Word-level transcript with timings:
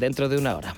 dentro 0.00 0.28
de 0.28 0.38
una 0.38 0.56
hora. 0.56 0.74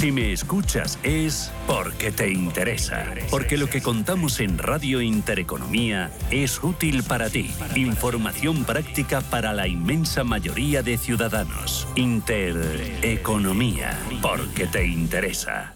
Si 0.00 0.12
me 0.12 0.32
escuchas 0.32 0.98
es 1.02 1.52
porque 1.66 2.10
te 2.10 2.30
interesa, 2.30 3.04
porque 3.30 3.58
lo 3.58 3.68
que 3.68 3.82
contamos 3.82 4.40
en 4.40 4.56
Radio 4.56 5.02
Intereconomía 5.02 6.10
es 6.30 6.64
útil 6.64 7.02
para 7.02 7.28
ti. 7.28 7.50
Información 7.76 8.64
práctica 8.64 9.20
para 9.20 9.52
la 9.52 9.68
inmensa 9.68 10.24
mayoría 10.24 10.82
de 10.82 10.96
ciudadanos. 10.96 11.86
Intereconomía, 11.96 13.98
porque 14.22 14.66
te 14.66 14.86
interesa. 14.86 15.74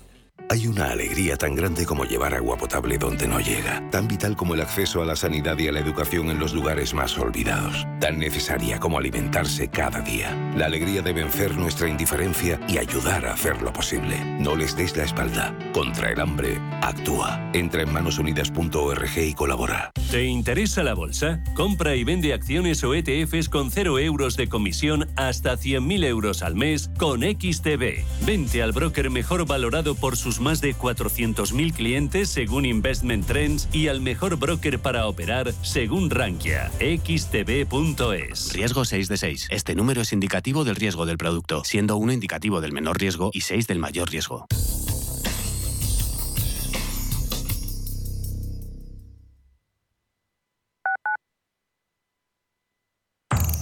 Hay 0.50 0.66
una 0.66 0.90
alegría 0.90 1.36
tan 1.36 1.54
grande 1.54 1.86
como 1.86 2.04
llevar 2.04 2.34
agua 2.34 2.56
potable 2.56 2.98
donde 2.98 3.26
no 3.26 3.40
llega, 3.40 3.82
tan 3.90 4.06
vital 4.06 4.36
como 4.36 4.54
el 4.54 4.60
acceso 4.60 5.00
a 5.02 5.06
la 5.06 5.16
sanidad 5.16 5.58
y 5.58 5.68
a 5.68 5.72
la 5.72 5.80
educación 5.80 6.30
en 6.30 6.38
los 6.38 6.52
lugares 6.52 6.92
más 6.92 7.16
olvidados, 7.18 7.86
tan 7.98 8.18
necesaria 8.18 8.78
como 8.78 8.98
alimentarse 8.98 9.68
cada 9.68 10.00
día. 10.02 10.34
La 10.54 10.66
alegría 10.66 11.00
de 11.02 11.12
vencer 11.12 11.56
nuestra 11.56 11.88
indiferencia 11.88 12.60
y 12.68 12.78
ayudar 12.78 13.26
a 13.26 13.32
hacerlo 13.32 13.72
posible. 13.72 14.16
No 14.38 14.54
les 14.54 14.76
des 14.76 14.96
la 14.96 15.04
espalda. 15.04 15.56
Contra 15.72 16.10
el 16.10 16.20
hambre, 16.20 16.60
actúa. 16.82 17.50
Entra 17.54 17.82
en 17.82 17.92
manosunidas.org 17.92 19.18
y 19.18 19.34
colabora. 19.34 19.90
¿Te 20.10 20.24
interesa 20.24 20.84
la 20.84 20.94
bolsa? 20.94 21.42
Compra 21.54 21.96
y 21.96 22.04
vende 22.04 22.32
acciones 22.34 22.84
o 22.84 22.94
ETFs 22.94 23.48
con 23.48 23.70
0 23.70 23.98
euros 23.98 24.36
de 24.36 24.48
comisión 24.48 25.08
hasta 25.16 25.54
100.000 25.54 26.04
euros 26.04 26.42
al 26.42 26.54
mes 26.54 26.90
con 26.98 27.22
XTB. 27.22 28.04
Vente 28.24 28.62
al 28.62 28.72
broker 28.72 29.10
mejor 29.10 29.46
valorado 29.46 29.96
por 29.96 30.16
sus 30.16 30.38
más 30.44 30.60
de 30.60 30.76
400.000 30.76 31.72
clientes 31.72 32.28
según 32.28 32.66
Investment 32.66 33.26
Trends 33.26 33.68
y 33.72 33.88
al 33.88 34.00
mejor 34.00 34.36
broker 34.36 34.78
para 34.78 35.08
operar 35.08 35.52
según 35.62 36.10
Rankia. 36.10 36.70
xtb.es. 36.78 38.52
Riesgo 38.52 38.84
6 38.84 39.08
de 39.08 39.16
6. 39.16 39.48
Este 39.50 39.74
número 39.74 40.02
es 40.02 40.12
indicativo 40.12 40.62
del 40.64 40.76
riesgo 40.76 41.06
del 41.06 41.18
producto, 41.18 41.64
siendo 41.64 41.96
1 41.96 42.12
indicativo 42.12 42.60
del 42.60 42.72
menor 42.72 43.00
riesgo 43.00 43.30
y 43.32 43.40
6 43.40 43.66
del 43.66 43.78
mayor 43.78 44.10
riesgo. 44.10 44.46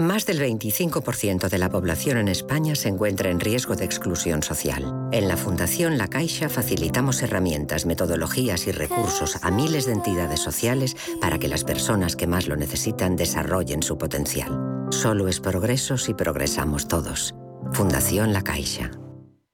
Más 0.00 0.24
del 0.24 0.40
25% 0.40 1.50
de 1.50 1.58
la 1.58 1.68
población 1.68 2.16
en 2.16 2.28
España 2.28 2.74
se 2.74 2.88
encuentra 2.88 3.28
en 3.28 3.38
riesgo 3.38 3.76
de 3.76 3.84
exclusión 3.84 4.42
social. 4.42 5.10
En 5.12 5.28
la 5.28 5.36
Fundación 5.36 5.98
La 5.98 6.08
Caixa 6.08 6.48
facilitamos 6.48 7.20
herramientas, 7.20 7.84
metodologías 7.84 8.66
y 8.66 8.72
recursos 8.72 9.36
a 9.42 9.50
miles 9.50 9.84
de 9.84 9.92
entidades 9.92 10.40
sociales 10.40 10.96
para 11.20 11.38
que 11.38 11.48
las 11.48 11.64
personas 11.64 12.16
que 12.16 12.26
más 12.26 12.48
lo 12.48 12.56
necesitan 12.56 13.14
desarrollen 13.14 13.82
su 13.82 13.98
potencial. 13.98 14.86
Solo 14.88 15.28
es 15.28 15.38
progreso 15.38 15.98
si 15.98 16.14
progresamos 16.14 16.88
todos. 16.88 17.34
Fundación 17.74 18.32
La 18.32 18.40
Caixa. 18.40 18.92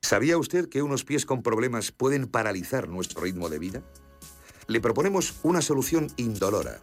¿Sabía 0.01 0.39
usted 0.39 0.69
que 0.69 0.81
unos 0.81 1.03
pies 1.03 1.27
con 1.27 1.43
problemas 1.43 1.91
pueden 1.91 2.29
paralizar 2.29 2.89
nuestro 2.89 3.23
ritmo 3.23 3.49
de 3.49 3.59
vida? 3.59 3.83
Le 4.69 4.81
proponemos 4.81 5.41
una 5.43 5.61
solución 5.61 6.07
indolora 6.17 6.83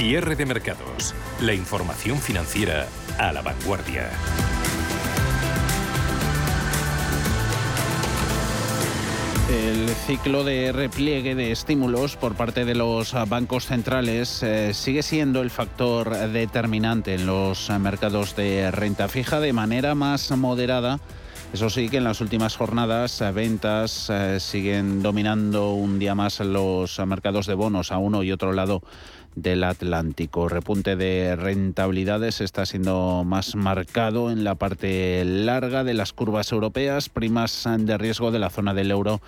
Cierre 0.00 0.34
de 0.34 0.46
mercados. 0.46 1.14
La 1.42 1.52
información 1.52 2.16
financiera 2.16 2.88
a 3.18 3.34
la 3.34 3.42
vanguardia. 3.42 4.08
El 9.50 9.90
ciclo 9.90 10.42
de 10.42 10.72
repliegue 10.72 11.34
de 11.34 11.52
estímulos 11.52 12.16
por 12.16 12.34
parte 12.34 12.64
de 12.64 12.74
los 12.74 13.12
bancos 13.28 13.66
centrales 13.66 14.42
eh, 14.42 14.72
sigue 14.72 15.02
siendo 15.02 15.42
el 15.42 15.50
factor 15.50 16.16
determinante 16.30 17.12
en 17.12 17.26
los 17.26 17.68
mercados 17.68 18.34
de 18.36 18.70
renta 18.70 19.06
fija 19.06 19.38
de 19.38 19.52
manera 19.52 19.94
más 19.94 20.30
moderada. 20.30 20.98
Eso 21.52 21.68
sí 21.68 21.88
que 21.88 21.96
en 21.96 22.04
las 22.04 22.20
últimas 22.20 22.56
jornadas 22.56 23.20
eh, 23.20 23.32
ventas 23.32 24.08
eh, 24.08 24.38
siguen 24.38 25.02
dominando 25.02 25.72
un 25.72 25.98
día 25.98 26.14
más 26.14 26.38
los 26.40 26.98
mercados 27.00 27.46
de 27.46 27.54
bonos 27.54 27.90
a 27.90 27.98
uno 27.98 28.22
y 28.22 28.30
otro 28.30 28.52
lado 28.52 28.82
del 29.34 29.64
Atlántico. 29.64 30.48
Repunte 30.48 30.96
de 30.96 31.36
rentabilidades 31.36 32.40
está 32.40 32.66
siendo 32.66 33.22
más 33.24 33.54
marcado 33.54 34.30
en 34.30 34.44
la 34.44 34.54
parte 34.54 35.24
larga 35.24 35.84
de 35.84 35.94
las 35.94 36.12
curvas 36.12 36.52
europeas, 36.52 37.08
primas 37.08 37.68
de 37.78 37.98
riesgo 37.98 38.30
de 38.30 38.38
la 38.38 38.50
zona 38.50 38.74
del 38.74 38.90
euro 38.90 39.20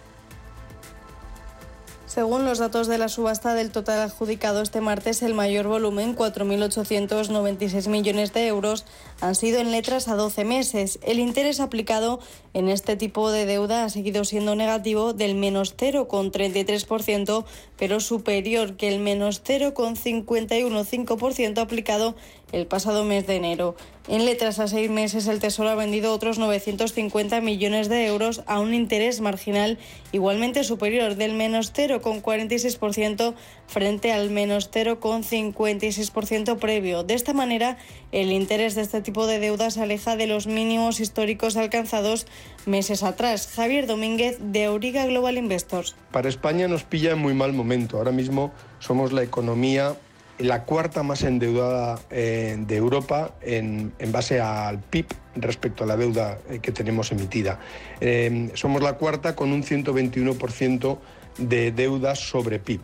Según 2.09 2.45
los 2.47 2.59
datos 2.59 2.87
de 2.87 2.97
la 2.97 3.11
subasta 3.11 3.53
del 3.53 3.71
total 3.71 4.01
adjudicado 4.01 4.63
este 4.63 4.81
martes, 4.81 5.21
el 5.21 5.35
mayor 5.35 5.69
volumen, 5.69 6.17
4.896 6.17 7.87
millones 7.89 8.33
de 8.33 8.47
euros, 8.47 8.87
han 9.21 9.35
sido 9.35 9.61
en 9.61 9.73
letras 9.73 10.09
a 10.09 10.17
12 10.17 10.47
meses. 10.47 10.99
El 11.03 11.19
interés 11.19 11.61
aplicado 11.61 12.21
en 12.55 12.71
este 12.71 12.97
tipo 12.97 13.31
de 13.31 13.45
deuda 13.45 13.85
ha 13.85 13.91
seguido 13.91 14.25
siendo 14.25 14.57
negativo 14.57 15.13
del 15.13 15.35
menos 15.35 15.77
0,33%, 15.77 17.45
pero 17.77 18.01
superior 18.01 18.79
que 18.79 18.89
el 18.89 19.01
menos 19.01 19.43
0,515% 19.45 21.59
aplicado 21.59 22.15
el 22.53 22.67
pasado 22.67 23.05
mes 23.05 23.27
de 23.27 23.37
enero. 23.37 23.77
En 24.09 24.25
letras 24.25 24.59
a 24.59 24.69
seis 24.69 24.89
meses, 24.89 25.27
el 25.27 25.39
Tesoro 25.39 25.69
ha 25.69 25.75
vendido 25.75 26.15
otros 26.15 26.39
950 26.39 27.43
millones 27.43 27.91
de 27.91 28.07
euros 28.07 28.43
a 28.47 28.59
un 28.59 28.73
interés 28.73 29.21
marginal 29.21 29.77
igualmente 30.13 30.65
superior 30.65 31.17
del 31.17 31.35
menos 31.35 31.75
0,46% 31.75 33.35
frente 33.67 34.13
al 34.13 34.31
menos 34.31 34.71
0,56% 34.71 36.59
previo. 36.59 37.05
De 37.05 37.13
esta 37.13 37.35
manera, 37.35 37.77
el 38.11 38.33
interés 38.33 38.75
de 38.75 38.81
este 38.81 39.03
tipo 39.03 39.27
de 39.27 39.41
deuda 39.41 39.71
se 39.71 39.83
aleja 39.83 40.17
de 40.17 40.27
los 40.27 40.47
mínimos 40.47 41.01
históricos 41.01 41.59
alcanzados 41.59 42.27
meses 42.65 43.03
atrás. 43.03 43.47
Javier 43.55 43.87
Domínguez, 43.87 44.39
de 44.41 44.65
Auriga 44.65 45.05
Global 45.05 45.37
Investors. 45.37 45.97
Para 46.13 46.31
España 46.31 46.67
nos 46.67 46.85
pilla 46.85 47.13
en 47.13 47.19
muy 47.19 47.35
mal 47.35 47.53
momento. 47.53 47.99
Ahora 47.99 48.13
mismo 48.13 48.53
somos 48.79 49.13
la 49.13 49.23
economía 49.23 49.97
la 50.39 50.65
cuarta 50.65 51.03
más 51.03 51.23
endeudada 51.23 51.99
eh, 52.11 52.57
de 52.59 52.77
Europa 52.77 53.35
en, 53.43 53.93
base 54.11 54.41
al 54.41 54.79
PIB 54.79 55.07
respecto 55.37 55.85
a 55.85 55.87
la 55.87 55.97
deuda 55.97 56.39
eh, 56.49 56.61
que 56.61 56.73
tenemos 56.73 57.13
emitida. 57.13 57.59
Eh, 58.01 58.51
somos 58.55 58.83
la 58.83 58.95
cuarta 58.95 59.35
con 59.35 59.53
un 59.53 59.63
121% 59.63 60.99
de 61.39 61.73
deuda 61.73 62.15
sobre 62.15 62.59
PIB. 62.59 62.81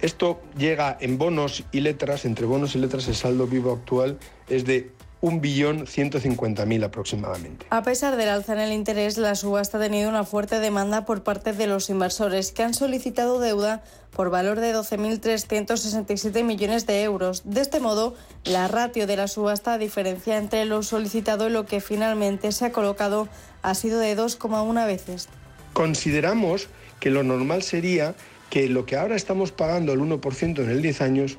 Esto 0.00 0.40
llega 0.56 0.96
en 1.00 1.18
bonos 1.18 1.64
y 1.72 1.80
letras, 1.80 2.24
entre 2.24 2.46
bonos 2.46 2.76
y 2.76 2.78
letras 2.78 3.08
el 3.08 3.16
saldo 3.16 3.46
vivo 3.46 3.72
actual 3.72 4.18
es 4.48 4.64
de 4.64 4.92
1.150.000 5.22 6.84
aproximadamente. 6.84 7.66
A 7.70 7.82
pesar 7.82 8.16
del 8.16 8.28
alza 8.28 8.52
en 8.52 8.60
el 8.60 8.72
interés, 8.72 9.18
la 9.18 9.34
subasta 9.34 9.78
ha 9.78 9.80
tenido 9.80 10.08
una 10.08 10.24
fuerte 10.24 10.60
demanda 10.60 11.04
por 11.04 11.22
parte 11.22 11.52
de 11.52 11.66
los 11.66 11.90
inversores 11.90 12.52
que 12.52 12.62
han 12.62 12.74
solicitado 12.74 13.40
deuda 13.40 13.82
por 14.14 14.30
valor 14.30 14.60
de 14.60 14.74
12.367 14.74 16.44
millones 16.44 16.86
de 16.86 17.02
euros. 17.02 17.42
De 17.44 17.60
este 17.60 17.80
modo, 17.80 18.14
la 18.44 18.68
ratio 18.68 19.06
de 19.06 19.16
la 19.16 19.28
subasta, 19.28 19.78
diferencia 19.78 20.38
entre 20.38 20.64
lo 20.64 20.82
solicitado 20.82 21.48
y 21.48 21.52
lo 21.52 21.66
que 21.66 21.80
finalmente 21.80 22.52
se 22.52 22.66
ha 22.66 22.72
colocado, 22.72 23.28
ha 23.62 23.74
sido 23.74 23.98
de 23.98 24.16
2,1 24.16 24.86
veces. 24.86 25.28
Consideramos 25.72 26.68
que 27.00 27.10
lo 27.10 27.22
normal 27.22 27.62
sería 27.62 28.14
que 28.50 28.68
lo 28.68 28.86
que 28.86 28.96
ahora 28.96 29.16
estamos 29.16 29.52
pagando 29.52 29.92
el 29.92 30.00
1% 30.00 30.62
en 30.62 30.70
el 30.70 30.82
10 30.82 31.00
años 31.02 31.38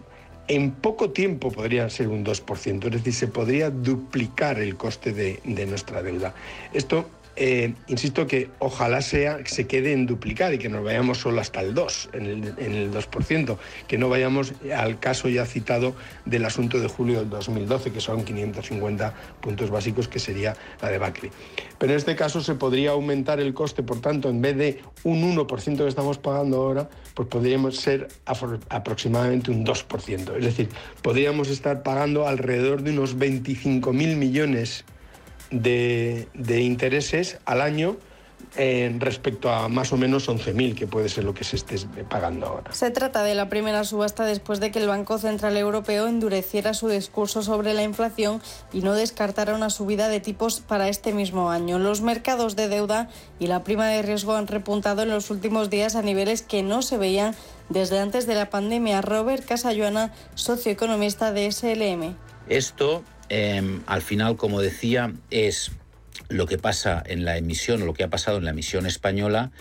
en 0.50 0.72
poco 0.72 1.12
tiempo 1.12 1.52
podría 1.52 1.88
ser 1.90 2.08
un 2.08 2.26
2%, 2.26 2.86
es 2.86 2.92
decir, 2.92 3.14
se 3.14 3.28
podría 3.28 3.70
duplicar 3.70 4.60
el 4.60 4.76
coste 4.76 5.14
de, 5.14 5.66
nuestra 5.68 6.02
deuda. 6.02 6.34
Esto 6.74 7.08
eh, 7.36 7.74
insisto 7.88 8.28
que 8.28 8.50
ojalá 8.60 9.02
sea 9.02 9.40
se 9.46 9.66
quede 9.68 9.94
en 9.94 10.06
duplicar 10.06 10.54
y 10.54 10.58
que 10.58 10.68
nos 10.68 10.84
vayamos 10.84 11.20
solo 11.20 11.40
hasta 11.40 11.62
el 11.62 11.74
2, 11.74 12.10
en 12.14 12.26
el, 12.26 12.92
2%, 12.92 13.58
que 13.88 13.98
no 13.98 14.10
vayamos 14.10 14.54
al 14.76 15.00
caso 15.00 15.30
ya 15.30 15.46
citado 15.46 15.96
del 16.26 16.46
asunto 16.46 16.80
de 16.80 16.88
julio 16.88 17.20
del 17.20 17.30
2012, 17.30 17.92
que 17.92 18.02
son 18.02 18.24
550 18.24 19.14
puntos 19.42 19.70
básicos, 19.70 20.08
que 20.08 20.20
sería 20.20 20.56
la 20.82 20.90
de 20.90 20.98
Bacri. 20.98 21.32
Pero 21.78 21.94
en 21.94 21.98
este 21.98 22.16
caso 22.16 22.42
se 22.42 22.56
podría 22.56 22.92
aumentar 22.92 23.40
el 23.40 23.54
coste, 23.54 23.84
por 23.84 24.02
tanto, 24.02 24.30
en 24.30 24.42
vez 24.42 24.58
de 24.58 24.82
un 25.04 25.36
1% 25.36 25.78
que 25.78 25.88
estamos 25.88 26.18
pagando 26.18 26.58
ahora, 26.58 26.90
pues 27.14 27.30
podríamos 27.30 27.78
ser 27.78 28.10
aproximadamente 28.26 29.50
un 29.52 29.66
2%. 29.66 30.36
Es 30.38 30.44
decir, 30.44 30.70
podríamos 31.02 31.50
estar 31.50 31.84
pagando 31.84 32.28
alrededor 32.28 32.84
de 32.84 32.92
unos 32.92 33.18
25.000 33.18 33.94
millones 34.16 34.84
intereses 35.52 37.40
al 37.46 37.62
año 37.62 37.98
respecto 39.00 39.52
a 39.52 39.68
más 39.70 39.94
o 39.94 39.98
menos 39.98 40.28
11.000, 40.28 40.74
que 40.74 40.88
puede 40.88 41.08
ser 41.08 41.24
lo 41.24 41.34
que 41.34 41.44
se 41.44 41.56
esté 41.56 41.78
pagando 42.10 42.48
ahora. 42.48 42.74
Se 42.74 42.90
trata 42.90 43.24
de 43.24 43.36
la 43.36 43.48
primera 43.48 43.84
subasta 43.84 44.26
después 44.26 44.60
de 44.60 44.72
que 44.72 44.80
el 44.80 44.88
Banco 44.88 45.20
Central 45.20 45.56
Europeo 45.56 46.08
endureciera 46.08 46.74
su 46.74 46.88
discurso 46.88 47.44
sobre 47.44 47.74
la 47.74 47.84
inflación 47.84 48.42
y 48.74 48.82
no 48.82 48.94
descartara 48.94 49.54
una 49.54 49.70
subida 49.70 50.10
de 50.10 50.20
tipos 50.20 50.62
para 50.62 50.90
este 50.90 51.14
mismo 51.14 51.52
año. 51.52 51.78
Los 51.78 52.02
mercados 52.02 52.56
de 52.56 52.70
deuda 52.70 53.10
y 53.40 53.48
la 53.48 53.64
prima 53.64 53.88
de 53.88 54.02
riesgo 54.02 54.36
han 54.36 54.48
repuntado 54.48 55.04
en 55.04 55.10
los 55.10 55.30
últimos 55.30 55.70
días 55.70 55.96
a 55.96 56.02
niveles 56.02 56.42
que 56.42 56.64
no 56.64 56.82
se 56.82 56.98
veían 56.98 57.36
desde 57.70 58.00
antes 58.00 58.26
de 58.26 58.34
la 58.34 58.50
pandemia. 58.50 59.02
Robert 59.02 59.46
Casayuana, 59.46 60.12
socioeconomista 60.34 61.32
de 61.32 61.52
SLM. 61.52 62.16
Esto 62.48 63.04
Em, 63.30 63.82
al 63.86 64.02
final, 64.02 64.36
como 64.38 64.62
decía, 64.62 65.14
es 65.30 65.72
lo 66.28 66.46
que 66.48 66.58
pasa 66.58 67.02
en 67.06 67.26
la 67.26 67.38
emisión 67.38 67.86
lo 67.86 67.94
que 67.94 68.04
ha 68.04 68.10
pasado 68.10 68.38
en 68.38 68.46
la 68.46 68.52
emisión 68.52 68.86
española 68.86 69.52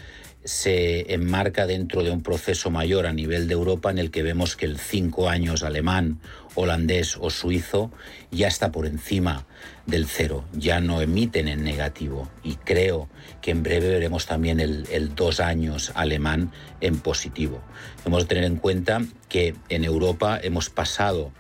se 0.44 1.12
enmarca 1.12 1.67
dentro 1.67 2.03
de 2.03 2.11
un 2.11 2.23
proceso 2.23 2.70
mayor 2.70 3.06
a 3.06 3.12
nivel 3.12 3.49
de 3.49 3.55
Europa 3.55 3.91
en 3.91 3.99
el 3.99 4.11
que 4.11 4.23
vemos 4.23 4.56
que 4.56 4.67
el 4.67 4.79
cinco 4.79 5.29
años 5.29 5.62
alemán, 5.62 6.20
holandés 6.55 7.19
o 7.20 7.29
suizo 7.29 7.91
ya 8.31 8.49
está 8.49 8.73
por 8.73 8.87
encima 8.87 9.47
del 9.87 10.06
cero, 10.06 10.44
ya 10.53 10.81
no 10.81 11.03
emiten 11.03 11.49
en 11.49 11.65
negativo 11.65 12.31
y 12.43 12.55
creo 12.55 13.09
que 13.43 13.50
en 13.50 13.62
breve 13.62 13.88
veremos 13.88 14.26
también 14.26 14.61
el, 14.61 14.87
el 14.91 15.15
dos 15.15 15.41
años 15.41 15.93
alemán 15.94 16.53
en 16.81 16.99
positivo. 17.00 17.61
Hemos 18.06 18.23
de 18.23 18.29
tener 18.29 18.44
en 18.44 18.56
cuenta 18.56 19.03
que 19.29 19.55
en 19.69 19.85
Europa 19.85 20.38
hemos 20.43 20.70
pasado 20.70 21.32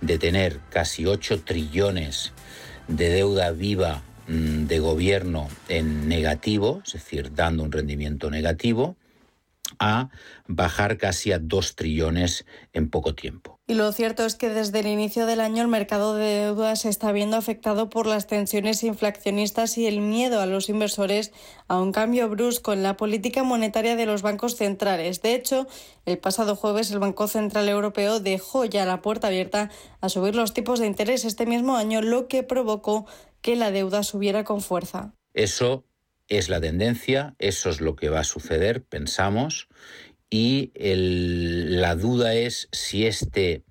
de 0.00 0.18
tener 0.18 0.58
casi 0.70 1.06
8 1.06 1.42
trillones 1.44 2.32
de 2.88 3.08
deuda 3.10 3.50
viva 3.52 4.02
mm, 4.28 4.66
de 4.66 4.78
gobierno 4.78 5.48
en 5.68 6.08
negativo, 6.08 6.82
es 6.84 6.94
decir, 6.94 7.34
dando 7.34 7.62
un 7.62 7.72
rendimiento 7.72 8.30
negativo, 8.30 8.96
a 9.78 10.10
bajar 10.46 10.98
casi 10.98 11.32
a 11.32 11.38
2 11.38 11.76
trillones 11.76 12.46
en 12.72 12.90
poco 12.90 13.14
tiempo. 13.14 13.58
Y 13.66 13.74
lo 13.74 13.90
cierto 13.92 14.24
es 14.24 14.34
que 14.34 14.50
desde 14.50 14.80
el 14.80 14.86
inicio 14.86 15.24
del 15.24 15.40
año 15.40 15.62
el 15.62 15.68
mercado 15.68 16.14
de 16.14 16.44
deuda 16.44 16.76
se 16.76 16.88
está 16.88 17.12
viendo 17.12 17.36
afectado 17.36 17.88
por 17.88 18.06
las 18.06 18.26
tensiones 18.26 18.82
inflacionistas 18.82 19.78
y 19.78 19.86
el 19.86 20.00
miedo 20.00 20.40
a 20.40 20.46
los 20.46 20.68
inversores 20.68 21.32
a 21.68 21.80
un 21.80 21.92
cambio 21.92 22.28
brusco 22.28 22.72
en 22.72 22.82
la 22.82 22.96
política 22.96 23.44
monetaria 23.44 23.96
de 23.96 24.06
los 24.06 24.22
bancos 24.22 24.56
centrales. 24.56 25.22
De 25.22 25.34
hecho, 25.34 25.66
el 26.04 26.18
pasado 26.18 26.56
jueves 26.56 26.90
el 26.90 26.98
Banco 26.98 27.28
Central 27.28 27.68
Europeo 27.68 28.20
dejó 28.20 28.64
ya 28.64 28.84
la 28.84 29.00
puerta 29.00 29.28
abierta 29.28 29.70
a 30.00 30.08
subir 30.08 30.34
los 30.34 30.52
tipos 30.52 30.80
de 30.80 30.86
interés 30.86 31.24
este 31.24 31.46
mismo 31.46 31.76
año, 31.76 32.02
lo 32.02 32.28
que 32.28 32.42
provocó 32.42 33.06
que 33.40 33.56
la 33.56 33.70
deuda 33.70 34.02
subiera 34.02 34.44
con 34.44 34.60
fuerza. 34.60 35.14
Eso 35.34 35.84
es 36.38 36.48
la 36.48 36.60
tendencia, 36.60 37.34
eso 37.38 37.70
es 37.70 37.80
lo 37.80 37.94
que 37.94 38.08
va 38.08 38.20
a 38.20 38.24
suceder, 38.24 38.82
pensamos, 38.82 39.68
y 40.30 40.72
la 40.74 41.94
duda 41.94 42.34
es 42.34 42.68
si 42.72 43.06
este 43.06 43.64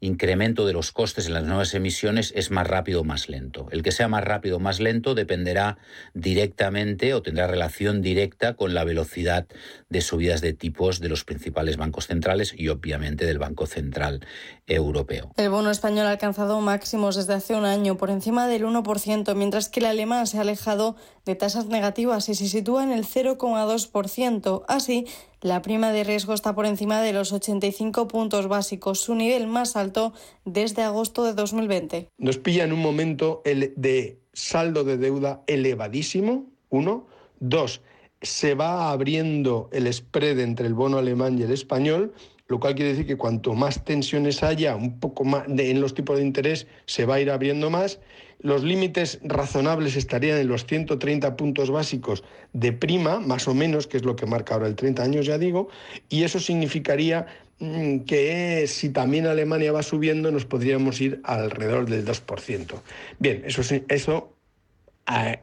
incremento 0.00 0.66
de 0.66 0.72
los 0.72 0.92
costes 0.92 1.26
en 1.26 1.34
las 1.34 1.44
nuevas 1.44 1.74
emisiones 1.74 2.32
es 2.36 2.50
más 2.50 2.66
rápido 2.66 3.00
o 3.00 3.04
más 3.04 3.28
lento. 3.28 3.66
El 3.70 3.82
que 3.82 3.92
sea 3.92 4.08
más 4.08 4.24
rápido 4.24 4.56
o 4.56 4.60
más 4.60 4.78
lento 4.78 5.14
dependerá 5.14 5.78
directamente 6.14 7.14
o 7.14 7.22
tendrá 7.22 7.46
relación 7.46 8.02
directa 8.02 8.54
con 8.54 8.74
la 8.74 8.84
velocidad 8.84 9.46
de 9.88 10.00
subidas 10.00 10.40
de 10.40 10.52
tipos 10.52 11.00
de 11.00 11.08
los 11.08 11.24
principales 11.24 11.76
bancos 11.76 12.06
centrales 12.06 12.54
y 12.56 12.68
obviamente 12.68 13.24
del 13.24 13.38
Banco 13.38 13.66
Central 13.66 14.20
Europeo. 14.66 15.32
El 15.36 15.50
bono 15.50 15.70
español 15.70 16.06
ha 16.06 16.10
alcanzado 16.10 16.60
máximos 16.60 17.16
desde 17.16 17.34
hace 17.34 17.54
un 17.54 17.64
año 17.64 17.96
por 17.96 18.10
encima 18.10 18.46
del 18.48 18.64
1%, 18.64 19.34
mientras 19.34 19.68
que 19.68 19.80
el 19.80 19.86
alemán 19.86 20.26
se 20.26 20.38
ha 20.38 20.42
alejado 20.42 20.96
de 21.26 21.34
tasas 21.34 21.66
negativas 21.66 22.28
y 22.28 22.34
se 22.34 22.46
sitúa 22.48 22.84
en 22.84 22.92
el 22.92 23.04
0,2%. 23.04 24.62
Así, 24.68 25.06
La 25.42 25.60
prima 25.60 25.92
de 25.92 26.02
riesgo 26.02 26.32
está 26.32 26.54
por 26.54 26.66
encima 26.66 27.02
de 27.02 27.12
los 27.12 27.32
85 27.32 28.08
puntos 28.08 28.48
básicos, 28.48 29.00
su 29.00 29.14
nivel 29.14 29.46
más 29.46 29.76
alto 29.76 30.12
desde 30.44 30.82
agosto 30.82 31.24
de 31.24 31.34
2020. 31.34 32.08
Nos 32.18 32.38
pilla 32.38 32.64
en 32.64 32.72
un 32.72 32.80
momento 32.80 33.42
de 33.44 34.18
saldo 34.32 34.82
de 34.82 34.96
deuda 34.96 35.42
elevadísimo, 35.46 36.46
uno. 36.70 37.06
Dos, 37.38 37.82
se 38.22 38.54
va 38.54 38.90
abriendo 38.90 39.68
el 39.72 39.92
spread 39.92 40.38
entre 40.40 40.66
el 40.66 40.74
bono 40.74 40.98
alemán 40.98 41.38
y 41.38 41.42
el 41.42 41.52
español, 41.52 42.14
lo 42.48 42.58
cual 42.58 42.74
quiere 42.74 42.92
decir 42.92 43.06
que 43.06 43.16
cuanto 43.16 43.54
más 43.54 43.84
tensiones 43.84 44.42
haya, 44.42 44.74
un 44.74 44.98
poco 44.98 45.24
más 45.24 45.44
en 45.48 45.80
los 45.80 45.94
tipos 45.94 46.16
de 46.16 46.24
interés, 46.24 46.66
se 46.86 47.04
va 47.04 47.16
a 47.16 47.20
ir 47.20 47.30
abriendo 47.30 47.70
más. 47.70 48.00
Los 48.40 48.62
límites 48.62 49.18
razonables 49.22 49.96
estarían 49.96 50.38
en 50.38 50.48
los 50.48 50.66
130 50.66 51.36
puntos 51.36 51.70
básicos 51.70 52.22
de 52.52 52.72
prima, 52.72 53.20
más 53.20 53.48
o 53.48 53.54
menos, 53.54 53.86
que 53.86 53.96
es 53.96 54.04
lo 54.04 54.16
que 54.16 54.26
marca 54.26 54.54
ahora 54.54 54.66
el 54.66 54.76
30 54.76 55.02
años, 55.02 55.26
ya 55.26 55.38
digo, 55.38 55.68
y 56.08 56.24
eso 56.24 56.38
significaría 56.38 57.26
mm, 57.58 58.00
que 58.00 58.66
si 58.66 58.90
también 58.90 59.26
Alemania 59.26 59.72
va 59.72 59.82
subiendo, 59.82 60.30
nos 60.30 60.44
podríamos 60.44 61.00
ir 61.00 61.20
alrededor 61.24 61.86
del 61.86 62.04
2%. 62.04 62.80
Bien, 63.18 63.42
eso, 63.46 63.62
eso 63.88 64.36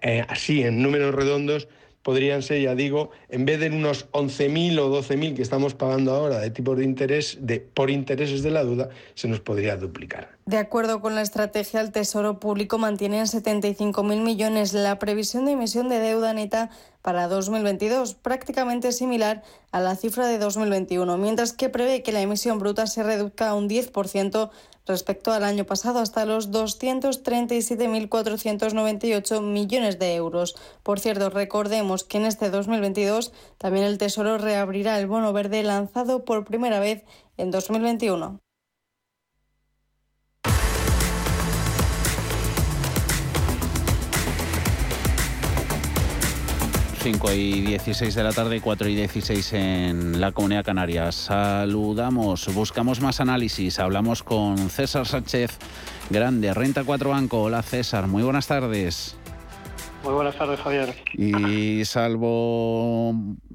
eh, 0.01 0.25
así 0.27 0.61
en 0.63 0.81
números 0.81 1.15
redondos 1.15 1.67
podrían 2.03 2.43
ser, 2.43 2.61
ya 2.61 2.75
digo, 2.75 3.11
en 3.29 3.45
vez 3.45 3.59
de 3.59 3.69
unos 3.69 4.11
11.000 4.11 4.77
o 4.79 5.01
12.000 5.01 5.35
que 5.35 5.41
estamos 5.41 5.73
pagando 5.73 6.13
ahora 6.13 6.39
de 6.39 6.51
tipos 6.51 6.77
de 6.77 6.83
interés, 6.83 7.37
de, 7.41 7.61
por 7.61 7.89
intereses 7.89 8.43
de 8.43 8.51
la 8.51 8.63
duda, 8.63 8.89
se 9.15 9.27
nos 9.27 9.39
podría 9.39 9.77
duplicar. 9.77 10.29
De 10.45 10.57
acuerdo 10.57 10.99
con 10.99 11.15
la 11.15 11.21
estrategia, 11.21 11.79
el 11.79 11.93
Tesoro 11.93 12.37
Público 12.37 12.77
mantiene 12.77 13.19
en 13.19 13.27
75.000 13.27 14.23
millones 14.23 14.73
la 14.73 14.99
previsión 14.99 15.45
de 15.45 15.53
emisión 15.53 15.87
de 15.87 15.99
deuda 15.99 16.33
neta 16.33 16.69
para 17.01 17.29
2022, 17.29 18.15
prácticamente 18.15 18.91
similar 18.91 19.41
a 19.71 19.79
la 19.79 19.95
cifra 19.95 20.27
de 20.27 20.39
2021, 20.39 21.17
mientras 21.17 21.53
que 21.53 21.69
prevé 21.69 22.03
que 22.03 22.11
la 22.11 22.19
emisión 22.19 22.59
bruta 22.59 22.87
se 22.87 23.03
reduzca 23.03 23.53
un 23.53 23.69
10% 23.69 24.49
respecto 24.85 25.31
al 25.31 25.45
año 25.45 25.65
pasado 25.65 25.99
hasta 25.99 26.25
los 26.25 26.51
237.498 26.51 29.41
millones 29.41 29.97
de 29.97 30.15
euros. 30.15 30.57
Por 30.83 30.99
cierto, 30.99 31.29
recordemos 31.29 32.03
que 32.03 32.17
en 32.17 32.25
este 32.25 32.49
2022 32.49 33.31
también 33.57 33.85
el 33.85 33.97
Tesoro 33.97 34.37
reabrirá 34.37 34.99
el 34.99 35.07
bono 35.07 35.31
verde 35.31 35.63
lanzado 35.63 36.25
por 36.25 36.43
primera 36.43 36.81
vez 36.81 37.05
en 37.37 37.49
2021. 37.49 38.41
5 47.03 47.33
y 47.33 47.61
16 47.63 48.15
de 48.15 48.23
la 48.23 48.31
tarde, 48.31 48.61
4 48.61 48.87
y 48.87 48.95
16 48.95 49.53
en 49.53 50.21
la 50.21 50.31
Comunidad 50.31 50.63
Canaria. 50.63 51.11
Saludamos, 51.11 52.47
buscamos 52.53 53.01
más 53.01 53.19
análisis. 53.19 53.77
Hablamos 53.79 54.23
con 54.23 54.69
César 54.69 55.05
Sánchez, 55.05 55.57
grande, 56.09 56.53
Renta 56.53 56.85
4 56.85 57.09
Banco. 57.09 57.41
Hola 57.41 57.61
César, 57.61 58.07
muy 58.07 58.23
buenas 58.23 58.47
tardes. 58.47 59.17
Muy 60.03 60.13
buenas 60.13 60.35
tardes, 60.37 60.59
Javier. 60.59 60.89
Y 61.13 61.85
salvo 61.85 63.13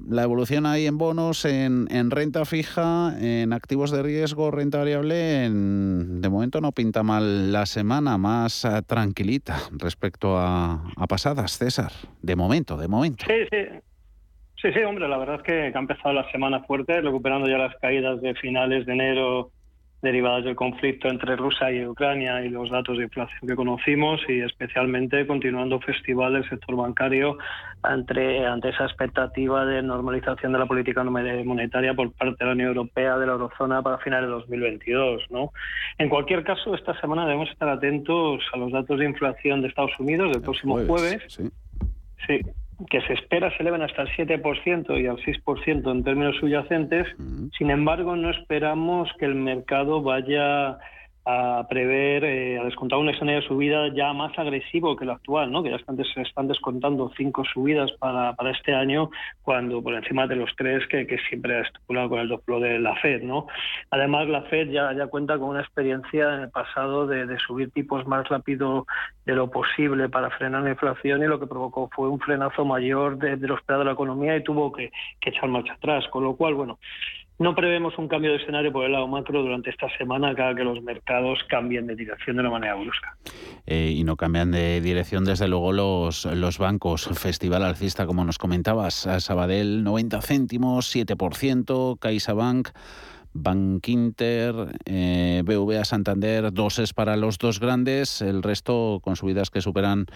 la 0.09 0.23
evolución 0.23 0.65
ahí 0.65 0.87
en 0.87 0.97
bonos, 0.97 1.45
en, 1.45 1.87
renta 2.09 2.43
fija, 2.45 3.13
en 3.21 3.53
activos 3.53 3.91
de 3.91 4.01
riesgo, 4.01 4.49
renta 4.49 4.79
variable, 4.79 5.15
de 5.15 6.29
momento 6.29 6.59
no 6.59 6.71
pinta 6.71 7.03
mal 7.03 7.51
la 7.51 7.67
semana, 7.67 8.17
más 8.17 8.65
eh, 8.65 8.81
tranquilita 8.81 9.57
respecto 9.77 10.37
a, 10.39 10.81
pasadas, 11.07 11.57
César. 11.57 11.91
De 12.23 12.35
momento, 12.35 12.77
de 12.77 12.87
momento. 12.87 13.25
Sí, 13.27 13.45
sí. 13.51 13.79
Sí, 14.61 14.73
sí, 14.73 14.79
hombre, 14.81 15.07
la 15.07 15.17
verdad 15.17 15.35
es 15.35 15.43
que 15.43 15.71
ha 15.73 15.79
empezado 15.79 16.13
la 16.13 16.29
semana 16.31 16.63
fuerte, 16.63 16.99
recuperando 16.99 17.47
ya 17.47 17.57
las 17.57 17.75
caídas 17.79 18.19
de 18.21 18.33
finales 18.35 18.85
de 18.85 18.93
enero 18.93 19.51
derivadas 20.01 20.45
del 20.45 20.55
conflicto 20.55 21.09
entre 21.09 21.35
Rusia 21.35 21.71
y 21.71 21.85
Ucrania 21.85 22.41
y 22.43 22.49
los 22.49 22.69
datos 22.69 22.97
de 22.97 23.03
inflación 23.03 23.47
que 23.47 23.55
conocimos 23.55 24.21
y 24.29 24.41
especialmente 24.41 25.27
continuando 25.27 25.79
festival 25.81 26.33
del 26.33 26.49
sector 26.49 26.75
bancario 26.75 27.37
ante, 27.83 28.45
ante 28.45 28.69
esa 28.69 28.85
expectativa 28.85 29.65
de 29.65 29.81
normalización 29.81 30.53
de 30.53 30.59
la 30.59 30.65
política 30.65 31.03
monetaria 31.03 31.93
por 31.93 32.11
parte 32.13 32.37
de 32.39 32.45
la 32.45 32.53
Unión 32.53 32.69
Europea 32.69 33.17
de 33.17 33.25
la 33.25 33.33
eurozona 33.33 33.81
para 33.81 33.97
finales 33.97 34.27
de 34.29 34.33
2022. 34.35 35.23
¿no? 35.29 35.51
En 35.97 36.09
cualquier 36.09 36.43
caso, 36.43 36.73
esta 36.75 36.99
semana 37.01 37.25
debemos 37.25 37.49
estar 37.49 37.67
atentos 37.67 38.41
a 38.53 38.57
los 38.57 38.71
datos 38.71 38.99
de 38.99 39.05
inflación 39.05 39.61
de 39.61 39.67
Estados 39.67 39.99
Unidos 39.99 40.31
del 40.31 40.41
próximo 40.41 40.79
jueves. 40.85 41.23
sí. 41.27 41.49
sí 42.25 42.39
que 42.89 43.01
se 43.01 43.13
espera 43.13 43.49
se 43.51 43.63
eleven 43.63 43.81
hasta 43.81 44.03
el 44.03 44.09
7% 44.09 45.01
y 45.01 45.07
al 45.07 45.17
6% 45.17 45.91
en 45.91 46.03
términos 46.03 46.35
subyacentes. 46.37 47.07
Sin 47.57 47.71
embargo, 47.71 48.15
no 48.15 48.29
esperamos 48.29 49.09
que 49.19 49.25
el 49.25 49.35
mercado 49.35 50.01
vaya 50.01 50.77
a 51.31 51.67
prever, 51.67 52.23
eh, 52.23 52.57
a 52.57 52.63
descontar 52.63 52.97
un 52.97 53.07
escenario 53.07 53.41
de 53.41 53.47
subida 53.47 53.93
ya 53.93 54.13
más 54.13 54.37
agresivo 54.39 54.95
que 54.95 55.03
el 55.03 55.11
actual, 55.11 55.51
¿no? 55.51 55.61
que 55.61 55.69
ya 55.69 55.75
están, 55.75 55.95
se 55.95 56.21
están 56.21 56.47
descontando 56.47 57.11
cinco 57.15 57.43
subidas 57.45 57.91
para, 57.99 58.33
para 58.33 58.49
este 58.49 58.73
año, 58.73 59.11
cuando 59.43 59.83
por 59.83 59.93
encima 59.93 60.25
de 60.25 60.37
los 60.37 60.49
tres 60.57 60.87
que, 60.87 61.05
que 61.05 61.19
siempre 61.29 61.57
ha 61.57 61.61
estipulado 61.61 62.09
con 62.09 62.19
el 62.19 62.29
doplo 62.29 62.59
de 62.59 62.79
la 62.79 62.95
Fed. 62.95 63.21
¿no? 63.21 63.45
Además, 63.91 64.27
la 64.27 64.41
Fed 64.43 64.71
ya, 64.71 64.91
ya 64.93 65.05
cuenta 65.05 65.37
con 65.37 65.49
una 65.49 65.61
experiencia 65.61 66.33
en 66.33 66.41
el 66.41 66.49
pasado 66.49 67.05
de, 67.05 67.27
de 67.27 67.37
subir 67.37 67.69
tipos 67.71 68.07
más 68.07 68.27
rápido 68.27 68.87
de 69.25 69.35
lo 69.35 69.51
posible 69.51 70.09
para 70.09 70.31
frenar 70.31 70.63
la 70.63 70.71
inflación 70.71 71.21
y 71.21 71.27
lo 71.27 71.39
que 71.39 71.45
provocó 71.45 71.91
fue 71.95 72.09
un 72.09 72.19
frenazo 72.19 72.65
mayor 72.65 73.19
de, 73.19 73.35
de 73.35 73.47
lo 73.47 73.55
esperado 73.55 73.81
de 73.81 73.85
la 73.85 73.93
economía 73.93 74.35
y 74.35 74.43
tuvo 74.43 74.71
que, 74.71 74.91
que 75.21 75.29
echar 75.29 75.47
marcha 75.47 75.73
atrás. 75.73 76.07
Con 76.07 76.23
lo 76.23 76.35
cual, 76.35 76.55
bueno, 76.55 76.79
no 77.39 77.55
prevemos 77.55 77.97
un 77.97 78.07
cambio 78.07 78.31
de 78.31 78.37
escenario 78.37 78.71
por 78.71 78.85
el 78.85 78.91
lado 78.91 79.07
macro 79.07 79.41
durante 79.41 79.69
esta 79.69 79.87
semana, 79.97 80.35
cada 80.35 80.53
que 80.53 80.63
los 80.63 80.83
mercados 80.83 81.39
cambien 81.47 81.87
de 81.87 81.95
dirección 81.95 82.35
de 82.35 82.41
una 82.41 82.51
manera 82.51 82.75
brusca. 82.75 83.15
Eh, 83.65 83.93
y 83.95 84.03
no 84.03 84.17
cambian 84.17 84.51
de 84.51 84.81
dirección, 84.81 85.23
desde 85.23 85.47
luego, 85.47 85.71
los, 85.71 86.25
los 86.25 86.57
bancos. 86.57 87.07
Festival 87.13 87.63
alcista, 87.63 88.05
como 88.05 88.25
nos 88.25 88.37
comentabas, 88.37 89.07
Sabadell 89.19 89.83
90 89.83 90.21
céntimos, 90.21 90.93
7%, 90.93 91.97
CaixaBank. 91.97 92.69
Bank 93.31 93.87
Inter, 93.87 94.55
eh, 94.85 95.43
BVA 95.45 95.85
Santander, 95.85 96.51
doses 96.51 96.93
para 96.93 97.15
los 97.15 97.37
dos 97.37 97.59
grandes, 97.59 98.21
el 98.21 98.41
resto 98.41 98.99
con 99.03 99.15
subidas 99.15 99.51
que 99.51 99.61
superan 99.61 100.07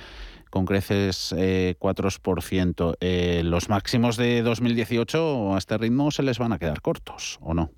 con 0.53 0.67
creces 0.67 1.33
eh, 1.35 1.73
4%. 1.79 2.97
Eh, 3.01 3.41
¿Los 3.43 3.69
máximos 3.69 4.17
de 4.17 4.43
2018 4.43 5.55
a 5.55 5.57
este 5.57 5.79
ritmo 5.79 6.11
se 6.11 6.21
les 6.21 6.37
van 6.37 6.53
a 6.53 6.59
quedar 6.59 6.79
cortos 6.81 7.39
o 7.41 7.55
no? 7.55 7.71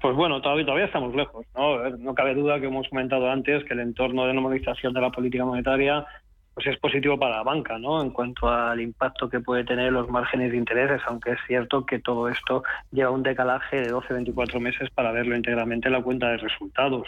Pues 0.00 0.16
bueno, 0.16 0.40
todavía, 0.40 0.64
todavía 0.64 0.86
estamos 0.86 1.14
lejos. 1.14 1.44
¿no? 1.54 1.90
no 1.98 2.14
cabe 2.14 2.34
duda 2.34 2.58
que 2.60 2.68
hemos 2.68 2.88
comentado 2.88 3.30
antes 3.30 3.62
que 3.64 3.74
el 3.74 3.80
entorno 3.80 4.24
de 4.24 4.32
normalización 4.32 4.94
de 4.94 5.02
la 5.02 5.10
política 5.10 5.44
monetaria 5.44 6.06
pues 6.54 6.66
es 6.66 6.78
positivo 6.78 7.18
para 7.18 7.36
la 7.36 7.42
banca, 7.42 7.78
¿no? 7.78 8.00
En 8.00 8.08
cuanto 8.08 8.48
al 8.48 8.80
impacto 8.80 9.28
que 9.28 9.40
puede 9.40 9.64
tener 9.64 9.92
los 9.92 10.08
márgenes 10.08 10.52
de 10.52 10.56
intereses, 10.56 11.02
aunque 11.06 11.32
es 11.32 11.38
cierto 11.46 11.84
que 11.84 11.98
todo 11.98 12.30
esto 12.30 12.62
lleva 12.90 13.10
un 13.10 13.22
decalaje 13.22 13.82
de 13.82 13.92
12-24 13.92 14.60
meses 14.60 14.88
para 14.94 15.12
verlo 15.12 15.36
íntegramente 15.36 15.88
en 15.88 15.92
la 15.92 16.02
cuenta 16.02 16.30
de 16.30 16.38
resultados. 16.38 17.06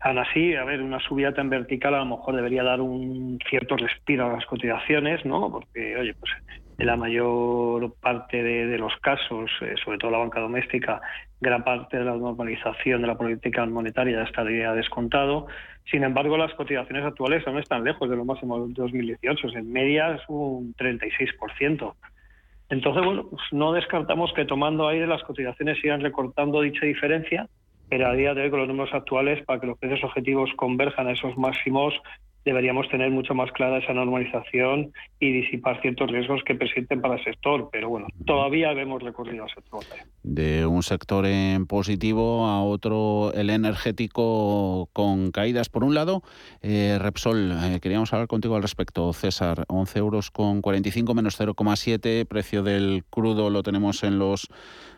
Aún 0.00 0.18
así, 0.18 0.54
a 0.54 0.64
ver, 0.64 0.82
una 0.82 1.00
subida 1.00 1.32
tan 1.32 1.48
vertical 1.48 1.94
a 1.94 1.98
lo 1.98 2.06
mejor 2.06 2.36
debería 2.36 2.62
dar 2.62 2.80
un 2.80 3.38
cierto 3.48 3.76
respiro 3.76 4.26
a 4.26 4.34
las 4.34 4.46
cotizaciones, 4.46 5.24
¿no? 5.24 5.50
Porque, 5.50 5.96
oye, 5.96 6.14
pues 6.14 6.32
en 6.78 6.86
la 6.86 6.96
mayor 6.96 7.94
parte 8.00 8.42
de, 8.42 8.78
los 8.78 8.94
casos, 9.00 9.50
eh, 9.62 9.74
sobre 9.82 9.96
todo 9.96 10.10
la 10.10 10.18
banca 10.18 10.40
doméstica, 10.40 11.00
gran 11.40 11.64
parte 11.64 11.98
de 11.98 12.04
la 12.04 12.14
normalización 12.14 13.00
de 13.00 13.06
la 13.06 13.16
política 13.16 13.64
monetaria 13.64 14.18
ya 14.18 14.24
estaría 14.24 14.72
descontado. 14.72 15.46
Sin 15.90 16.04
embargo, 16.04 16.36
las 16.36 16.52
cotizaciones 16.54 17.04
actuales 17.04 17.46
aún 17.46 17.58
están 17.58 17.84
lejos 17.84 18.10
de 18.10 18.16
lo 18.16 18.26
máximo 18.26 18.66
de 18.66 18.74
2018. 18.74 19.48
En 19.56 19.72
media 19.72 20.14
es 20.14 20.22
un 20.28 20.74
36%. 20.74 21.94
Entonces, 22.68 23.04
bueno, 23.04 23.26
pues 23.30 23.42
no 23.52 23.72
descartamos 23.72 24.32
que 24.34 24.44
tomando 24.44 24.88
aire 24.88 25.06
las 25.06 25.22
cotizaciones 25.22 25.78
sigan 25.80 26.00
recortando 26.00 26.60
dicha 26.60 26.84
diferencia 26.84 27.48
pero 27.88 28.08
a 28.08 28.14
día 28.14 28.34
de 28.34 28.42
hoy 28.42 28.50
con 28.50 28.60
los 28.60 28.68
números 28.68 28.94
actuales, 28.94 29.44
para 29.44 29.60
que 29.60 29.66
los 29.66 29.78
precios 29.78 30.02
objetivos 30.04 30.50
converjan 30.56 31.06
a 31.08 31.12
esos 31.12 31.36
máximos, 31.36 31.94
deberíamos 32.46 32.88
tener 32.88 33.10
mucho 33.10 33.34
más 33.34 33.50
clara 33.50 33.78
esa 33.78 33.92
normalización 33.92 34.92
y 35.18 35.32
disipar 35.32 35.82
ciertos 35.82 36.08
riesgos 36.08 36.42
que 36.46 36.54
presenten 36.54 37.00
para 37.00 37.16
el 37.16 37.24
sector. 37.24 37.68
Pero 37.72 37.88
bueno, 37.88 38.06
todavía 38.24 38.72
vemos 38.72 39.02
recorrido 39.02 39.42
al 39.42 39.50
sector. 39.50 39.82
De 40.22 40.64
un 40.64 40.84
sector 40.84 41.26
en 41.26 41.66
positivo 41.66 42.46
a 42.46 42.62
otro, 42.62 43.32
el 43.34 43.50
energético 43.50 44.88
con 44.92 45.32
caídas. 45.32 45.68
Por 45.68 45.82
un 45.82 45.94
lado, 45.94 46.22
eh, 46.62 46.98
Repsol, 47.00 47.50
eh, 47.50 47.80
queríamos 47.82 48.12
hablar 48.12 48.28
contigo 48.28 48.54
al 48.54 48.62
respecto. 48.62 49.12
César, 49.12 49.64
11 49.66 49.98
euros 49.98 50.30
con 50.30 50.62
45 50.62 51.14
menos 51.14 51.40
0,7, 51.40 52.26
precio 52.26 52.62
del 52.62 53.02
crudo 53.10 53.50
lo 53.50 53.64
tenemos 53.64 54.04
en 54.04 54.20
los 54.20 54.48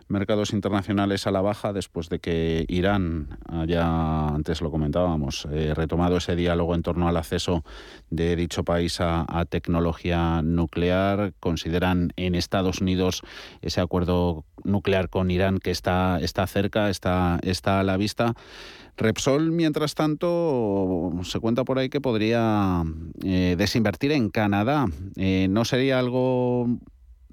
mercados 0.08 0.52
internacionales 0.52 1.26
a 1.26 1.30
la 1.30 1.40
baja 1.40 1.72
después 1.72 2.08
de 2.08 2.18
que 2.18 2.64
Irán 2.68 3.38
haya, 3.46 4.28
antes 4.28 4.60
lo 4.60 4.70
comentábamos, 4.70 5.46
eh, 5.50 5.74
retomado 5.74 6.16
ese 6.16 6.36
diálogo 6.36 6.74
en 6.74 6.82
torno 6.82 7.08
al 7.08 7.16
acceso 7.16 7.64
de 8.10 8.36
dicho 8.36 8.64
país 8.64 9.00
a, 9.00 9.26
tecnología 9.48 10.42
nuclear. 10.42 11.32
Consideran 11.40 12.12
en 12.16 12.34
Estados 12.34 12.80
Unidos 12.80 13.22
ese 13.62 13.80
acuerdo 13.80 14.44
nuclear 14.64 15.08
con 15.08 15.30
Irán 15.30 15.58
que 15.58 15.70
está, 15.70 16.18
está 16.20 16.46
cerca, 16.46 16.90
está, 16.90 17.38
está 17.42 17.80
a 17.80 17.84
la 17.84 17.96
vista. 17.96 18.34
Repsol, 18.96 19.52
mientras 19.52 19.94
tanto, 19.94 21.12
se 21.22 21.38
cuenta 21.38 21.64
por 21.64 21.78
ahí 21.78 21.88
que 21.88 22.00
podría 22.00 22.82
eh, 23.24 23.54
desinvertir 23.56 24.10
en 24.10 24.28
Canadá. 24.28 24.86
Eh, 25.16 25.46
¿No 25.48 25.64
sería 25.64 26.00
algo 26.00 26.66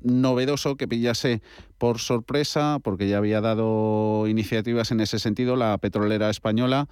novedoso 0.06 0.78
que 0.78 0.88
pillase 0.88 1.42
por 1.78 2.00
sorpresa, 2.00 2.78
porque 2.84 3.08
ya 3.08 3.18
había 3.18 3.42
dado 3.42 4.28
iniciativas 4.28 4.92
en 4.92 5.02
ese 5.02 5.20
sentido 5.20 5.56
la 5.56 5.78
petrolera 5.78 6.30
española? 6.30 6.88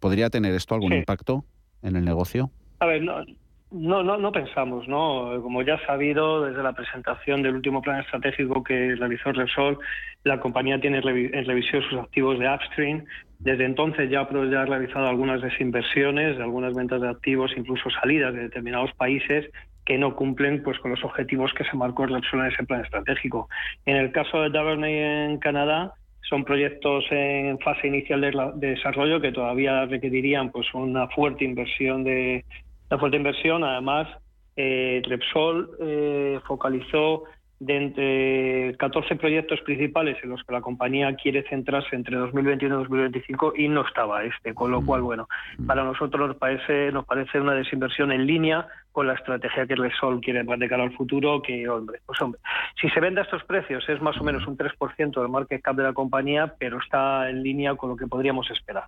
¿Podría 0.00 0.30
tener 0.30 0.54
esto 0.54 0.74
algún 0.74 0.92
impacto 0.92 1.44
en 1.82 1.96
el 1.96 2.04
negocio? 2.04 2.50
A 2.80 2.86
ver, 2.86 3.02
no, 3.02 3.24
no, 3.70 4.02
no, 4.02 4.18
no 4.18 4.32
pensamos, 4.32 4.86
¿no? 4.86 5.40
Como 5.42 5.62
ya 5.62 5.78
sabido 5.86 6.44
desde 6.44 6.62
la 6.62 6.72
presentación 6.72 7.42
del 7.42 7.54
último 7.54 7.80
plan 7.80 8.00
estratégico 8.00 8.62
que 8.62 8.94
realizó 8.96 9.32
Repsol, 9.32 9.78
la 10.24 10.40
compañía 10.40 10.80
tiene 10.80 10.98
en 10.98 11.46
revisión 11.46 11.82
sus 11.88 11.98
activos 11.98 12.38
de 12.38 12.48
upstream. 12.52 13.04
Desde 13.38 13.64
entonces 13.64 14.10
ya, 14.10 14.20
ha 14.20 14.64
realizado 14.66 15.08
algunas 15.08 15.40
desinversiones, 15.40 16.38
algunas 16.38 16.74
ventas 16.74 17.00
de 17.00 17.08
activos, 17.08 17.50
incluso 17.56 17.88
salidas 17.90 18.34
de 18.34 18.42
determinados 18.42 18.92
países 18.94 19.46
que 19.92 19.98
no 19.98 20.16
cumplen 20.16 20.62
pues 20.62 20.78
con 20.78 20.90
los 20.90 21.04
objetivos 21.04 21.52
que 21.52 21.64
se 21.64 21.76
marcó 21.76 22.06
Repsol 22.06 22.40
en 22.40 22.46
ese 22.46 22.64
plan 22.64 22.80
estratégico. 22.80 23.50
En 23.84 23.98
el 23.98 24.10
caso 24.10 24.40
de 24.40 24.48
Duvernay 24.48 24.94
en 24.94 25.36
Canadá, 25.36 25.92
son 26.22 26.44
proyectos 26.44 27.04
en 27.10 27.58
fase 27.58 27.88
inicial 27.88 28.22
de, 28.22 28.30
de 28.54 28.68
desarrollo 28.68 29.20
que 29.20 29.32
todavía 29.32 29.84
requerirían 29.84 30.50
pues 30.50 30.66
una 30.72 31.08
fuerte 31.08 31.44
inversión 31.44 32.04
de 32.04 32.42
la 32.88 32.96
fuerte 32.96 33.18
inversión. 33.18 33.64
Además, 33.64 34.08
eh, 34.56 35.02
Repsol 35.04 35.76
eh, 35.78 36.40
focalizó 36.46 37.24
de 37.60 37.76
entre 37.76 38.76
14 38.78 39.16
proyectos 39.16 39.60
principales 39.60 40.16
en 40.24 40.30
los 40.30 40.42
que 40.42 40.54
la 40.54 40.62
compañía 40.62 41.14
quiere 41.16 41.44
centrarse 41.50 41.94
entre 41.94 42.16
2021 42.16 42.76
y 42.76 42.78
2025 42.78 43.52
y 43.58 43.68
no 43.68 43.86
estaba 43.86 44.24
este, 44.24 44.54
con 44.54 44.70
lo 44.70 44.82
cual, 44.82 45.02
bueno, 45.02 45.28
para 45.66 45.84
nosotros 45.84 46.28
nos 46.28 46.36
parece, 46.38 46.90
nos 46.92 47.04
parece 47.04 47.38
una 47.38 47.52
desinversión 47.52 48.10
en 48.10 48.26
línea 48.26 48.66
con 48.92 49.06
la 49.06 49.14
estrategia 49.14 49.66
que 49.66 49.74
Repsol 49.74 50.20
quiere 50.20 50.44
de 50.44 50.68
cara 50.68 50.82
al 50.82 50.92
futuro, 50.92 51.40
que, 51.42 51.68
hombre, 51.68 52.00
pues 52.04 52.20
hombre, 52.20 52.40
si 52.80 52.88
se 52.90 53.00
vende 53.00 53.20
a 53.20 53.24
estos 53.24 53.42
precios 53.44 53.84
es 53.88 54.00
más 54.00 54.18
o 54.18 54.24
menos 54.24 54.46
un 54.46 54.56
3% 54.56 55.20
del 55.20 55.28
market 55.28 55.62
cap 55.62 55.76
de 55.76 55.82
la 55.82 55.92
compañía, 55.92 56.54
pero 56.58 56.78
está 56.78 57.30
en 57.30 57.42
línea 57.42 57.74
con 57.74 57.90
lo 57.90 57.96
que 57.96 58.06
podríamos 58.06 58.50
esperar. 58.50 58.84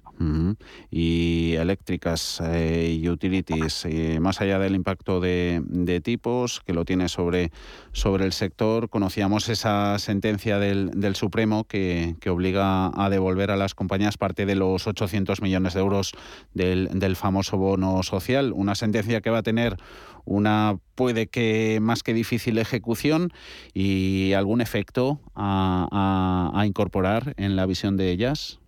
Y 0.91 1.55
eléctricas 1.57 2.43
eh, 2.45 2.99
y 3.01 3.09
utilities, 3.09 3.87
eh, 3.87 4.19
más 4.21 4.41
allá 4.41 4.59
del 4.59 4.75
impacto 4.75 5.21
de, 5.21 5.63
tipos 6.03 6.61
que 6.61 6.75
lo 6.75 6.85
tiene 6.85 7.09
sobre, 7.09 7.51
sobre 7.93 8.25
el 8.25 8.33
sector, 8.33 8.91
conocíamos 8.91 9.49
esa 9.49 9.99
sentencia 9.99 10.59
del, 10.59 10.91
del 10.91 11.15
Supremo 11.15 11.65
que, 11.65 12.17
que, 12.21 12.31
obliga 12.31 12.91
a 12.95 13.09
devolver 13.09 13.51
a 13.51 13.57
las 13.57 13.75
compañías 13.75 14.19
parte 14.19 14.45
de 14.45 14.57
los 14.57 14.87
800 14.87 15.41
millones 15.41 15.75
de 15.75 15.81
euros 15.81 16.13
del, 16.53 16.89
del 16.93 17.17
famoso 17.17 17.57
bono 17.57 18.03
social, 18.03 18.53
una 18.53 18.75
sentencia 18.75 19.21
que 19.21 19.31
va 19.31 19.39
a 19.39 19.43
tener 19.43 19.77
una 20.25 20.77
puede 20.95 21.27
que 21.27 21.79
más 21.81 22.03
que 22.03 22.15
difícil 22.15 22.59
ejecución 22.59 23.31
y 23.73 24.33
algún 24.33 24.61
efecto 24.61 25.21
a, 25.35 26.63
incorporar 26.67 27.35
en 27.37 27.57
la 27.57 27.67
visión 27.67 27.97
de 27.97 28.11
ellas? 28.11 28.61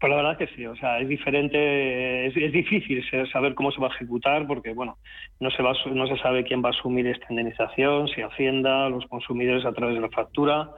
Pues 0.00 0.10
la 0.10 0.16
verdad 0.16 0.36
que 0.36 0.48
sí, 0.48 0.66
o 0.66 0.76
sea, 0.76 0.98
es 0.98 1.08
diferente, 1.08 2.26
es, 2.26 2.52
difícil 2.52 3.02
saber 3.32 3.54
cómo 3.54 3.70
se 3.70 3.80
va 3.80 3.88
a 3.88 3.94
ejecutar 3.94 4.46
porque, 4.46 4.74
bueno, 4.74 4.98
no 5.40 5.50
se, 5.50 5.62
va, 5.62 5.72
no 5.92 6.06
se 6.06 6.18
sabe 6.18 6.44
quién 6.44 6.62
va 6.62 6.68
a 6.68 6.72
asumir 6.72 7.06
esta 7.06 7.26
indemnización, 7.30 8.08
si 8.08 8.20
Hacienda, 8.20 8.88
los 8.90 9.06
consumidores 9.06 9.64
a 9.64 9.72
través 9.72 9.94
de 9.94 10.02
la 10.02 10.10
factura. 10.10 10.70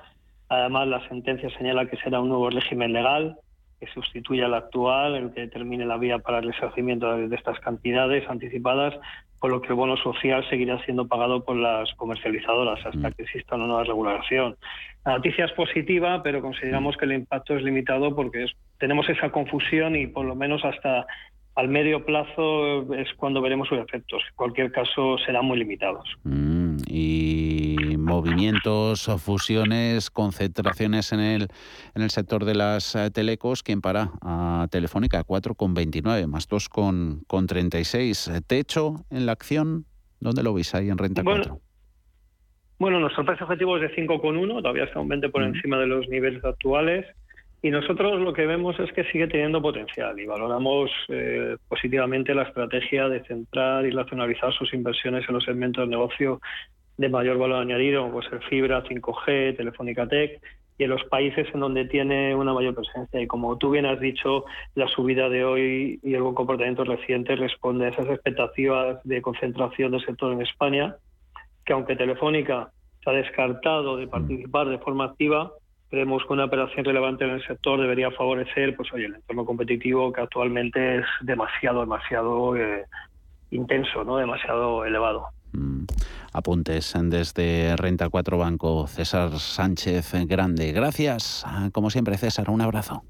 Además, 0.49 0.87
la 0.87 1.09
sentencia 1.09 1.51
señala 1.59 1.87
que 1.87 1.97
será 1.97 2.21
un 2.21 2.29
nuevo 2.29 2.51
régimen 2.51 2.93
legal 2.93 3.37
que 3.81 3.87
sustituya 3.89 4.47
al 4.47 4.55
actual, 4.55 5.15
el 5.15 5.33
que 5.33 5.43
determine 5.43 5.85
la 5.85 5.99
vía 5.99 6.19
para 6.19 6.39
el 6.39 6.53
resarcimiento 6.53 7.17
de 7.17 7.35
estas 7.35 7.59
cantidades 7.61 8.29
anticipadas, 8.29 8.95
por 9.39 9.51
lo 9.51 9.61
que 9.61 9.69
el 9.69 9.75
bono 9.75 9.97
social 9.99 10.49
seguirá 10.49 10.83
siendo 10.85 11.07
pagado 11.07 11.45
por 11.45 11.57
las 11.57 11.93
comercializadoras 11.95 12.85
hasta 12.85 13.11
mm. 13.11 13.13
que 13.13 13.23
exista 13.23 13.57
una 13.57 13.67
nueva 13.67 13.85
regulación. 13.85 14.57
La 15.05 15.13
noticia 15.13 15.45
es 15.45 15.53
positiva, 15.53 16.23
pero 16.23 16.41
consideramos 16.41 16.97
mm. 16.97 16.99
que 16.99 17.05
el 17.05 17.13
impacto 17.13 17.57
es 17.57 17.63
limitado 17.63 18.15
porque 18.17 18.47
tenemos 18.79 19.09
esa 19.09 19.31
confusión 19.31 19.95
y 19.97 20.07
por 20.07 20.25
lo 20.25 20.35
menos 20.35 20.65
hasta 20.65 21.07
al 21.55 21.69
medio 21.69 22.05
plazo 22.05 22.95
es 22.95 23.13
cuando 23.15 23.41
veremos 23.41 23.69
sus 23.69 23.79
efectos. 23.79 24.23
En 24.29 24.37
cualquier 24.37 24.71
caso, 24.71 25.17
serán 25.25 25.47
muy 25.47 25.59
limitados. 25.59 26.07
Mm, 26.25 26.77
y 26.87 27.96
movimientos, 28.07 29.11
fusiones, 29.19 30.11
concentraciones 30.11 31.13
en 31.13 31.21
el, 31.21 31.49
en 31.95 32.03
el 32.03 32.11
sector 32.11 32.45
de 32.45 32.55
las 32.55 32.95
eh, 32.95 33.11
telecos, 33.11 33.63
¿quién 33.63 33.81
para? 33.83 34.13
A 34.23 34.69
Telefónica, 34.71 35.25
4,29 35.25 36.27
más 36.27 36.49
2,36. 36.49 38.47
¿Techo 38.47 39.05
en 39.11 39.27
la 39.27 39.33
acción? 39.33 39.85
¿Dónde 40.21 40.43
lo 40.43 40.55
veis 40.55 40.75
ahí 40.75 40.89
en 40.89 40.97
renta 40.97 41.23
bueno, 41.23 41.45
4? 41.45 41.61
Bueno, 42.79 43.01
nuestro 43.01 43.25
precio 43.25 43.45
objetivo 43.45 43.77
es 43.77 43.83
de 43.83 43.95
5,1, 43.97 44.63
todavía 44.63 44.85
está 44.85 45.01
un 45.01 45.09
20 45.09 45.29
por 45.31 45.43
encima 45.43 45.79
de 45.79 45.87
los 45.87 46.09
niveles 46.09 46.45
actuales. 46.45 47.07
Y 47.63 47.71
nosotros 47.71 48.21
lo 48.21 48.33
que 48.33 48.47
vemos 48.47 48.79
es 48.79 48.93
que 48.93 49.05
sigue 49.05 49.27
teniendo 49.27 49.63
potencial 49.63 50.19
y 50.21 50.27
valoramos 50.27 50.91
eh, 51.09 51.57
positivamente 51.69 52.35
la 52.35 52.43
estrategia 52.43 53.09
de 53.09 53.25
centrar 53.25 53.87
y 53.87 53.91
racionalizar 53.91 54.53
sus 54.53 54.73
inversiones 54.75 55.25
en 55.27 55.35
los 55.35 55.45
segmentos 55.45 55.85
de 55.85 55.91
negocio 55.91 56.41
de 56.97 57.09
mayor 57.09 57.39
valor 57.39 57.63
añadido, 57.63 58.11
pues 58.11 58.27
el 58.33 58.41
fibra, 58.45 58.83
5G, 58.85 59.57
Telefónica 59.57 60.07
Tech, 60.07 60.41
y 60.79 60.85
en 60.85 60.91
los 60.91 61.05
países 61.05 61.47
en 61.55 61.61
donde 61.61 61.87
tiene 61.87 62.35
una 62.35 62.53
mayor 62.53 62.75
presencia. 62.75 63.21
Y 63.21 63.27
como 63.27 63.57
tú 63.57 63.71
bien 63.71 63.87
has 63.87 64.01
dicho, 64.01 64.45
la 64.75 64.89
subida 64.89 65.29
de 65.29 65.45
hoy 65.45 66.01
y 66.03 66.15
el 66.15 66.23
buen 66.23 66.35
comportamiento 66.35 66.85
reciente 66.85 67.37
responde 67.37 67.87
a 67.87 67.89
esas 67.89 68.07
expectativas 68.09 69.03
de 69.05 69.23
concentración 69.23 69.93
del 69.93 70.05
sector 70.05 70.33
en 70.33 70.43
España, 70.43 70.97
que 71.65 71.73
aunque 71.73 71.97
Telefónica 71.97 72.73
se 73.03 73.11
ha 73.11 73.13
descartado 73.15 73.97
de 73.97 74.07
participar 74.07 74.69
de 74.69 74.79
forma 74.79 75.05
activa, 75.05 75.53
creemos 75.89 76.25
que 76.27 76.33
una 76.33 76.45
operación 76.45 76.85
relevante 76.85 77.25
en 77.25 77.31
el 77.31 77.47
sector 77.47 77.81
debería 77.81 78.11
favorecer 78.11 78.75
pues 78.77 78.93
oye 78.93 79.07
el 79.07 79.15
entorno 79.15 79.45
competitivo 79.45 80.13
que 80.13 80.21
actualmente 80.21 80.99
es 80.99 81.07
demasiado 81.21 81.81
demasiado 81.81 82.57
eh, 82.57 82.85
intenso 83.51 84.05
no 84.05 84.17
demasiado 84.17 84.85
elevado. 84.85 85.29
Apuntes 86.33 86.95
desde 87.03 87.77
Renta 87.77 88.09
4 88.09 88.39
Banco 88.39 88.87
César 88.87 89.39
Sánchez 89.39 90.13
Grande. 90.27 90.73
Gracias. 90.73 91.45
Como 91.73 91.91
siempre 91.91 92.19
César 92.19 92.51
un 92.51 92.61
abrazo. 92.61 93.05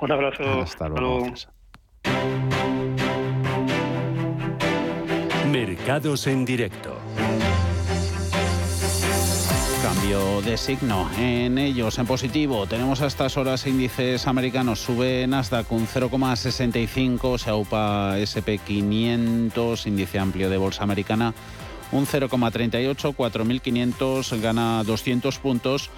Un 0.00 0.12
abrazo. 0.12 0.42
Hasta 0.62 0.88
luego. 0.88 1.26
Mercados 5.50 6.26
en 6.26 6.44
directo 6.44 6.96
Cambio 9.82 10.40
de 10.42 10.56
signo 10.56 11.10
en 11.18 11.58
ellos, 11.58 11.98
en 11.98 12.06
positivo. 12.06 12.68
Tenemos 12.68 13.00
a 13.00 13.08
estas 13.08 13.36
horas 13.36 13.66
índices 13.66 14.28
americanos. 14.28 14.78
Sube 14.78 15.26
Nasdaq 15.26 15.72
un 15.72 15.88
0,65, 15.88 17.36
se 17.36 17.50
aupa 17.50 18.16
SP500, 18.16 19.84
índice 19.86 20.20
amplio 20.20 20.48
de 20.48 20.56
bolsa 20.56 20.84
americana, 20.84 21.34
un 21.90 22.06
0,38, 22.06 23.16
4.500, 23.16 24.40
gana 24.40 24.84
200 24.84 25.38
puntos. 25.40 25.90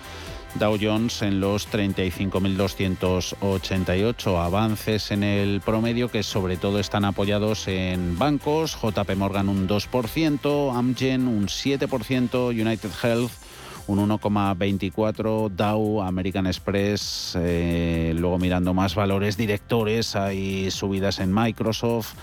Dow 0.54 0.78
Jones 0.80 1.20
en 1.20 1.40
los 1.40 1.70
35.288 1.70 4.42
avances 4.42 5.10
en 5.10 5.24
el 5.24 5.60
promedio 5.60 6.10
que 6.10 6.22
sobre 6.22 6.56
todo 6.56 6.78
están 6.78 7.04
apoyados 7.04 7.68
en 7.68 8.18
bancos, 8.18 8.78
JP 8.80 9.14
Morgan 9.16 9.50
un 9.50 9.68
2%, 9.68 10.74
Amgen 10.74 11.28
un 11.28 11.48
7%, 11.48 12.48
United 12.48 12.90
Health 13.02 13.43
un 13.86 13.98
1,24 14.08 15.50
Dow, 15.50 16.02
American 16.02 16.46
Express, 16.46 17.36
eh, 17.38 18.14
luego 18.16 18.38
mirando 18.38 18.72
más 18.74 18.94
valores 18.94 19.36
directores, 19.36 20.16
hay 20.16 20.70
subidas 20.70 21.20
en 21.20 21.32
Microsoft, 21.32 22.14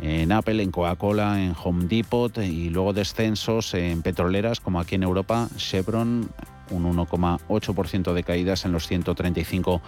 en 0.00 0.32
Apple, 0.32 0.62
en 0.62 0.70
Coca-Cola, 0.70 1.42
en 1.42 1.54
Home 1.62 1.86
Depot 1.86 2.36
y 2.38 2.70
luego 2.70 2.92
descensos 2.92 3.74
en 3.74 4.02
petroleras 4.02 4.60
como 4.60 4.80
aquí 4.80 4.94
en 4.94 5.02
Europa, 5.02 5.48
Chevron 5.56 6.30
un 6.70 6.96
1,8% 6.96 8.12
de 8.12 8.24
caídas 8.24 8.64
en 8.64 8.72
los 8.72 8.86
135 8.86 9.80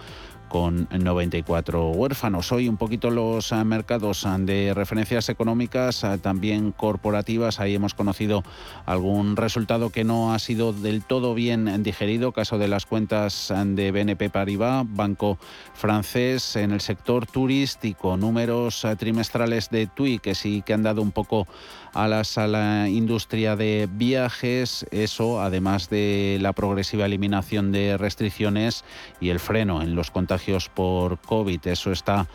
con 0.49 0.87
94 0.91 1.91
huérfanos. 1.91 2.51
Hoy 2.51 2.67
un 2.67 2.77
poquito 2.77 3.11
los 3.11 3.51
eh, 3.51 3.63
mercados 3.63 4.25
eh, 4.25 4.29
de 4.39 4.73
referencias 4.73 5.29
económicas, 5.29 6.03
eh, 6.03 6.17
también 6.17 6.71
corporativas. 6.71 7.59
Ahí 7.59 7.75
hemos 7.75 7.93
conocido 7.93 8.43
algún 8.85 9.37
resultado 9.37 9.91
que 9.91 10.03
no 10.03 10.33
ha 10.33 10.39
sido 10.39 10.73
del 10.73 11.03
todo 11.03 11.33
bien 11.33 11.83
digerido. 11.83 12.31
Caso 12.31 12.57
de 12.57 12.67
las 12.67 12.85
cuentas 12.85 13.53
de 13.65 13.91
BNP 13.91 14.29
Paribas, 14.29 14.85
banco 14.89 15.37
francés, 15.73 16.55
en 16.55 16.71
el 16.71 16.81
sector 16.81 17.27
turístico, 17.27 18.17
números 18.17 18.85
trimestrales 18.97 19.69
de 19.69 19.87
TUI 19.87 20.19
que 20.19 20.35
sí 20.35 20.63
que 20.65 20.73
han 20.73 20.83
dado 20.83 21.01
un 21.01 21.11
poco 21.11 21.47
a 21.93 22.07
la 22.47 22.87
industria 22.89 23.55
de 23.55 23.87
viajes, 23.91 24.85
eso 24.91 25.41
además 25.41 25.89
de 25.89 26.37
la 26.41 26.53
progresiva 26.53 27.05
eliminación 27.05 27.71
de 27.71 27.97
restricciones 27.97 28.83
y 29.19 29.29
el 29.29 29.39
freno 29.39 29.81
en 29.81 29.95
los 29.95 30.11
contagios 30.11 30.69
por 30.69 31.19
COVID, 31.19 31.67
eso 31.67 31.91
está 31.91 32.27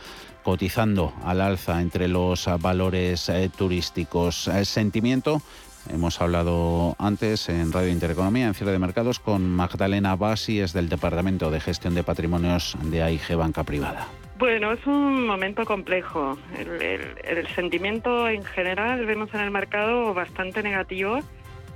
cotizando 0.42 1.12
al 1.24 1.40
alza 1.40 1.80
entre 1.80 2.08
los 2.08 2.48
valores 2.60 3.28
eh, 3.28 3.50
turísticos. 3.56 4.48
El 4.48 4.66
sentimiento 4.66 5.42
Hemos 5.90 6.20
hablado 6.20 6.96
antes 6.98 7.48
en 7.50 7.70
Radio 7.70 7.90
Intereconomía, 7.90 8.46
en 8.46 8.54
cierre 8.54 8.72
de 8.72 8.78
mercados, 8.78 9.20
con 9.20 9.50
Magdalena 9.50 10.16
Basi, 10.16 10.60
es 10.60 10.72
del 10.72 10.88
Departamento 10.88 11.50
de 11.50 11.60
Gestión 11.60 11.94
de 11.94 12.02
Patrimonios 12.02 12.76
de 12.84 13.02
AIG 13.02 13.36
Banca 13.36 13.64
Privada. 13.64 14.08
Bueno, 14.36 14.72
es 14.72 14.84
un 14.84 15.26
momento 15.26 15.64
complejo. 15.64 16.36
El, 16.58 17.46
sentimiento 17.54 18.28
en 18.28 18.44
general 18.44 19.06
vemos 19.06 19.32
en 19.32 19.40
el 19.40 19.52
mercado 19.52 20.12
bastante 20.12 20.60
negativo, 20.60 21.20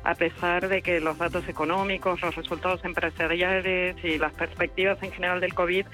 a 0.03 0.14
pesar 0.16 0.68
de 0.68 0.83
que 0.83 1.01
los 1.01 1.18
datos 1.18 1.49
económicos, 1.49 2.21
los 2.21 2.35
resultados 2.35 2.85
empresariales 2.85 3.97
y 4.03 4.18
las 4.18 4.33
perspectivas 4.33 5.01
en 5.05 5.12
general 5.12 5.40
del 5.40 5.55
COVID 5.55 5.87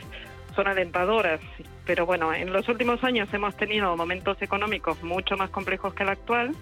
son 0.55 0.66
alentadoras. 0.66 1.40
Pero 1.85 2.07
bueno, 2.07 2.33
en 2.33 2.50
los 2.50 2.66
últimos 2.70 3.05
años 3.05 3.29
hemos 3.35 3.55
tenido 3.59 3.94
momentos 3.94 4.40
económicos 4.40 5.03
mucho 5.03 5.37
más 5.37 5.50
complejos 5.50 5.92
que 5.92 6.05
el 6.05 6.09
actual, 6.09 6.53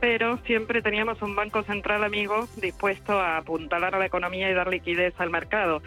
pero 0.00 0.38
siempre 0.46 0.80
teníamos 0.80 1.20
un 1.22 1.34
Banco 1.34 1.64
Central 1.64 2.04
amigo 2.04 2.48
dispuesto 2.56 3.18
a 3.20 3.36
apuntalar 3.38 3.96
a 3.96 3.98
la 3.98 4.06
economía 4.06 4.48
y 4.48 4.54
dar 4.54 4.68
liquidez 4.68 5.14
al 5.18 5.30
mercado. 5.30 5.82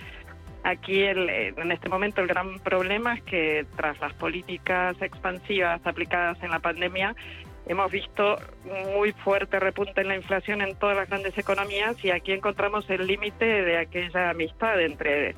Aquí 0.63 1.03
en 1.03 1.71
este 1.71 1.89
momento 1.89 2.21
el 2.21 2.27
gran 2.27 2.59
problema 2.59 3.15
es 3.15 3.23
que 3.23 3.65
tras 3.75 3.99
las 3.99 4.13
políticas 4.13 4.95
expansivas 5.01 5.81
aplicadas 5.85 6.41
en 6.41 6.51
la 6.51 6.59
pandemia 6.59 7.15
hemos 7.65 7.91
visto 7.91 8.37
muy 8.95 9.11
fuerte 9.11 9.59
repunte 9.59 10.01
en 10.01 10.07
la 10.07 10.15
inflación 10.15 10.61
en 10.61 10.75
todas 10.75 10.95
las 10.95 11.09
grandes 11.09 11.37
economías 11.37 11.95
y 12.03 12.11
aquí 12.11 12.31
encontramos 12.31 12.89
el 12.89 13.05
límite 13.07 13.45
de 13.45 13.77
aquella 13.77 14.29
amistad 14.29 14.79
entre 14.81 15.35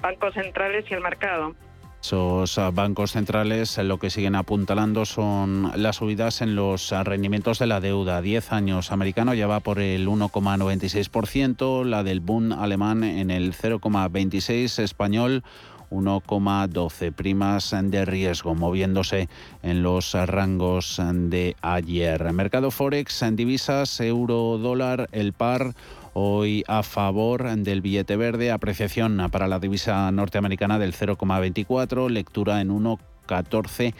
bancos 0.00 0.34
centrales 0.34 0.84
y 0.88 0.94
el 0.94 1.00
mercado. 1.00 1.56
Esos 2.02 2.58
ah, 2.58 2.70
bancos 2.70 3.12
centrales 3.12 3.76
eh, 3.76 3.84
lo 3.84 3.98
que 3.98 4.10
siguen 4.10 4.36
apuntalando 4.36 5.04
son 5.04 5.72
las 5.74 5.96
subidas 5.96 6.40
en 6.40 6.54
los 6.54 6.92
ah, 6.92 7.02
rendimientos 7.04 7.58
de 7.58 7.66
la 7.66 7.80
deuda. 7.80 8.22
10 8.22 8.52
años 8.52 8.92
americano 8.92 9.34
ya 9.34 9.46
va 9.46 9.60
por 9.60 9.80
el 9.80 10.06
1,96%, 10.06 11.84
la 11.84 12.04
del 12.04 12.20
Bund 12.20 12.52
alemán 12.52 13.02
en 13.02 13.30
el 13.30 13.52
0,26%, 13.52 14.82
español 14.82 15.42
1,12 15.90 17.12
primas 17.12 17.74
de 17.82 18.04
riesgo, 18.04 18.54
moviéndose 18.54 19.28
en 19.62 19.82
los 19.82 20.12
rangos 20.12 21.00
de 21.12 21.56
ayer. 21.62 22.32
Mercado 22.32 22.70
Forex 22.70 23.22
en 23.22 23.36
divisas, 23.36 24.00
euro, 24.00 24.58
dólar, 24.58 25.08
el 25.12 25.32
par 25.32 25.74
hoy 26.20 26.64
a 26.66 26.82
favor 26.82 27.48
del 27.58 27.80
billete 27.80 28.16
verde, 28.16 28.50
apreciación 28.50 29.28
para 29.30 29.46
la 29.46 29.60
divisa 29.60 30.10
norteamericana 30.10 30.78
del 30.78 30.92
0,24, 30.92 32.10
lectura 32.10 32.60
en 32.60 32.70
1,14. 32.70 33.94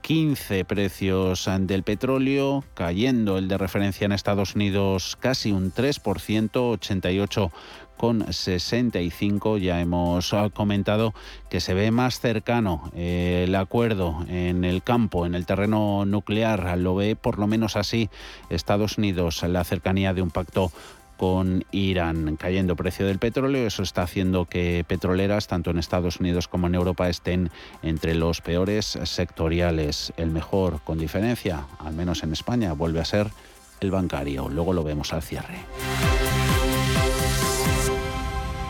15 0.00 0.64
precios 0.64 1.48
del 1.60 1.84
petróleo, 1.84 2.64
cayendo 2.74 3.38
el 3.38 3.46
de 3.46 3.56
referencia 3.56 4.04
en 4.04 4.10
Estados 4.10 4.56
Unidos 4.56 5.16
casi 5.20 5.52
un 5.52 5.72
3%, 5.72 6.50
88 6.72 7.52
con 7.96 8.32
65. 8.32 9.58
Ya 9.58 9.80
hemos 9.80 10.34
comentado 10.54 11.14
que 11.48 11.60
se 11.60 11.74
ve 11.74 11.92
más 11.92 12.18
cercano 12.18 12.90
el 12.96 13.54
acuerdo 13.54 14.26
en 14.26 14.64
el 14.64 14.82
campo, 14.82 15.24
en 15.24 15.36
el 15.36 15.46
terreno 15.46 16.04
nuclear. 16.04 16.76
Lo 16.78 16.96
ve 16.96 17.14
por 17.14 17.38
lo 17.38 17.46
menos 17.46 17.76
así 17.76 18.10
Estados 18.50 18.98
Unidos, 18.98 19.44
la 19.44 19.62
cercanía 19.62 20.12
de 20.14 20.22
un 20.22 20.32
pacto 20.32 20.72
con 21.22 21.64
Irán 21.70 22.34
cayendo 22.34 22.74
precio 22.74 23.06
del 23.06 23.20
petróleo. 23.20 23.64
Eso 23.64 23.84
está 23.84 24.02
haciendo 24.02 24.46
que 24.46 24.84
petroleras, 24.88 25.46
tanto 25.46 25.70
en 25.70 25.78
Estados 25.78 26.18
Unidos 26.18 26.48
como 26.48 26.66
en 26.66 26.74
Europa, 26.74 27.08
estén 27.08 27.52
entre 27.84 28.16
los 28.16 28.40
peores 28.40 28.98
sectoriales. 29.04 30.12
El 30.16 30.32
mejor, 30.32 30.80
con 30.82 30.98
diferencia, 30.98 31.68
al 31.78 31.94
menos 31.94 32.24
en 32.24 32.32
España, 32.32 32.72
vuelve 32.72 32.98
a 32.98 33.04
ser 33.04 33.28
el 33.78 33.92
bancario. 33.92 34.48
Luego 34.48 34.72
lo 34.72 34.82
vemos 34.82 35.12
al 35.12 35.22
cierre. 35.22 35.58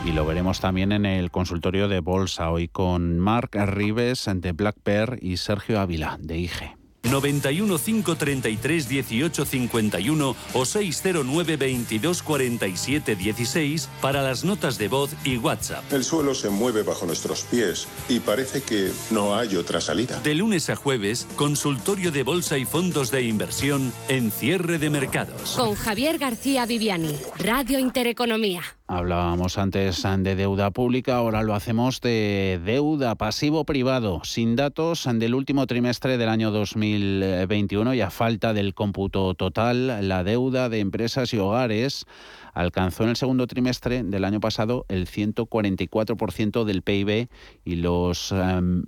Y 0.05 0.11
lo 0.11 0.23
veremos 0.23 0.59
también 0.59 0.91
en 0.91 1.07
el 1.07 1.31
consultorio 1.31 1.87
de 1.87 2.01
Bolsa, 2.01 2.51
hoy 2.51 2.67
con 2.67 3.17
Marc 3.17 3.55
Rives 3.55 4.29
de 4.31 4.51
Black 4.51 4.75
Bear 4.85 5.17
y 5.19 5.37
Sergio 5.37 5.79
Ávila 5.79 6.19
de 6.21 6.37
IG. 6.37 6.82
91 7.03 7.77
533 7.77 8.89
18 8.89 9.45
51 9.45 10.35
o 10.53 10.65
609 10.65 11.57
22 11.57 12.23
47 12.23 13.15
16 13.15 13.89
para 14.01 14.21
las 14.21 14.43
notas 14.43 14.77
de 14.77 14.87
voz 14.87 15.15
y 15.23 15.37
WhatsApp. 15.37 15.83
El 15.91 16.03
suelo 16.03 16.33
se 16.33 16.49
mueve 16.49 16.83
bajo 16.83 17.05
nuestros 17.05 17.43
pies 17.43 17.87
y 18.09 18.19
parece 18.19 18.61
que 18.61 18.91
no 19.11 19.35
hay 19.35 19.55
otra 19.55 19.81
salida. 19.81 20.19
De 20.21 20.35
lunes 20.35 20.69
a 20.69 20.75
jueves, 20.75 21.27
consultorio 21.35 22.11
de 22.11 22.23
bolsa 22.23 22.57
y 22.57 22.65
fondos 22.65 23.11
de 23.11 23.23
inversión 23.23 23.93
en 24.07 24.31
cierre 24.31 24.79
de 24.79 24.89
mercados. 24.89 25.55
Con 25.57 25.75
Javier 25.75 26.17
García 26.17 26.65
Viviani, 26.65 27.15
Radio 27.37 27.79
Intereconomía. 27.79 28.61
Hablábamos 28.87 29.57
antes 29.57 30.03
de 30.03 30.35
deuda 30.35 30.69
pública, 30.69 31.15
ahora 31.15 31.41
lo 31.41 31.55
hacemos 31.55 32.01
de 32.01 32.61
deuda 32.63 33.15
pasivo 33.15 33.63
privado, 33.63 34.21
sin 34.23 34.55
datos 34.55 35.07
del 35.11 35.33
último 35.33 35.65
trimestre 35.65 36.17
del 36.17 36.29
año 36.29 36.51
2021 36.99 37.93
y 37.93 38.01
a 38.01 38.09
falta 38.09 38.53
del 38.53 38.73
cómputo 38.73 39.33
total, 39.33 40.07
la 40.07 40.23
deuda 40.23 40.69
de 40.69 40.79
empresas 40.79 41.33
y 41.33 41.37
hogares 41.37 42.05
alcanzó 42.53 43.03
en 43.03 43.09
el 43.09 43.15
segundo 43.15 43.47
trimestre 43.47 44.03
del 44.03 44.25
año 44.25 44.39
pasado 44.39 44.85
el 44.87 45.07
144% 45.07 46.63
del 46.65 46.83
PIB 46.83 47.27
y 47.65 47.75
los, 47.75 48.31
em, 48.31 48.83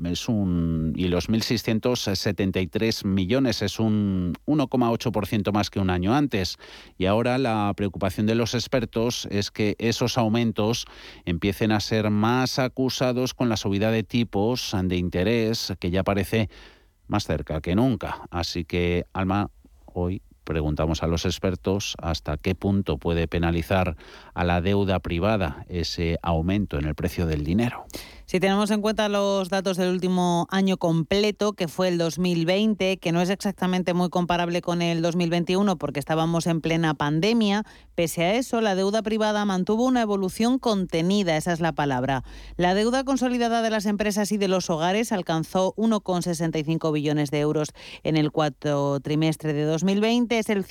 y 0.95 1.07
los 1.07 1.29
1.673 1.29 3.03
millones, 3.05 3.61
es 3.61 3.79
un 3.79 4.33
1,8% 4.45 5.51
más 5.51 5.69
que 5.69 5.79
un 5.79 5.89
año 5.89 6.13
antes. 6.13 6.57
Y 6.97 7.05
ahora 7.05 7.37
la 7.37 7.73
preocupación 7.75 8.25
de 8.27 8.35
los 8.35 8.53
expertos 8.53 9.27
es 9.31 9.51
que 9.51 9.75
esos 9.79 10.17
aumentos 10.17 10.85
empiecen 11.25 11.71
a 11.71 11.79
ser 11.79 12.09
más 12.11 12.59
acusados 12.59 13.33
con 13.33 13.49
la 13.49 13.57
subida 13.57 13.91
de 13.91 14.03
tipos 14.03 14.75
de 14.83 14.97
interés 14.97 15.73
que 15.79 15.89
ya 15.89 16.03
parece 16.03 16.49
más 17.07 17.25
cerca 17.25 17.61
que 17.61 17.75
nunca. 17.75 18.21
Así 18.31 18.65
que, 18.65 19.05
Alma, 19.13 19.49
hoy 19.85 20.21
preguntamos 20.45 21.03
a 21.03 21.07
los 21.07 21.25
expertos 21.25 21.95
hasta 22.01 22.37
qué 22.37 22.55
punto 22.55 22.97
puede 22.97 23.27
penalizar 23.27 23.97
a 24.33 24.43
la 24.43 24.61
deuda 24.61 24.99
privada 24.99 25.65
ese 25.67 26.17
aumento 26.21 26.77
en 26.77 26.85
el 26.85 26.95
precio 26.95 27.25
del 27.25 27.43
dinero. 27.43 27.85
Si 28.27 28.39
tenemos 28.39 28.71
en 28.71 28.81
cuenta 28.81 29.07
los 29.07 29.49
datos 29.49 29.77
del 29.77 29.91
último 29.91 30.47
año 30.49 30.77
completo, 30.77 31.53
que 31.53 31.67
fue 31.67 31.89
el 31.89 31.99
2020, 31.99 32.97
que 32.97 33.11
no 33.11 33.21
es 33.21 33.29
exactamente 33.29 33.93
muy 33.93 34.09
comparable 34.09 34.61
con 34.61 34.81
el 34.81 35.03
2021 35.03 35.77
porque 35.77 35.99
estábamos 35.99 36.47
en 36.47 36.59
plena 36.59 36.95
pandemia, 36.95 37.65
pese 37.93 38.23
a 38.23 38.33
eso, 38.33 38.61
la 38.61 38.73
deuda 38.73 39.03
privada 39.03 39.45
mantuvo 39.45 39.85
una 39.85 40.01
evolución 40.01 40.57
contenida, 40.57 41.37
esa 41.37 41.53
es 41.53 41.59
la 41.59 41.73
palabra. 41.73 42.23
La 42.57 42.73
deuda 42.73 43.03
consolidada 43.03 43.61
de 43.61 43.69
las 43.69 43.85
empresas 43.85 44.31
y 44.31 44.37
de 44.37 44.47
los 44.47 44.71
hogares 44.71 45.11
alcanzó 45.11 45.75
1,65 45.75 46.91
billones 46.91 47.29
de 47.29 47.41
euros 47.41 47.73
en 48.01 48.17
el 48.17 48.31
cuarto 48.31 48.99
trimestre 49.01 49.53
de 49.53 49.65
2020, 49.65 50.39
es 50.39 50.49
el 50.49 50.63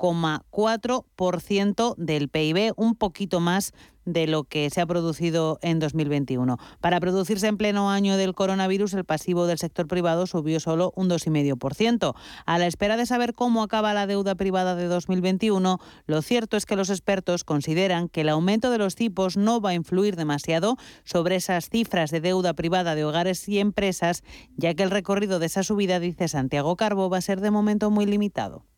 147,4% 0.00 1.94
del 1.96 2.28
PIB, 2.28 2.72
un 2.76 2.94
poquito 2.94 3.40
más 3.40 3.72
de 4.06 4.26
lo 4.26 4.44
que 4.44 4.70
se 4.70 4.80
ha 4.80 4.86
producido 4.86 5.58
en 5.62 5.78
2021. 5.78 6.58
Para 6.80 7.00
producirse 7.00 7.46
en 7.46 7.56
pleno 7.56 7.90
año 7.90 8.16
del 8.16 8.34
coronavirus, 8.34 8.94
el 8.94 9.04
pasivo 9.04 9.46
del 9.46 9.58
sector 9.58 9.86
privado 9.86 10.26
subió 10.26 10.58
solo 10.58 10.92
un 10.96 11.08
2,5%. 11.08 12.14
A 12.46 12.58
la 12.58 12.66
espera 12.66 12.96
de 12.96 13.06
saber 13.06 13.34
cómo 13.34 13.62
acaba 13.62 13.94
la 13.94 14.06
deuda 14.06 14.34
privada 14.34 14.74
de 14.74 14.86
2021, 14.86 15.78
lo 16.06 16.22
cierto 16.22 16.56
es 16.56 16.66
que 16.66 16.76
los 16.76 16.90
expertos 16.90 17.44
consideran 17.44 18.08
que 18.08 18.22
el 18.22 18.30
aumento 18.30 18.70
de 18.70 18.78
los 18.78 18.94
tipos 18.94 19.36
no 19.36 19.60
va 19.60 19.70
a 19.70 19.74
influir 19.74 20.16
demasiado 20.16 20.76
sobre 21.04 21.36
esas 21.36 21.68
cifras 21.68 22.10
de 22.10 22.20
deuda 22.20 22.54
privada 22.54 22.94
de 22.94 23.04
hogares 23.04 23.48
y 23.48 23.58
empresas, 23.58 24.22
ya 24.56 24.74
que 24.74 24.82
el 24.82 24.90
recorrido 24.90 25.38
de 25.38 25.46
esa 25.46 25.62
subida, 25.62 26.00
dice 26.00 26.28
Santiago 26.28 26.76
Carbo, 26.76 27.10
va 27.10 27.18
a 27.18 27.22
ser 27.22 27.40
de 27.40 27.50
momento 27.50 27.90
muy 27.90 28.06
limitado. 28.06 28.69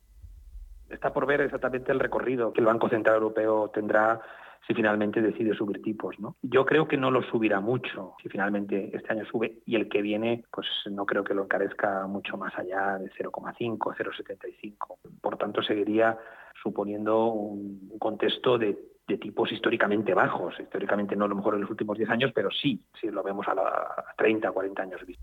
Está 0.93 1.13
por 1.13 1.27
ver 1.27 1.41
exactamente 1.41 1.91
el 1.91 2.01
recorrido 2.01 2.53
que 2.53 2.61
el 2.61 2.67
Banco 2.67 2.89
Central 2.89 3.17
Europeo 3.17 3.71
tendrá 3.71 4.21
si 4.67 4.75
finalmente 4.75 5.21
decide 5.21 5.55
subir 5.55 5.83
tipos. 5.83 6.19
¿no? 6.21 6.37
Yo 6.43 6.65
creo 6.65 6.87
que 6.87 6.97
no 6.97 7.11
lo 7.11 7.23
subirá 7.23 7.61
mucho 7.61 8.15
si 8.23 8.29
finalmente 8.29 8.91
este 8.95 9.13
año 9.13 9.25
sube 9.25 9.59
y 9.67 9.75
el 9.75 9.89
que 9.89 10.03
viene, 10.03 10.45
pues 10.53 10.67
no 10.91 11.07
creo 11.07 11.25
que 11.25 11.35
lo 11.35 11.45
encarezca 11.45 12.07
mucho 12.07 12.37
más 12.37 12.57
allá 12.57 12.99
de 12.99 13.11
0,5, 13.11 13.79
0,75. 13.79 14.99
Por 15.21 15.37
tanto, 15.37 15.63
seguiría 15.63 16.17
suponiendo 16.63 17.27
un 17.27 17.99
contexto 17.99 18.59
de, 18.59 18.79
tipos 19.21 19.53
históricamente 19.53 20.15
bajos, 20.15 20.59
históricamente 20.59 21.15
no 21.15 21.27
a 21.27 21.29
lo 21.29 21.35
mejor 21.35 21.55
en 21.55 21.61
los 21.61 21.71
últimos 21.71 21.99
10 21.99 22.09
años, 22.09 22.33
pero 22.35 22.51
sí, 22.51 22.83
si 22.99 23.11
lo 23.11 23.23
vemos 23.23 23.47
a, 23.47 23.55
la, 23.55 23.63
a 23.63 24.15
30, 24.17 24.51
40 24.51 24.83
años 24.83 25.05
vista. 25.05 25.23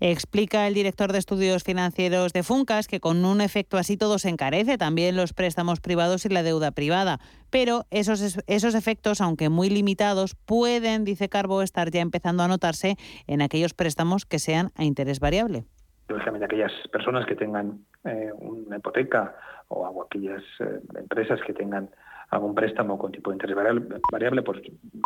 Explica 0.00 0.66
el 0.66 0.74
director 0.74 1.12
de 1.12 1.18
estudios 1.18 1.64
financieros 1.64 2.32
de 2.32 2.42
Funcas 2.42 2.86
que 2.86 3.00
con 3.00 3.24
un 3.24 3.40
efecto 3.40 3.78
así 3.78 3.96
todo 3.96 4.18
se 4.18 4.28
encarece, 4.28 4.76
también 4.76 5.16
los 5.16 5.32
préstamos 5.32 5.80
privados 5.80 6.26
y 6.26 6.28
la 6.28 6.42
deuda 6.42 6.70
privada. 6.70 7.18
Pero 7.50 7.84
esos, 7.90 8.38
esos 8.46 8.74
efectos, 8.74 9.20
aunque 9.20 9.48
muy 9.48 9.70
limitados, 9.70 10.34
pueden, 10.34 11.04
dice 11.04 11.28
Carbo, 11.28 11.62
estar 11.62 11.90
ya 11.90 12.00
empezando 12.00 12.42
a 12.42 12.48
notarse 12.48 12.96
en 13.26 13.40
aquellos 13.40 13.72
préstamos 13.72 14.26
que 14.26 14.38
sean 14.38 14.70
a 14.76 14.84
interés 14.84 15.18
variable. 15.18 15.64
Lógicamente, 16.08 16.44
aquellas 16.44 16.72
personas 16.92 17.26
que 17.26 17.34
tengan 17.34 17.80
eh, 18.04 18.30
una 18.38 18.76
hipoteca 18.76 19.34
o 19.68 20.02
aquellas 20.02 20.42
eh, 20.60 20.80
empresas 20.96 21.40
que 21.44 21.52
tengan 21.52 21.90
algún 22.30 22.54
préstamo 22.54 22.98
con 22.98 23.12
tipo 23.12 23.30
de 23.30 23.36
interés 23.36 23.56
variable, 23.56 24.00
variable, 24.12 24.42
pues 24.42 24.60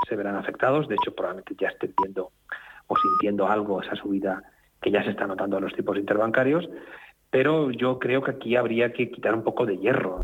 se 0.08 0.16
verán 0.16 0.36
afectados. 0.36 0.88
De 0.88 0.96
hecho, 0.96 1.14
probablemente 1.14 1.54
ya 1.58 1.68
estén 1.68 1.94
viendo 2.02 2.32
o 2.86 2.96
sintiendo 2.96 3.46
algo 3.46 3.80
esa 3.80 3.94
subida 3.94 4.42
que 4.80 4.90
ya 4.90 5.02
se 5.04 5.10
está 5.10 5.26
notando 5.26 5.58
en 5.58 5.64
los 5.64 5.74
tipos 5.74 5.96
interbancarios, 5.96 6.68
pero 7.30 7.70
yo 7.70 7.98
creo 7.98 8.22
que 8.22 8.32
aquí 8.32 8.56
habría 8.56 8.92
que 8.92 9.10
quitar 9.10 9.34
un 9.34 9.44
poco 9.44 9.66
de 9.66 9.78
hierro. 9.78 10.20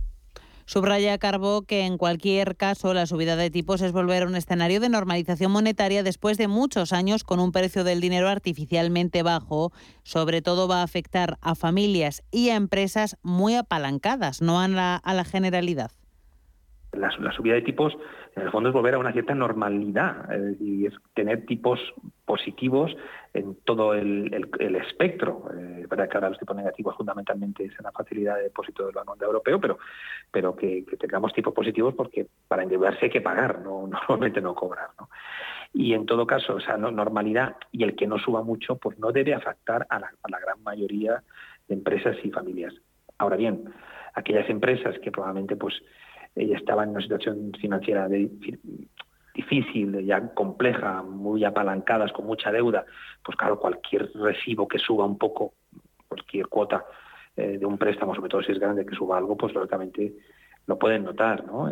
Subraya 0.68 1.16
Carbó 1.18 1.62
que 1.62 1.86
en 1.86 1.96
cualquier 1.96 2.56
caso 2.56 2.92
la 2.92 3.06
subida 3.06 3.36
de 3.36 3.50
tipos 3.50 3.82
es 3.82 3.92
volver 3.92 4.24
a 4.24 4.26
un 4.26 4.34
escenario 4.34 4.80
de 4.80 4.88
normalización 4.88 5.52
monetaria 5.52 6.02
después 6.02 6.38
de 6.38 6.48
muchos 6.48 6.92
años 6.92 7.22
con 7.22 7.38
un 7.38 7.52
precio 7.52 7.84
del 7.84 8.00
dinero 8.00 8.28
artificialmente 8.28 9.22
bajo. 9.22 9.70
Sobre 10.02 10.42
todo 10.42 10.66
va 10.66 10.80
a 10.80 10.82
afectar 10.82 11.36
a 11.40 11.54
familias 11.54 12.24
y 12.32 12.50
a 12.50 12.56
empresas 12.56 13.16
muy 13.22 13.54
apalancadas, 13.54 14.42
no 14.42 14.60
a 14.60 14.66
la, 14.66 14.96
a 14.96 15.14
la 15.14 15.24
generalidad. 15.24 15.92
La, 16.92 17.10
la 17.20 17.30
subida 17.30 17.54
de 17.54 17.62
tipos 17.62 17.92
en 18.34 18.42
el 18.42 18.50
fondo 18.50 18.70
es 18.70 18.74
volver 18.74 18.94
a 18.94 18.98
una 18.98 19.12
cierta 19.12 19.36
normalidad 19.36 20.28
y 20.60 20.86
es 20.86 20.94
tener 21.14 21.46
tipos 21.46 21.78
positivos 22.24 22.90
en 23.36 23.56
todo 23.64 23.94
el, 23.94 24.32
espectro. 24.76 25.48
Eh, 25.54 25.86
es 25.88 26.08
que 26.08 26.16
ahora 26.16 26.30
los 26.30 26.38
tipos 26.38 26.56
negativos 26.56 26.96
fundamentalmente 26.96 27.64
es 27.64 27.72
en 27.78 27.84
la 27.84 27.92
facilidad 27.92 28.36
de 28.36 28.44
depósito 28.44 28.86
del 28.86 28.94
Banco 28.94 29.16
Europeo, 29.20 29.60
pero, 29.60 29.78
pero 30.30 30.56
que, 30.56 30.84
tengamos 30.98 31.32
tipos 31.32 31.52
positivos 31.52 31.94
porque 31.94 32.26
para 32.48 32.62
endeudarse 32.62 33.06
hay 33.06 33.10
que 33.10 33.20
pagar, 33.20 33.60
no 33.60 33.86
normalmente 33.88 34.40
no 34.40 34.54
cobrar. 34.54 34.88
Y 35.72 35.92
en 35.92 36.06
todo 36.06 36.26
caso, 36.26 36.58
esa 36.58 36.76
normalidad 36.78 37.56
y 37.70 37.84
el 37.84 37.94
que 37.94 38.06
no 38.06 38.18
suba 38.18 38.42
mucho, 38.42 38.76
pues 38.76 38.98
no 38.98 39.12
debe 39.12 39.34
afectar 39.34 39.86
a 39.90 39.98
la, 39.98 40.40
gran 40.40 40.62
mayoría 40.62 41.22
de 41.68 41.74
empresas 41.74 42.16
y 42.24 42.30
familias. 42.30 42.74
Ahora 43.18 43.36
bien, 43.36 43.64
aquellas 44.14 44.48
empresas 44.48 44.98
que 45.00 45.10
probablemente 45.10 45.56
pues 45.56 45.74
ella 46.34 46.56
estaba 46.56 46.84
en 46.84 46.90
una 46.90 47.00
situación 47.00 47.52
financiera 47.60 48.08
difícil, 49.36 50.04
ya 50.04 50.34
compleja, 50.34 51.02
muy 51.02 51.44
apalancadas, 51.44 52.12
con 52.12 52.26
mucha 52.26 52.50
deuda, 52.50 52.84
pues 53.22 53.36
claro, 53.36 53.60
cualquier 53.60 54.10
recibo 54.14 54.66
que 54.66 54.78
suba 54.78 55.04
un 55.04 55.18
poco, 55.18 55.52
cualquier 56.08 56.48
cuota 56.48 56.84
eh, 57.36 57.58
de 57.58 57.66
un 57.66 57.78
préstamo, 57.78 58.14
sobre 58.14 58.30
todo 58.30 58.42
si 58.42 58.52
es 58.52 58.58
grande, 58.58 58.86
que 58.86 58.96
suba 58.96 59.18
algo, 59.18 59.36
pues 59.36 59.54
lógicamente 59.54 60.14
lo 60.66 60.78
pueden 60.78 61.04
notar, 61.04 61.44
¿no? 61.44 61.70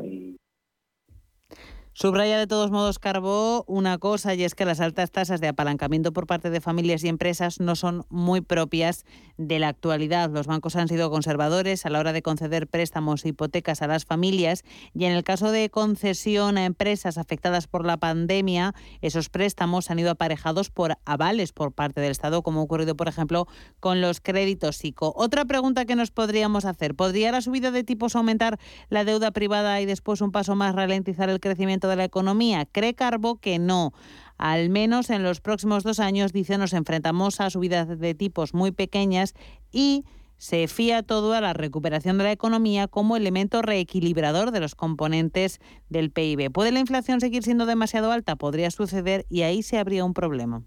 Subraya 1.96 2.40
de 2.40 2.48
todos 2.48 2.72
modos 2.72 2.98
Carbó 2.98 3.62
una 3.68 3.98
cosa 3.98 4.34
y 4.34 4.42
es 4.42 4.56
que 4.56 4.64
las 4.64 4.80
altas 4.80 5.12
tasas 5.12 5.40
de 5.40 5.46
apalancamiento 5.46 6.12
por 6.12 6.26
parte 6.26 6.50
de 6.50 6.60
familias 6.60 7.04
y 7.04 7.08
empresas 7.08 7.60
no 7.60 7.76
son 7.76 8.04
muy 8.08 8.40
propias 8.40 9.04
de 9.36 9.60
la 9.60 9.68
actualidad. 9.68 10.28
Los 10.30 10.48
bancos 10.48 10.74
han 10.74 10.88
sido 10.88 11.08
conservadores 11.08 11.86
a 11.86 11.90
la 11.90 12.00
hora 12.00 12.12
de 12.12 12.20
conceder 12.20 12.66
préstamos 12.66 13.24
e 13.24 13.28
hipotecas 13.28 13.80
a 13.80 13.86
las 13.86 14.06
familias 14.06 14.64
y 14.92 15.04
en 15.04 15.12
el 15.12 15.22
caso 15.22 15.52
de 15.52 15.70
concesión 15.70 16.58
a 16.58 16.64
empresas 16.64 17.16
afectadas 17.16 17.68
por 17.68 17.86
la 17.86 17.96
pandemia, 17.96 18.74
esos 19.00 19.28
préstamos 19.28 19.88
han 19.88 20.00
ido 20.00 20.10
aparejados 20.10 20.70
por 20.70 20.98
avales 21.04 21.52
por 21.52 21.70
parte 21.70 22.00
del 22.00 22.10
Estado, 22.10 22.42
como 22.42 22.58
ha 22.58 22.64
ocurrido, 22.64 22.96
por 22.96 23.06
ejemplo, 23.06 23.46
con 23.78 24.00
los 24.00 24.20
créditos 24.20 24.84
ICO. 24.84 25.12
Otra 25.16 25.44
pregunta 25.44 25.84
que 25.84 25.94
nos 25.94 26.10
podríamos 26.10 26.64
hacer, 26.64 26.96
¿podría 26.96 27.30
la 27.30 27.40
subida 27.40 27.70
de 27.70 27.84
tipos 27.84 28.16
aumentar 28.16 28.58
la 28.88 29.04
deuda 29.04 29.30
privada 29.30 29.80
y 29.80 29.86
después 29.86 30.20
un 30.20 30.32
paso 30.32 30.56
más 30.56 30.74
ralentizar 30.74 31.30
el 31.30 31.38
crecimiento 31.38 31.83
de 31.88 31.96
la 31.96 32.04
economía. 32.04 32.66
Cree 32.70 32.94
Carbo 32.94 33.36
que 33.36 33.58
no. 33.58 33.92
Al 34.36 34.68
menos 34.68 35.10
en 35.10 35.22
los 35.22 35.40
próximos 35.40 35.84
dos 35.84 36.00
años, 36.00 36.32
dice, 36.32 36.58
nos 36.58 36.72
enfrentamos 36.72 37.40
a 37.40 37.50
subidas 37.50 37.98
de 37.98 38.14
tipos 38.14 38.52
muy 38.54 38.72
pequeñas 38.72 39.34
y 39.70 40.04
se 40.36 40.66
fía 40.68 41.02
todo 41.02 41.32
a 41.32 41.40
la 41.40 41.52
recuperación 41.52 42.18
de 42.18 42.24
la 42.24 42.32
economía 42.32 42.88
como 42.88 43.16
elemento 43.16 43.62
reequilibrador 43.62 44.50
de 44.50 44.60
los 44.60 44.74
componentes 44.74 45.60
del 45.88 46.10
PIB. 46.10 46.50
¿Puede 46.50 46.72
la 46.72 46.80
inflación 46.80 47.20
seguir 47.20 47.42
siendo 47.42 47.66
demasiado 47.66 48.10
alta? 48.10 48.36
Podría 48.36 48.70
suceder 48.70 49.24
y 49.30 49.42
ahí 49.42 49.62
se 49.62 49.78
habría 49.78 50.04
un 50.04 50.14
problema. 50.14 50.62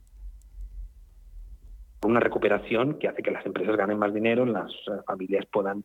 Una 2.03 2.19
recuperación 2.19 2.99
que 2.99 3.07
hace 3.07 3.21
que 3.21 3.31
las 3.31 3.45
empresas 3.45 3.75
ganen 3.75 3.99
más 3.99 4.13
dinero, 4.13 4.45
las 4.45 4.71
familias 5.05 5.45
puedan 5.51 5.83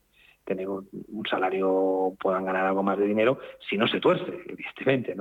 tener 0.55 0.69
un, 0.69 0.87
salario, 1.29 2.15
puedan 2.21 2.45
ganar 2.45 2.67
algo 2.67 2.83
más 2.83 2.99
de 2.99 3.07
dinero, 3.07 3.39
si 3.69 3.77
no 3.77 3.87
se 3.89 4.01
tuerce, 4.01 4.33
evidentemente. 4.47 5.17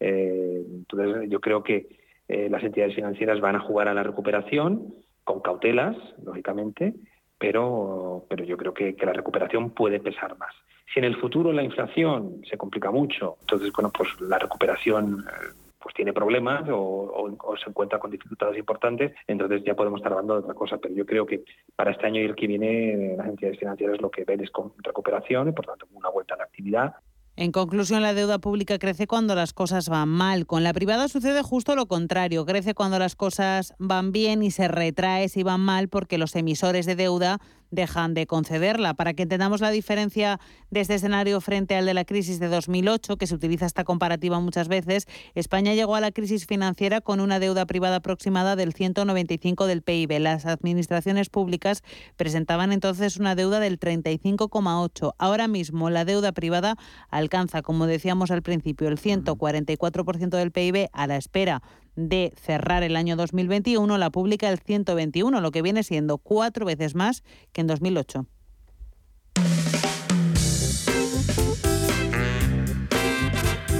Eh, 0.00 0.64
entonces, 0.66 1.28
yo 1.30 1.40
creo 1.40 1.62
que 1.62 1.86
eh, 2.28 2.48
las 2.50 2.62
entidades 2.62 2.94
financieras 2.94 3.40
van 3.40 3.56
a 3.56 3.60
jugar 3.60 3.88
a 3.88 3.94
la 3.94 4.02
recuperación 4.02 4.94
con 5.24 5.40
cautelas, 5.40 5.96
lógicamente, 6.24 6.94
pero, 7.38 8.24
pero 8.28 8.44
yo 8.44 8.56
creo 8.56 8.72
que, 8.72 8.94
que 8.94 9.06
la 9.06 9.12
recuperación 9.12 9.70
puede 9.70 10.00
pesar 10.00 10.36
más. 10.38 10.54
Si 10.92 10.98
en 10.98 11.04
el 11.04 11.16
futuro 11.16 11.52
la 11.52 11.62
inflación 11.62 12.42
se 12.48 12.56
complica 12.56 12.90
mucho, 12.90 13.36
entonces, 13.40 13.72
bueno, 13.74 13.90
pues 13.96 14.08
la 14.20 14.38
recuperación 14.38 15.24
eh, 15.26 15.61
pues 15.82 15.94
tiene 15.94 16.12
problemas 16.12 16.64
o, 16.70 17.28
se 17.62 17.68
encuentra 17.68 17.98
con 17.98 18.10
dificultades 18.10 18.58
importantes, 18.58 19.12
entonces 19.26 19.62
ya 19.64 19.74
podemos 19.74 19.98
estar 19.98 20.12
hablando 20.12 20.34
de 20.34 20.40
otra 20.40 20.54
cosa. 20.54 20.78
Pero 20.78 20.94
yo 20.94 21.06
creo 21.06 21.26
que 21.26 21.44
para 21.76 21.90
este 21.90 22.06
año 22.06 22.20
y 22.20 22.24
el 22.24 22.34
que 22.34 22.46
viene 22.46 23.16
las 23.16 23.26
entidades 23.26 23.58
financieras 23.58 24.00
lo 24.00 24.10
que 24.10 24.24
ven 24.24 24.40
es 24.40 24.50
con 24.50 24.72
recuperación 24.78 25.48
y 25.48 25.52
por 25.52 25.66
tanto 25.66 25.86
una 25.92 26.10
vuelta 26.10 26.34
a 26.34 26.38
la 26.38 26.44
actividad. 26.44 26.94
En 27.34 27.50
conclusión, 27.50 28.02
la 28.02 28.12
deuda 28.12 28.38
pública 28.38 28.78
crece 28.78 29.06
cuando 29.06 29.34
las 29.34 29.54
cosas 29.54 29.88
van 29.88 30.08
mal. 30.08 30.46
Con 30.46 30.62
la 30.64 30.74
privada 30.74 31.08
sucede 31.08 31.42
justo 31.42 31.74
lo 31.74 31.86
contrario. 31.86 32.44
Crece 32.44 32.74
cuando 32.74 32.98
las 32.98 33.16
cosas 33.16 33.74
van 33.78 34.12
bien 34.12 34.42
y 34.42 34.50
se 34.50 34.68
retrae 34.68 35.30
si 35.30 35.42
van 35.42 35.60
mal 35.60 35.88
porque 35.88 36.18
los 36.18 36.36
emisores 36.36 36.84
de 36.84 36.94
deuda 36.94 37.38
dejan 37.72 38.14
de 38.14 38.28
concederla. 38.28 38.94
Para 38.94 39.14
que 39.14 39.24
entendamos 39.24 39.60
la 39.60 39.70
diferencia 39.70 40.38
de 40.70 40.80
este 40.80 40.94
escenario 40.94 41.40
frente 41.40 41.74
al 41.74 41.86
de 41.86 41.94
la 41.94 42.04
crisis 42.04 42.38
de 42.38 42.46
2008, 42.46 43.16
que 43.16 43.26
se 43.26 43.34
utiliza 43.34 43.66
esta 43.66 43.82
comparativa 43.82 44.38
muchas 44.38 44.68
veces, 44.68 45.08
España 45.34 45.74
llegó 45.74 45.96
a 45.96 46.00
la 46.00 46.12
crisis 46.12 46.46
financiera 46.46 47.00
con 47.00 47.18
una 47.18 47.40
deuda 47.40 47.66
privada 47.66 47.96
aproximada 47.96 48.54
del 48.54 48.74
195 48.74 49.66
del 49.66 49.82
PIB. 49.82 50.20
Las 50.20 50.46
administraciones 50.46 51.30
públicas 51.30 51.82
presentaban 52.16 52.72
entonces 52.72 53.16
una 53.16 53.34
deuda 53.34 53.58
del 53.58 53.80
35,8. 53.80 55.14
Ahora 55.18 55.48
mismo 55.48 55.90
la 55.90 56.04
deuda 56.04 56.32
privada 56.32 56.76
alcanza, 57.08 57.62
como 57.62 57.86
decíamos 57.86 58.30
al 58.30 58.42
principio, 58.42 58.88
el 58.88 58.98
144% 58.98 60.28
del 60.28 60.52
PIB 60.52 60.88
a 60.92 61.06
la 61.06 61.16
espera 61.16 61.62
de 61.96 62.32
cerrar 62.36 62.82
el 62.82 62.96
año 62.96 63.16
2021, 63.16 63.98
la 63.98 64.10
pública 64.10 64.48
el 64.48 64.58
121, 64.58 65.40
lo 65.40 65.50
que 65.50 65.62
viene 65.62 65.82
siendo 65.82 66.18
cuatro 66.18 66.64
veces 66.66 66.94
más 66.94 67.22
que 67.52 67.60
en 67.60 67.66
2008. 67.66 68.26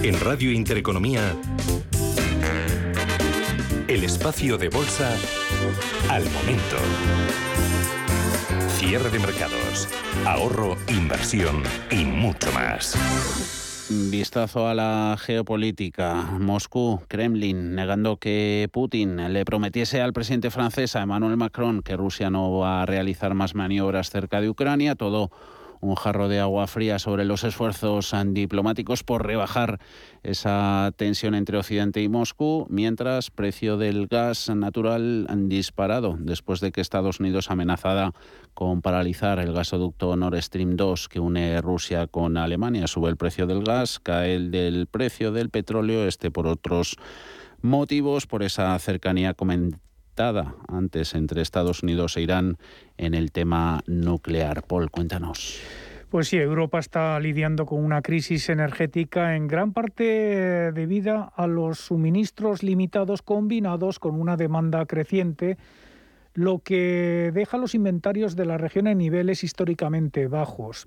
En 0.03 0.19
Radio 0.19 0.51
Intereconomía, 0.51 1.37
el 3.87 4.03
espacio 4.03 4.59
de 4.59 4.69
bolsa 4.69 5.17
al 6.09 6.25
momento. 6.31 6.77
Cierre 8.79 9.11
de 9.11 9.21
mercados, 9.21 9.89
ahorro, 10.27 10.77
inversión 10.89 11.63
y 11.91 12.05
mucho 12.05 12.51
más. 12.53 13.62
Vistazo 13.91 14.69
a 14.69 14.75
la 14.75 15.17
geopolítica. 15.19 16.15
Moscú, 16.39 17.01
Kremlin, 17.09 17.75
negando 17.75 18.17
que 18.17 18.69
Putin 18.73 19.33
le 19.33 19.45
prometiese 19.45 20.01
al 20.01 20.13
presidente 20.13 20.51
francés, 20.51 20.97
a 20.97 21.03
Emmanuel 21.03 21.37
Macron, 21.37 21.83
que 21.83 21.97
Rusia 21.97 22.31
no 22.31 22.59
va 22.59 22.83
a 22.83 22.87
realizar 22.87 23.35
más 23.35 23.55
maniobras 23.55 24.11
cerca 24.11 24.41
de 24.41 24.49
Ucrania. 24.49 24.95
Todo 24.95 25.31
un 25.83 25.97
jarro 25.97 26.29
de 26.29 26.39
agua 26.39 26.69
fría 26.69 26.99
sobre 26.99 27.25
los 27.25 27.43
esfuerzos 27.43 28.15
diplomáticos 28.29 29.03
por 29.03 29.27
rebajar 29.27 29.81
esa 30.23 30.93
tensión 30.97 31.35
entre 31.35 31.59
Occidente 31.59 32.01
y 32.01 32.09
Moscú, 32.09 32.67
mientras 32.71 33.31
precio 33.31 33.77
del 33.77 34.07
gas 34.07 34.49
natural 34.49 35.27
disparado 35.49 36.17
después 36.19 36.61
de 36.61 36.71
que 36.71 36.81
Estados 36.81 37.19
Unidos 37.19 37.51
amenazada 37.51 38.13
con 38.55 38.81
paralizar 38.81 39.41
el 39.41 39.53
gasoducto 39.53 40.15
Nord 40.17 40.41
Stream 40.41 40.77
2 40.77 41.09
que 41.09 41.19
une 41.19 41.61
Rusia 41.61 42.07
con 42.07 42.37
Alemania. 42.37 42.87
Sube 42.87 43.11
el 43.11 43.17
precio 43.17 43.49
del 43.49 43.65
gas, 43.65 43.99
cae 43.99 44.37
el 44.37 44.53
del 44.53 44.87
precio 44.87 45.33
del 45.33 45.51
petróleo, 45.51 46.07
este 46.07 46.31
por 46.31 46.47
otros 46.47 46.97
motivos, 47.61 48.27
por 48.27 48.45
esa 48.45 48.79
cercanía 48.79 49.35
antes 50.69 51.15
entre 51.15 51.43
Estados 51.43 51.83
Unidos 51.83 52.17
e 52.17 52.23
Irán 52.23 52.59
en 52.99 53.15
el 53.15 53.33
tema 53.33 53.83
nuclear. 53.87 54.63
Paul, 54.63 54.91
cuéntanos. 54.91 55.61
Pues 56.11 56.29
sí, 56.29 56.37
Europa 56.37 56.79
está 56.79 57.19
lidiando 57.19 57.65
con 57.65 57.83
una 57.83 58.03
crisis 58.03 58.51
energética 58.51 59.35
en 59.35 59.49
gran 59.49 59.73
parte 59.73 60.71
debida 60.73 61.33
a 61.35 61.47
los 61.47 61.79
suministros 61.79 62.63
limitados 62.63 63.23
combinados 63.23 63.99
con 63.99 64.21
una 64.21 64.37
demanda 64.37 64.85
creciente, 64.85 65.57
lo 66.35 66.59
que 66.59 67.31
deja 67.33 67.57
los 67.57 67.75
inventarios 67.75 68.37
de 68.37 68.45
la 68.45 68.59
región 68.59 68.89
en 68.89 68.99
niveles 68.99 69.43
históricamente 69.43 70.27
bajos. 70.29 70.87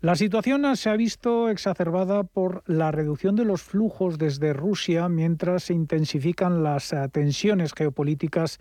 La 0.00 0.14
situación 0.14 0.76
se 0.76 0.90
ha 0.90 0.96
visto 0.96 1.48
exacerbada 1.48 2.22
por 2.22 2.62
la 2.66 2.92
reducción 2.92 3.34
de 3.34 3.44
los 3.44 3.62
flujos 3.62 4.16
desde 4.16 4.52
Rusia 4.52 5.08
mientras 5.08 5.64
se 5.64 5.74
intensifican 5.74 6.62
las 6.62 6.94
tensiones 7.10 7.72
geopolíticas 7.72 8.58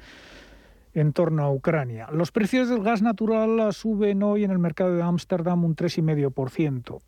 en 0.95 1.13
torno 1.13 1.43
a 1.43 1.51
Ucrania. 1.51 2.07
Los 2.11 2.31
precios 2.31 2.69
del 2.69 2.81
gas 2.81 3.03
natural 3.03 3.71
suben 3.71 4.23
hoy 4.23 4.45
en 4.45 4.51
el 4.51 4.57
mercado 4.57 4.95
de 4.95 5.03
Ámsterdam 5.03 5.63
un 5.63 5.75
3,5%. 5.75 7.01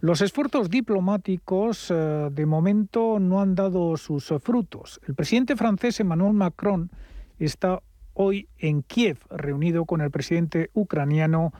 Los 0.00 0.20
esfuerzos 0.20 0.68
diplomáticos 0.68 1.90
eh, 1.90 2.28
de 2.30 2.46
momento 2.46 3.18
no 3.18 3.40
han 3.40 3.54
dado 3.54 3.96
sus 3.96 4.32
frutos. 4.42 5.00
El 5.06 5.14
presidente 5.14 5.56
francés 5.56 6.00
Emmanuel 6.00 6.34
Macron 6.34 6.90
está 7.38 7.80
hoy 8.12 8.46
en 8.58 8.82
Kiev 8.82 9.18
reunido 9.30 9.86
con 9.86 10.02
el 10.02 10.10
presidente 10.10 10.70
ucraniano 10.74 11.54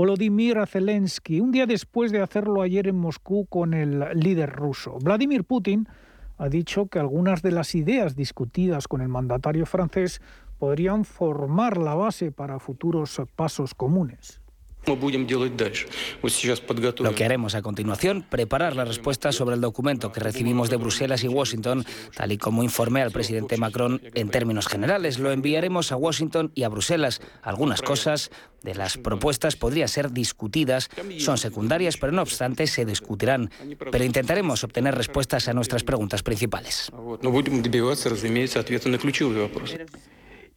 Volodymyr 0.00 0.66
Zelensky, 0.66 1.40
un 1.40 1.52
día 1.52 1.66
después 1.66 2.10
de 2.10 2.22
hacerlo 2.22 2.62
ayer 2.62 2.88
en 2.88 2.96
Moscú 2.96 3.44
con 3.44 3.74
el 3.74 4.02
líder 4.14 4.50
ruso. 4.50 4.96
Vladimir 4.98 5.44
Putin 5.44 5.86
ha 6.38 6.48
dicho 6.48 6.86
que 6.86 6.98
algunas 6.98 7.42
de 7.42 7.50
las 7.50 7.74
ideas 7.74 8.16
discutidas 8.16 8.88
con 8.88 9.02
el 9.02 9.08
mandatario 9.08 9.66
francés 9.66 10.22
podrían 10.58 11.04
formar 11.04 11.76
la 11.76 11.94
base 11.94 12.32
para 12.32 12.58
futuros 12.58 13.20
pasos 13.36 13.74
comunes. 13.74 14.40
Lo 17.10 17.14
que 17.14 17.24
haremos 17.24 17.54
a 17.54 17.62
continuación, 17.62 18.24
preparar 18.28 18.76
la 18.76 18.84
respuesta 18.84 19.32
sobre 19.32 19.54
el 19.54 19.60
documento 19.60 20.10
que 20.12 20.20
recibimos 20.20 20.70
de 20.70 20.76
Bruselas 20.76 21.22
y 21.24 21.28
Washington, 21.28 21.84
tal 22.16 22.32
y 22.32 22.38
como 22.38 22.62
informé 22.62 23.02
al 23.02 23.10
presidente 23.10 23.56
Macron 23.56 24.00
en 24.14 24.30
términos 24.30 24.66
generales. 24.66 25.18
Lo 25.18 25.32
enviaremos 25.32 25.92
a 25.92 25.96
Washington 25.96 26.50
y 26.54 26.62
a 26.62 26.68
Bruselas. 26.68 27.20
Algunas 27.42 27.82
cosas 27.82 28.30
de 28.62 28.74
las 28.74 28.96
propuestas 28.96 29.56
podrían 29.56 29.88
ser 29.88 30.12
discutidas, 30.12 30.90
son 31.18 31.38
secundarias, 31.38 31.96
pero 31.96 32.12
no 32.12 32.22
obstante 32.22 32.66
se 32.66 32.84
discutirán. 32.84 33.50
Pero 33.90 34.04
intentaremos 34.04 34.64
obtener 34.64 34.94
respuestas 34.94 35.48
a 35.48 35.52
nuestras 35.52 35.84
preguntas 35.84 36.22
principales. 36.22 36.90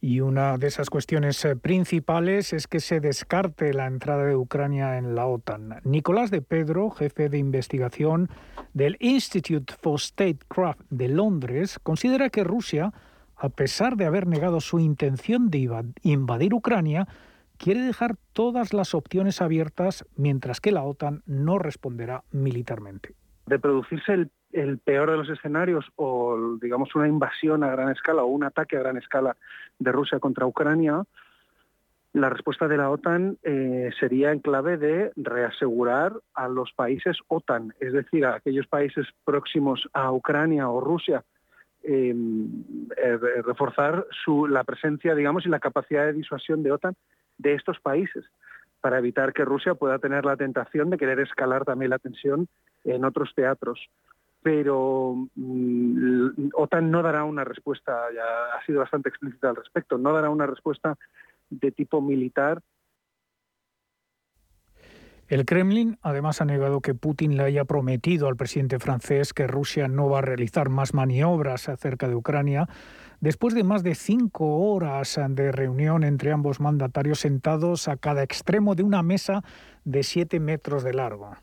Y 0.06 0.20
una 0.20 0.58
de 0.58 0.66
esas 0.66 0.90
cuestiones 0.90 1.42
eh, 1.46 1.56
principales 1.56 2.52
es 2.52 2.66
que 2.66 2.80
se 2.80 3.00
descarte 3.00 3.72
la 3.72 3.86
entrada 3.86 4.26
de 4.26 4.36
Ucrania 4.36 4.98
en 4.98 5.14
la 5.14 5.24
OTAN. 5.24 5.80
Nicolás 5.82 6.30
de 6.30 6.42
Pedro, 6.42 6.90
jefe 6.90 7.30
de 7.30 7.38
investigación 7.38 8.28
del 8.74 8.98
Institute 9.00 9.72
for 9.80 9.98
Statecraft 9.98 10.82
de 10.90 11.08
Londres, 11.08 11.78
considera 11.82 12.28
que 12.28 12.44
Rusia, 12.44 12.92
a 13.34 13.48
pesar 13.48 13.96
de 13.96 14.04
haber 14.04 14.26
negado 14.26 14.60
su 14.60 14.78
intención 14.78 15.48
de 15.48 15.70
invadir 16.02 16.52
Ucrania, 16.52 17.08
quiere 17.56 17.80
dejar 17.80 18.16
todas 18.34 18.74
las 18.74 18.94
opciones 18.94 19.40
abiertas 19.40 20.04
mientras 20.16 20.60
que 20.60 20.70
la 20.70 20.82
OTAN 20.82 21.22
no 21.24 21.58
responderá 21.58 22.24
militarmente. 22.30 23.14
De 23.46 23.58
producirse 23.58 24.28
el 24.54 24.78
peor 24.78 25.10
de 25.10 25.16
los 25.16 25.28
escenarios 25.28 25.84
o, 25.96 26.56
digamos, 26.62 26.94
una 26.94 27.08
invasión 27.08 27.64
a 27.64 27.70
gran 27.70 27.90
escala 27.90 28.22
o 28.22 28.26
un 28.26 28.44
ataque 28.44 28.76
a 28.76 28.80
gran 28.80 28.96
escala 28.96 29.36
de 29.78 29.92
Rusia 29.92 30.20
contra 30.20 30.46
Ucrania, 30.46 31.02
la 32.12 32.30
respuesta 32.30 32.68
de 32.68 32.76
la 32.76 32.90
OTAN 32.90 33.38
eh, 33.42 33.90
sería 33.98 34.30
en 34.30 34.38
clave 34.38 34.76
de 34.76 35.10
reasegurar 35.16 36.12
a 36.34 36.46
los 36.46 36.72
países 36.72 37.18
OTAN, 37.26 37.74
es 37.80 37.92
decir, 37.92 38.24
a 38.24 38.36
aquellos 38.36 38.68
países 38.68 39.08
próximos 39.24 39.88
a 39.92 40.12
Ucrania 40.12 40.68
o 40.68 40.80
Rusia, 40.80 41.24
em, 41.82 42.46
eh, 42.96 43.18
reforzar 43.44 44.06
su, 44.24 44.46
la 44.46 44.62
presencia, 44.62 45.16
digamos, 45.16 45.44
y 45.44 45.48
la 45.48 45.58
capacidad 45.58 46.06
de 46.06 46.12
disuasión 46.12 46.62
de 46.62 46.70
OTAN 46.70 46.94
de 47.38 47.54
estos 47.54 47.80
países, 47.80 48.24
para 48.80 48.98
evitar 48.98 49.32
que 49.32 49.44
Rusia 49.44 49.74
pueda 49.74 49.98
tener 49.98 50.24
la 50.24 50.36
tentación 50.36 50.90
de 50.90 50.98
querer 50.98 51.18
escalar 51.18 51.64
también 51.64 51.90
la 51.90 51.98
tensión 51.98 52.46
en 52.84 53.04
otros 53.04 53.34
teatros 53.34 53.90
pero 54.44 55.16
mm, 55.36 56.50
OTAN 56.52 56.90
no 56.90 57.02
dará 57.02 57.24
una 57.24 57.44
respuesta, 57.44 57.92
ya 58.14 58.54
ha 58.54 58.64
sido 58.66 58.80
bastante 58.80 59.08
explícita 59.08 59.48
al 59.48 59.56
respecto, 59.56 59.96
no 59.96 60.12
dará 60.12 60.28
una 60.28 60.46
respuesta 60.46 60.98
de 61.48 61.72
tipo 61.72 62.02
militar. 62.02 62.60
El 65.28 65.46
Kremlin 65.46 65.96
además 66.02 66.42
ha 66.42 66.44
negado 66.44 66.82
que 66.82 66.92
Putin 66.92 67.38
le 67.38 67.44
haya 67.44 67.64
prometido 67.64 68.28
al 68.28 68.36
presidente 68.36 68.78
francés 68.78 69.32
que 69.32 69.46
Rusia 69.46 69.88
no 69.88 70.10
va 70.10 70.18
a 70.18 70.22
realizar 70.22 70.68
más 70.68 70.92
maniobras 70.92 71.70
acerca 71.70 72.06
de 72.06 72.14
Ucrania, 72.14 72.68
después 73.20 73.54
de 73.54 73.64
más 73.64 73.82
de 73.82 73.94
cinco 73.94 74.58
horas 74.58 75.18
de 75.26 75.52
reunión 75.52 76.04
entre 76.04 76.32
ambos 76.32 76.60
mandatarios 76.60 77.20
sentados 77.20 77.88
a 77.88 77.96
cada 77.96 78.22
extremo 78.22 78.74
de 78.74 78.82
una 78.82 79.02
mesa 79.02 79.42
de 79.84 80.02
siete 80.02 80.38
metros 80.38 80.84
de 80.84 80.92
largo. 80.92 81.34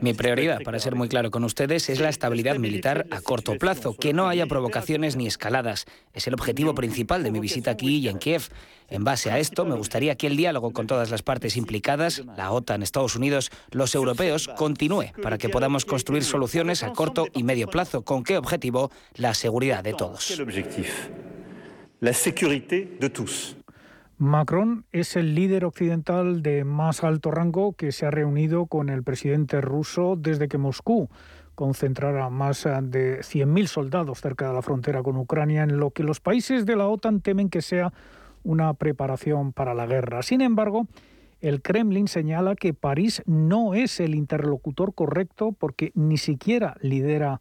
Mi 0.00 0.12
prioridad, 0.12 0.62
para 0.62 0.78
ser 0.78 0.96
muy 0.96 1.08
claro 1.08 1.30
con 1.30 1.44
ustedes, 1.44 1.88
es 1.88 2.00
la 2.00 2.08
estabilidad 2.08 2.56
militar 2.56 3.06
a 3.10 3.20
corto 3.20 3.56
plazo, 3.56 3.96
que 3.96 4.12
no 4.12 4.28
haya 4.28 4.46
provocaciones 4.46 5.16
ni 5.16 5.26
escaladas. 5.26 5.86
Es 6.12 6.26
el 6.26 6.34
objetivo 6.34 6.74
principal 6.74 7.22
de 7.22 7.30
mi 7.30 7.40
visita 7.40 7.70
aquí 7.70 7.98
y 7.98 8.08
en 8.08 8.18
Kiev. 8.18 8.48
En 8.88 9.04
base 9.04 9.30
a 9.30 9.38
esto, 9.38 9.64
me 9.64 9.74
gustaría 9.74 10.16
que 10.16 10.26
el 10.26 10.36
diálogo 10.36 10.72
con 10.72 10.86
todas 10.86 11.10
las 11.10 11.22
partes 11.22 11.56
implicadas, 11.56 12.22
la 12.36 12.52
OTAN, 12.52 12.82
Estados 12.82 13.16
Unidos, 13.16 13.50
los 13.70 13.94
europeos, 13.94 14.48
continúe 14.48 15.12
para 15.22 15.38
que 15.38 15.48
podamos 15.48 15.84
construir 15.86 16.22
soluciones 16.22 16.82
a 16.82 16.92
corto 16.92 17.26
y 17.32 17.42
medio 17.44 17.68
plazo. 17.68 18.02
¿Con 18.02 18.24
qué 18.24 18.36
objetivo? 18.36 18.90
La 19.14 19.32
seguridad 19.32 19.82
de 19.82 19.94
todos. 19.94 20.38
La 22.00 22.12
seguridad 22.12 22.68
de 23.00 23.10
todos. 23.10 23.56
Macron 24.24 24.86
es 24.90 25.16
el 25.16 25.34
líder 25.34 25.66
occidental 25.66 26.42
de 26.42 26.64
más 26.64 27.04
alto 27.04 27.30
rango 27.30 27.74
que 27.74 27.92
se 27.92 28.06
ha 28.06 28.10
reunido 28.10 28.64
con 28.64 28.88
el 28.88 29.02
presidente 29.02 29.60
ruso 29.60 30.16
desde 30.16 30.48
que 30.48 30.56
Moscú 30.56 31.10
concentrara 31.54 32.30
más 32.30 32.64
de 32.64 33.20
100.000 33.20 33.66
soldados 33.66 34.20
cerca 34.22 34.48
de 34.48 34.54
la 34.54 34.62
frontera 34.62 35.02
con 35.02 35.18
Ucrania, 35.18 35.62
en 35.62 35.76
lo 35.76 35.90
que 35.90 36.04
los 36.04 36.20
países 36.20 36.64
de 36.64 36.74
la 36.74 36.88
OTAN 36.88 37.20
temen 37.20 37.50
que 37.50 37.60
sea 37.60 37.92
una 38.44 38.72
preparación 38.72 39.52
para 39.52 39.74
la 39.74 39.84
guerra. 39.84 40.22
Sin 40.22 40.40
embargo, 40.40 40.86
el 41.42 41.60
Kremlin 41.60 42.08
señala 42.08 42.56
que 42.56 42.72
París 42.72 43.22
no 43.26 43.74
es 43.74 44.00
el 44.00 44.14
interlocutor 44.14 44.94
correcto 44.94 45.52
porque 45.52 45.92
ni 45.94 46.16
siquiera 46.16 46.78
lidera 46.80 47.40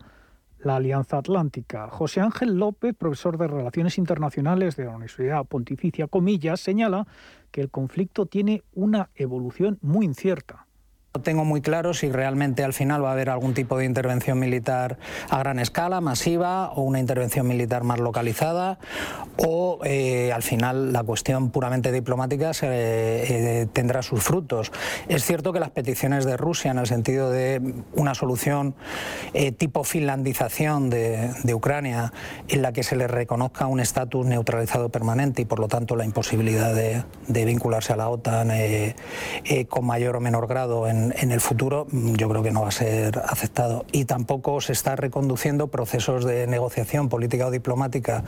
la 0.64 0.78
Alianza 0.78 1.18
Atlántica. 1.18 1.90
José 1.90 2.22
Ángel 2.22 2.58
López, 2.58 2.96
profesor 2.96 3.38
de 3.38 3.48
Relaciones 3.48 3.98
Internacionales 3.98 4.76
de 4.76 4.86
la 4.86 4.92
Universidad 4.92 5.46
Pontificia 5.46 6.08
Comillas, 6.08 6.60
señala 6.60 7.08
que 7.52 7.62
el 7.62 7.70
conflicto 7.70 8.26
tiene 8.26 8.64
una 8.74 9.10
evolución 9.16 9.78
muy 9.82 10.06
incierta. 10.06 10.68
No 11.16 11.22
tengo 11.22 11.46
muy 11.46 11.62
claro 11.62 11.94
si 11.94 12.12
realmente 12.12 12.64
al 12.64 12.74
final 12.74 13.04
va 13.04 13.10
a 13.10 13.12
haber 13.12 13.30
algún 13.30 13.54
tipo 13.54 13.78
de 13.78 13.86
intervención 13.86 14.40
militar 14.40 14.98
a 15.30 15.38
gran 15.38 15.60
escala, 15.60 16.02
masiva, 16.02 16.72
o 16.72 16.82
una 16.82 17.00
intervención 17.00 17.48
militar 17.48 17.84
más 17.84 18.00
localizada, 18.00 18.80
o 19.38 19.80
eh, 19.84 20.32
al 20.34 20.42
final 20.42 20.92
la 20.92 21.04
cuestión 21.04 21.52
puramente 21.52 21.92
diplomática 21.92 22.50
eh, 22.64 23.68
tendrá 23.74 24.02
sus 24.02 24.24
frutos. 24.24 24.72
Es 25.08 25.24
cierto 25.24 25.54
que 25.54 25.60
las 25.60 25.70
peticiones 25.70 26.26
de 26.26 26.36
Rusia 26.36 26.72
en 26.72 26.80
el 26.80 26.88
sentido 26.88 27.30
de 27.30 27.62
una 27.94 28.16
solución 28.16 28.74
eh, 29.36 29.52
tipo 29.52 29.84
finlandización 29.84 30.90
de, 30.90 31.54
Ucrania, 31.54 32.12
en 32.48 32.64
la 32.64 32.74
que 32.74 32.82
se 32.82 32.96
le 32.96 33.08
reconozca 33.08 33.68
un 33.68 33.80
estatus 33.80 34.26
neutralizado 34.26 34.90
permanente 34.90 35.44
y 35.44 35.46
por 35.46 35.60
lo 35.60 35.68
tanto 35.68 35.96
la 35.96 36.06
imposibilidad 36.06 36.74
de 36.74 37.46
vincularse 37.46 37.94
a 37.94 37.98
la 37.98 38.10
OTAN 38.10 38.50
con 39.70 39.86
mayor 39.86 40.16
o 40.16 40.20
menor 40.20 40.48
grado 40.48 40.88
en 40.88 41.03
en, 41.12 41.32
el 41.32 41.42
futuro 41.42 41.88
mm, 41.92 42.14
yo 42.14 42.30
creo 42.30 42.44
que 42.44 42.52
no 42.52 42.62
va 42.62 42.70
a 42.70 42.72
ser 42.72 43.20
aceptado. 43.20 43.86
Y 43.92 44.06
tampoco 44.06 44.62
se 44.62 44.74
está 44.74 44.96
reconduciendo 44.96 45.68
procesos 45.68 46.26
de 46.26 46.48
negociación 46.48 47.10
política 47.10 47.48
o 47.48 47.52
diplomática 47.52 48.24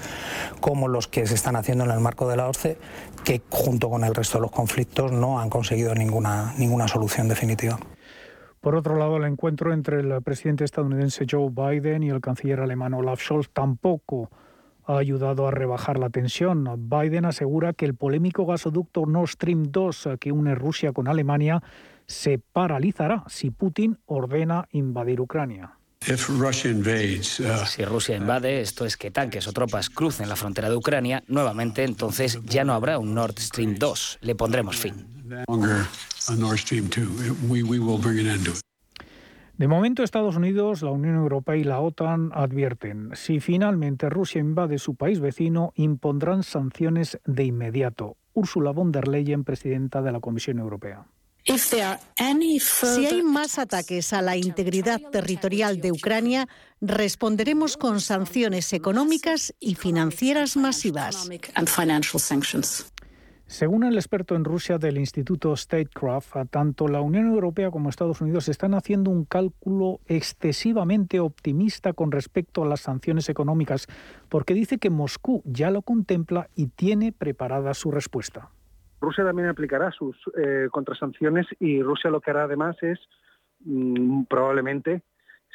como 0.59 0.87
los 0.87 1.07
que 1.07 1.25
se 1.27 1.35
están 1.35 1.55
haciendo 1.55 1.85
en 1.85 1.91
el 1.91 1.99
marco 1.99 2.27
de 2.27 2.37
la 2.37 2.47
OSCE, 2.47 2.77
que 3.23 3.41
junto 3.49 3.89
con 3.89 4.03
el 4.03 4.13
resto 4.13 4.37
de 4.37 4.43
los 4.43 4.51
conflictos 4.51 5.11
no 5.11 5.39
han 5.39 5.49
conseguido 5.49 5.95
ninguna, 5.95 6.53
ninguna 6.57 6.87
solución 6.87 7.27
definitiva. 7.27 7.77
Por 8.61 8.75
otro 8.75 8.97
lado, 8.97 9.17
el 9.17 9.25
encuentro 9.25 9.73
entre 9.73 9.99
el 9.99 10.21
presidente 10.23 10.63
estadounidense 10.63 11.27
Joe 11.29 11.51
Biden 11.51 12.01
y 12.01 12.09
el 12.09 12.19
canciller 12.19 12.61
alemán 12.61 12.95
Olaf 12.95 13.21
Scholz 13.21 13.49
tampoco 13.53 14.31
ha 14.87 14.97
ayudado 14.97 15.47
a 15.47 15.51
rebajar 15.51 15.99
la 15.99 16.09
tensión. 16.09 16.89
Biden 16.89 17.25
asegura 17.25 17.73
que 17.73 17.85
el 17.85 17.95
polémico 17.95 18.45
gasoducto 18.45 19.05
Nord 19.05 19.29
Stream 19.29 19.71
2 19.71 20.09
que 20.19 20.31
une 20.31 20.55
Rusia 20.55 20.93
con 20.93 21.07
Alemania 21.07 21.61
se 22.07 22.39
paralizará 22.39 23.23
si 23.27 23.51
Putin 23.51 23.97
ordena 24.05 24.67
invadir 24.71 25.21
Ucrania. 25.21 25.77
Uh, 26.07 27.65
si 27.65 27.83
Rusia 27.83 28.15
invade, 28.15 28.61
esto 28.61 28.85
es 28.85 28.95
que 28.95 29.09
tanques 29.09 29.47
o 29.47 29.53
tropas 29.53 29.89
crucen 29.89 30.29
la 30.29 30.35
frontera 30.35 30.69
de 30.69 30.75
Ucrania, 30.75 31.23
nuevamente 31.27 31.83
entonces 31.83 32.39
ya 32.45 32.63
no 32.63 32.73
habrá 32.73 32.99
un 32.99 33.15
Nord 33.15 33.39
Stream 33.39 33.75
2. 33.75 34.19
Le 34.21 34.35
pondremos 34.35 34.77
fin. 34.77 34.93
De 39.57 39.67
momento, 39.67 40.03
Estados 40.03 40.35
Unidos, 40.35 40.81
la 40.83 40.91
Unión 40.91 41.15
Europea 41.15 41.55
y 41.55 41.63
la 41.63 41.79
OTAN 41.79 42.31
advierten, 42.33 43.11
si 43.13 43.39
finalmente 43.39 44.09
Rusia 44.09 44.41
invade 44.41 44.77
su 44.77 44.95
país 44.95 45.19
vecino, 45.19 45.71
impondrán 45.75 46.43
sanciones 46.43 47.19
de 47.25 47.45
inmediato. 47.45 48.17
Ursula 48.33 48.71
von 48.71 48.91
der 48.91 49.07
Leyen, 49.07 49.43
presidenta 49.43 50.01
de 50.01 50.11
la 50.11 50.19
Comisión 50.19 50.59
Europea. 50.59 51.07
Si 51.47 53.05
hay 53.05 53.21
más 53.21 53.59
ataques 53.59 54.13
a 54.13 54.23
la 54.23 54.35
integridad 54.35 54.99
territorial 55.11 55.79
de 55.79 55.91
Ucrania, 55.91 56.47
responderemos 56.81 57.77
con 57.77 58.01
sanciones 58.01 58.73
económicas 58.73 59.53
y 59.59 59.75
financieras 59.75 60.57
masivas. 60.57 61.29
Según 63.45 63.83
el 63.83 63.95
experto 63.95 64.35
en 64.35 64.43
Rusia 64.43 64.79
del 64.79 64.97
Instituto 64.97 65.55
Statecraft, 65.55 66.35
tanto 66.49 66.87
la 66.87 67.01
Unión 67.01 67.27
Europea 67.27 67.69
como 67.69 67.89
Estados 67.89 68.21
Unidos 68.21 68.49
están 68.49 68.73
haciendo 68.73 69.11
un 69.11 69.23
cálculo 69.23 69.99
excesivamente 70.07 71.19
optimista 71.19 71.93
con 71.93 72.11
respecto 72.11 72.63
a 72.63 72.67
las 72.67 72.81
sanciones 72.81 73.29
económicas, 73.29 73.85
porque 74.29 74.55
dice 74.55 74.79
que 74.79 74.89
Moscú 74.89 75.43
ya 75.45 75.69
lo 75.69 75.83
contempla 75.83 76.49
y 76.55 76.67
tiene 76.67 77.11
preparada 77.11 77.75
su 77.75 77.91
respuesta. 77.91 78.49
Rusia 78.99 79.23
también 79.23 79.49
aplicará 79.49 79.91
sus 79.91 80.15
eh, 80.37 80.67
contrasanciones 80.71 81.45
y 81.59 81.81
Rusia 81.81 82.09
lo 82.09 82.21
que 82.21 82.31
hará 82.31 82.43
además 82.43 82.75
es 82.81 82.99
mm, 83.59 84.23
probablemente 84.23 85.03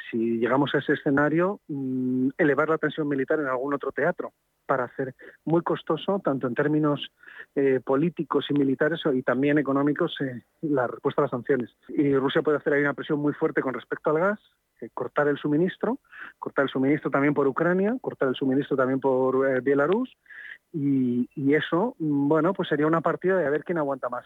si 0.09 0.39
llegamos 0.39 0.73
a 0.73 0.79
ese 0.79 0.93
escenario, 0.93 1.59
mm, 1.67 2.29
elevar 2.37 2.69
la 2.69 2.77
tensión 2.77 3.07
militar 3.07 3.39
en 3.39 3.47
algún 3.47 3.73
otro 3.73 3.91
teatro 3.91 4.33
para 4.65 4.85
hacer 4.85 5.15
muy 5.45 5.61
costoso, 5.61 6.21
tanto 6.23 6.47
en 6.47 6.55
términos 6.55 7.11
eh, 7.55 7.79
políticos 7.83 8.45
y 8.49 8.53
militares 8.53 9.01
y 9.13 9.21
también 9.21 9.57
económicos, 9.57 10.15
eh, 10.21 10.43
la 10.61 10.87
respuesta 10.87 11.21
a 11.21 11.23
las 11.23 11.31
sanciones. 11.31 11.69
Y 11.89 12.15
Rusia 12.15 12.41
puede 12.41 12.57
hacer 12.57 12.73
ahí 12.73 12.81
una 12.81 12.93
presión 12.93 13.19
muy 13.19 13.33
fuerte 13.33 13.61
con 13.61 13.73
respecto 13.73 14.09
al 14.09 14.19
gas, 14.19 14.39
cortar 14.93 15.27
el 15.27 15.37
suministro, 15.37 15.99
cortar 16.39 16.63
el 16.63 16.69
suministro 16.69 17.11
también 17.11 17.33
por 17.33 17.47
Ucrania, 17.47 17.95
cortar 18.01 18.29
el 18.29 18.35
suministro 18.35 18.75
también 18.75 18.99
por 18.99 19.61
Bielorrusia, 19.61 20.17
y, 20.73 21.53
eso, 21.53 21.95
bueno, 21.99 22.53
pues 22.53 22.69
sería 22.69 22.87
una 22.87 23.01
partida 23.01 23.37
de 23.37 23.45
a 23.45 23.49
ver 23.49 23.63
quién 23.63 23.77
aguanta 23.77 24.09
más. 24.09 24.25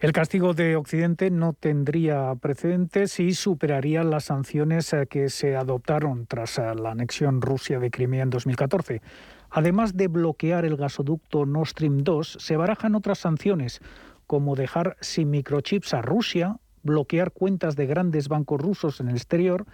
El 0.00 0.12
castigo 0.12 0.54
de 0.54 0.76
Occidente 0.76 1.28
no 1.28 1.54
tendría 1.54 2.32
precedentes 2.40 3.18
y 3.18 3.34
superaría 3.34 4.04
las 4.04 4.26
sanciones 4.26 4.92
eh, 4.92 5.08
que 5.10 5.28
se 5.28 5.56
adoptaron 5.56 6.26
tras 6.26 6.58
eh, 6.58 6.74
la 6.76 6.92
anexión 6.92 7.42
Rusia 7.42 7.80
de 7.80 7.90
Crimea 7.90 8.22
en 8.22 8.30
2014. 8.30 9.02
Además 9.50 9.96
de 9.96 10.06
bloquear 10.06 10.64
el 10.64 10.76
gasoducto 10.76 11.46
Nord 11.46 11.68
Stream 11.68 12.04
2, 12.04 12.36
se 12.38 12.56
barajan 12.56 12.94
otras 12.94 13.18
sanciones, 13.18 13.80
como 14.28 14.54
dejar 14.54 14.96
sin 15.00 15.30
microchips 15.30 15.94
a 15.94 16.02
Rusia, 16.02 16.58
bloquear 16.84 17.32
cuentas 17.32 17.74
de 17.74 17.86
grandes 17.86 18.28
bancos 18.28 18.60
rusos 18.60 19.00
en 19.00 19.08
el 19.08 19.16
exterior, 19.16 19.66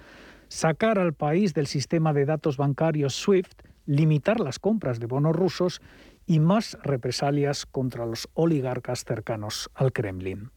sacar 0.48 0.98
al 0.98 1.12
país 1.12 1.52
del 1.52 1.66
sistema 1.66 2.14
de 2.14 2.24
datos 2.24 2.56
bancarios 2.56 3.14
SWIFT, 3.14 3.62
limitar 3.86 4.40
las 4.40 4.58
compras 4.58 5.00
de 5.00 5.06
bonos 5.06 5.36
rusos 5.36 5.82
y 6.26 6.40
más 6.40 6.78
represalias 6.82 7.66
contra 7.66 8.06
los 8.06 8.28
oligarcas 8.34 9.04
cercanos 9.04 9.70
al 9.74 9.92
Kremlin. 9.92 10.50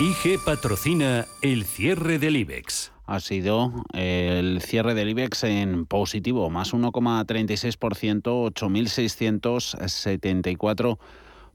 IG 0.00 0.42
patrocina 0.44 1.26
el 1.42 1.64
cierre 1.64 2.18
del 2.18 2.36
IBEX. 2.36 2.92
Ha 3.04 3.20
sido 3.20 3.84
el 3.92 4.62
cierre 4.62 4.94
del 4.94 5.10
IBEX 5.10 5.44
en 5.44 5.84
positivo, 5.84 6.48
más 6.48 6.72
1,36%, 6.72 8.22
8.674 8.22 10.98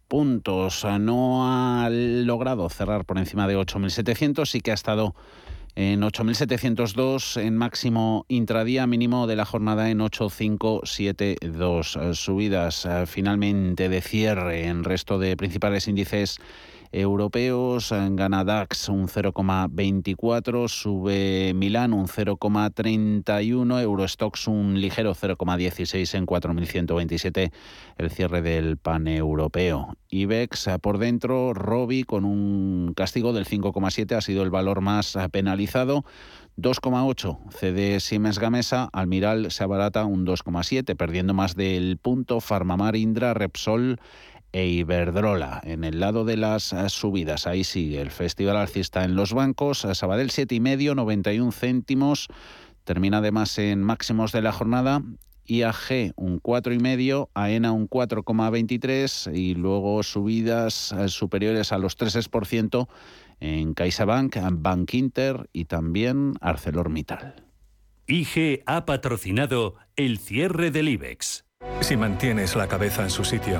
puntos. 0.07 0.85
No 0.99 1.47
ha 1.47 1.89
logrado 1.89 2.69
cerrar 2.69 3.05
por 3.05 3.17
encima 3.17 3.47
de 3.47 3.57
8.700, 3.57 4.45
sí 4.45 4.61
que 4.61 4.69
ha 4.69 4.75
estado 4.75 5.15
en 5.75 6.01
8.702, 6.01 7.41
en 7.41 7.57
máximo 7.57 8.25
intradía, 8.29 8.87
mínimo 8.87 9.27
de 9.27 9.35
la 9.35 9.43
jornada 9.45 9.89
en 9.89 9.99
8.572. 9.99 12.01
Eh, 12.01 12.15
subidas 12.15 12.85
eh, 12.85 13.03
finalmente 13.05 13.89
de 13.89 14.01
cierre 14.01 14.67
en 14.67 14.85
resto 14.85 15.19
de 15.19 15.35
principales 15.35 15.89
índices 15.89 16.39
europeos. 16.95 17.91
Gana 17.91 18.43
DAX 18.43 18.89
un 18.89 19.07
0,24, 19.07 20.67
sube 20.69 21.53
Milán 21.53 21.93
un 21.93 22.07
0,31, 22.07 23.81
Eurostox 23.81 24.47
un 24.47 24.79
ligero 24.79 25.13
0,16 25.13 26.15
en 26.15 26.25
4.127 26.25 27.51
el 27.97 28.09
cierre 28.11 28.41
del 28.41 28.77
pan 28.77 29.07
europeo. 29.07 29.95
IBEX 30.09 30.69
por 30.81 30.97
dentro, 30.97 31.53
Robi 31.53 32.03
con 32.03 32.23
un 32.23 32.93
castigo 32.95 33.33
del 33.33 33.45
5,7 33.45 34.15
ha 34.15 34.21
sido 34.21 34.43
el 34.43 34.49
valor 34.49 34.81
más 34.81 35.17
penalizado. 35.31 36.05
2,8 36.57 37.37
CD 37.51 37.99
Siemens 37.99 38.39
Gamesa, 38.39 38.87
Almiral 38.93 39.51
se 39.51 39.63
abarata 39.65 40.05
un 40.05 40.25
2,7, 40.25 40.95
perdiendo 40.95 41.33
más 41.33 41.55
del 41.55 41.97
punto 41.97 42.39
Farmamar 42.39 42.95
Indra 42.95 43.33
Repsol 43.33 43.99
e 44.55 44.67
Iberdrola. 44.67 45.59
En 45.65 45.83
el 45.83 45.99
lado 45.99 46.23
de 46.23 46.37
las 46.37 46.71
eh, 46.71 46.87
subidas, 46.87 47.45
ahí 47.45 47.65
sigue 47.65 47.99
el 47.99 48.09
festival 48.09 48.55
alcista 48.55 49.03
en 49.03 49.13
los 49.13 49.33
bancos. 49.33 49.85
Sabadell 49.91 50.29
7,5, 50.29 50.95
91 50.95 51.51
céntimos. 51.51 52.29
Termina 52.85 53.17
además 53.17 53.57
en 53.57 53.83
máximos 53.83 54.31
de 54.31 54.41
la 54.41 54.53
jornada. 54.53 55.01
IAG 55.45 56.13
un 56.15 56.41
4,5, 56.41 57.27
AENA 57.33 57.73
un 57.73 57.89
4,23 57.89 59.35
y 59.35 59.55
luego 59.55 60.01
subidas 60.03 60.93
eh, 60.93 61.09
superiores 61.09 61.73
a 61.73 61.77
los 61.77 61.97
3% 61.97 62.87
en 63.41 63.73
CaixaBank, 63.73 64.37
Bank 64.53 64.93
Inter 64.93 65.49
y 65.51 65.65
también 65.65 66.35
ArcelorMittal. 66.39 67.43
IG 68.07 68.63
ha 68.65 68.85
patrocinado 68.85 69.75
el 69.97 70.17
cierre 70.17 70.71
del 70.71 70.87
IBEX. 70.87 71.43
Si 71.81 71.97
mantienes 71.97 72.55
la 72.55 72.67
cabeza 72.67 73.03
en 73.03 73.09
su 73.09 73.25
sitio, 73.25 73.59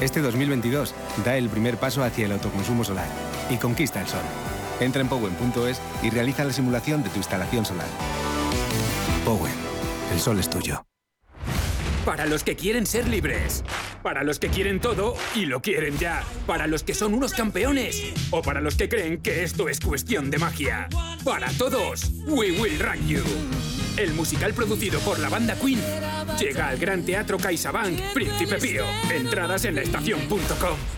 Este 0.00 0.20
2022 0.20 0.94
da 1.24 1.36
el 1.36 1.48
primer 1.48 1.76
paso 1.76 2.04
hacia 2.04 2.26
el 2.26 2.32
autoconsumo 2.32 2.84
solar 2.84 3.08
y 3.50 3.56
conquista 3.56 4.00
el 4.00 4.06
sol. 4.06 4.22
Entra 4.80 5.00
en 5.00 5.08
powen.es 5.08 5.80
y 6.02 6.10
realiza 6.10 6.44
la 6.44 6.52
simulación 6.52 7.02
de 7.02 7.10
tu 7.10 7.16
instalación 7.16 7.64
solar. 7.64 7.88
Powen, 9.24 9.54
el 10.12 10.20
sol 10.20 10.38
es 10.38 10.48
tuyo. 10.48 10.84
Para 12.04 12.26
los 12.26 12.44
que 12.44 12.56
quieren 12.56 12.86
ser 12.86 13.08
libres. 13.08 13.64
Para 14.02 14.22
los 14.22 14.38
que 14.38 14.48
quieren 14.48 14.80
todo 14.80 15.14
y 15.34 15.46
lo 15.46 15.60
quieren 15.60 15.98
ya. 15.98 16.22
Para 16.46 16.66
los 16.66 16.84
que 16.84 16.94
son 16.94 17.12
unos 17.12 17.34
campeones. 17.34 18.02
O 18.30 18.40
para 18.40 18.60
los 18.60 18.76
que 18.76 18.88
creen 18.88 19.20
que 19.20 19.42
esto 19.42 19.68
es 19.68 19.80
cuestión 19.80 20.30
de 20.30 20.38
magia. 20.38 20.88
Para 21.24 21.50
todos, 21.58 22.10
We 22.26 22.52
Will 22.52 22.78
Rock 22.78 23.04
You. 23.06 23.77
El 23.98 24.14
musical 24.14 24.54
producido 24.54 25.00
por 25.00 25.18
la 25.18 25.28
banda 25.28 25.56
Queen 25.56 25.80
llega 26.38 26.68
al 26.68 26.78
Gran 26.78 27.02
Teatro 27.02 27.36
CaixaBank 27.36 28.00
Príncipe 28.14 28.58
Pío. 28.58 28.84
Entradas 29.10 29.64
en 29.64 29.74
laestacion.com. 29.74 30.97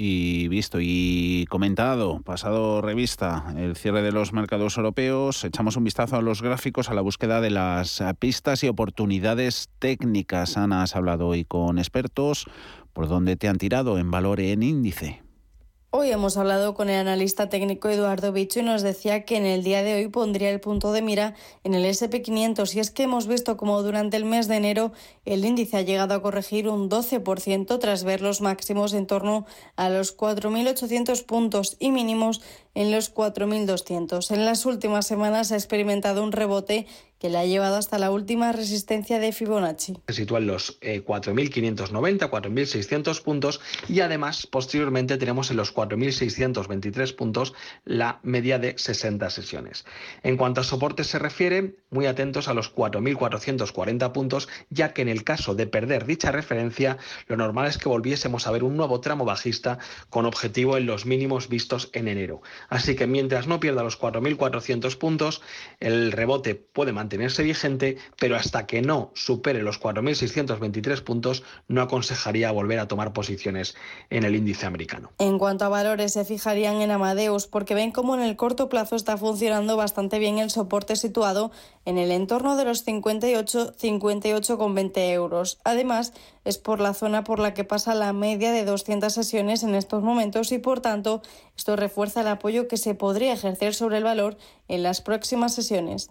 y 0.00 0.46
visto 0.46 0.78
y 0.80 1.44
comentado, 1.50 2.20
pasado 2.20 2.80
revista, 2.80 3.52
el 3.56 3.74
cierre 3.74 4.00
de 4.00 4.12
los 4.12 4.32
mercados 4.32 4.76
europeos, 4.76 5.42
echamos 5.42 5.76
un 5.76 5.82
vistazo 5.82 6.14
a 6.14 6.22
los 6.22 6.40
gráficos 6.40 6.88
a 6.88 6.94
la 6.94 7.00
búsqueda 7.00 7.40
de 7.40 7.50
las 7.50 8.00
pistas 8.20 8.62
y 8.62 8.68
oportunidades 8.68 9.70
técnicas. 9.80 10.56
Ana, 10.56 10.84
has 10.84 10.94
hablado 10.94 11.26
hoy 11.26 11.44
con 11.44 11.78
expertos. 11.78 12.46
¿Por 12.92 13.08
dónde 13.08 13.34
te 13.34 13.48
han 13.48 13.58
tirado 13.58 13.98
en 13.98 14.12
valor 14.12 14.38
en 14.38 14.62
índice? 14.62 15.27
Hoy 15.90 16.10
hemos 16.10 16.36
hablado 16.36 16.74
con 16.74 16.90
el 16.90 16.96
analista 16.96 17.48
técnico 17.48 17.88
Eduardo 17.88 18.30
Bicho 18.30 18.60
y 18.60 18.62
nos 18.62 18.82
decía 18.82 19.24
que 19.24 19.38
en 19.38 19.46
el 19.46 19.64
día 19.64 19.82
de 19.82 19.94
hoy 19.94 20.08
pondría 20.08 20.50
el 20.50 20.60
punto 20.60 20.92
de 20.92 21.00
mira 21.00 21.34
en 21.64 21.72
el 21.72 21.86
SP500 21.86 22.74
y 22.74 22.80
es 22.80 22.90
que 22.90 23.04
hemos 23.04 23.26
visto 23.26 23.56
como 23.56 23.82
durante 23.82 24.18
el 24.18 24.26
mes 24.26 24.48
de 24.48 24.56
enero 24.56 24.92
el 25.24 25.46
índice 25.46 25.78
ha 25.78 25.80
llegado 25.80 26.12
a 26.12 26.20
corregir 26.20 26.68
un 26.68 26.90
12% 26.90 27.78
tras 27.78 28.04
ver 28.04 28.20
los 28.20 28.42
máximos 28.42 28.92
en 28.92 29.06
torno 29.06 29.46
a 29.76 29.88
los 29.88 30.14
4.800 30.14 31.24
puntos 31.24 31.78
y 31.78 31.90
mínimos 31.90 32.42
en 32.74 32.92
los 32.92 33.14
4.200. 33.14 34.30
En 34.30 34.44
las 34.44 34.66
últimas 34.66 35.06
semanas 35.06 35.52
ha 35.52 35.56
experimentado 35.56 36.22
un 36.22 36.32
rebote 36.32 36.86
que 37.18 37.28
le 37.28 37.38
ha 37.38 37.44
llevado 37.44 37.76
hasta 37.76 37.98
la 37.98 38.10
última 38.10 38.52
resistencia 38.52 39.18
de 39.18 39.32
Fibonacci. 39.32 39.94
Se 40.06 40.14
sitúa 40.14 40.38
en 40.38 40.46
los 40.46 40.80
4.590, 40.80 42.26
eh, 42.26 42.30
4.600 42.30 43.22
puntos 43.22 43.60
y 43.88 44.00
además 44.00 44.46
posteriormente 44.46 45.16
tenemos 45.16 45.50
en 45.50 45.56
los 45.56 45.74
4.623 45.74 47.16
puntos 47.16 47.54
la 47.84 48.20
media 48.22 48.58
de 48.58 48.78
60 48.78 49.28
sesiones. 49.30 49.84
En 50.22 50.36
cuanto 50.36 50.60
a 50.60 50.64
soportes 50.64 51.08
se 51.08 51.18
refiere, 51.18 51.76
muy 51.90 52.06
atentos 52.06 52.46
a 52.48 52.54
los 52.54 52.72
4.440 52.74 54.12
puntos, 54.12 54.48
ya 54.70 54.92
que 54.92 55.02
en 55.02 55.08
el 55.08 55.24
caso 55.24 55.54
de 55.54 55.66
perder 55.66 56.06
dicha 56.06 56.30
referencia, 56.30 56.98
lo 57.26 57.36
normal 57.36 57.66
es 57.66 57.78
que 57.78 57.88
volviésemos 57.88 58.46
a 58.46 58.52
ver 58.52 58.62
un 58.62 58.76
nuevo 58.76 59.00
tramo 59.00 59.24
bajista 59.24 59.78
con 60.08 60.24
objetivo 60.24 60.76
en 60.76 60.86
los 60.86 61.06
mínimos 61.06 61.48
vistos 61.48 61.90
en 61.94 62.06
enero. 62.06 62.42
Así 62.68 62.94
que 62.94 63.06
mientras 63.06 63.46
no 63.48 63.58
pierda 63.58 63.82
los 63.82 63.98
4.400 63.98 64.96
puntos, 64.98 65.42
el 65.80 66.12
rebote 66.12 66.54
puede 66.54 66.92
mantenerse 66.92 67.07
mantenerse 67.08 67.42
vigente, 67.42 67.96
pero 68.20 68.36
hasta 68.36 68.66
que 68.66 68.82
no 68.82 69.10
supere 69.14 69.62
los 69.62 69.80
4.623 69.80 71.02
puntos, 71.02 71.42
no 71.66 71.80
aconsejaría 71.80 72.52
volver 72.52 72.78
a 72.80 72.86
tomar 72.86 73.14
posiciones 73.14 73.76
en 74.10 74.24
el 74.24 74.36
índice 74.36 74.66
americano. 74.66 75.10
En 75.18 75.38
cuanto 75.38 75.64
a 75.64 75.70
valores, 75.70 76.12
se 76.12 76.26
fijarían 76.26 76.82
en 76.82 76.90
Amadeus 76.90 77.46
porque 77.46 77.74
ven 77.74 77.92
cómo 77.92 78.14
en 78.14 78.20
el 78.20 78.36
corto 78.36 78.68
plazo 78.68 78.94
está 78.94 79.16
funcionando 79.16 79.78
bastante 79.78 80.18
bien 80.18 80.36
el 80.36 80.50
soporte 80.50 80.96
situado 80.96 81.50
en 81.86 81.96
el 81.96 82.10
entorno 82.10 82.56
de 82.56 82.66
los 82.66 82.84
58, 82.84 83.74
58,20 83.74 85.12
euros. 85.12 85.60
Además, 85.64 86.12
es 86.44 86.58
por 86.58 86.78
la 86.78 86.92
zona 86.92 87.24
por 87.24 87.38
la 87.38 87.54
que 87.54 87.64
pasa 87.64 87.94
la 87.94 88.12
media 88.12 88.52
de 88.52 88.66
200 88.66 89.10
sesiones 89.10 89.62
en 89.62 89.74
estos 89.74 90.02
momentos 90.02 90.52
y, 90.52 90.58
por 90.58 90.80
tanto, 90.80 91.22
esto 91.56 91.74
refuerza 91.74 92.20
el 92.20 92.28
apoyo 92.28 92.68
que 92.68 92.76
se 92.76 92.94
podría 92.94 93.32
ejercer 93.32 93.74
sobre 93.74 93.96
el 93.96 94.04
valor 94.04 94.36
en 94.68 94.82
las 94.82 95.00
próximas 95.00 95.54
sesiones. 95.54 96.10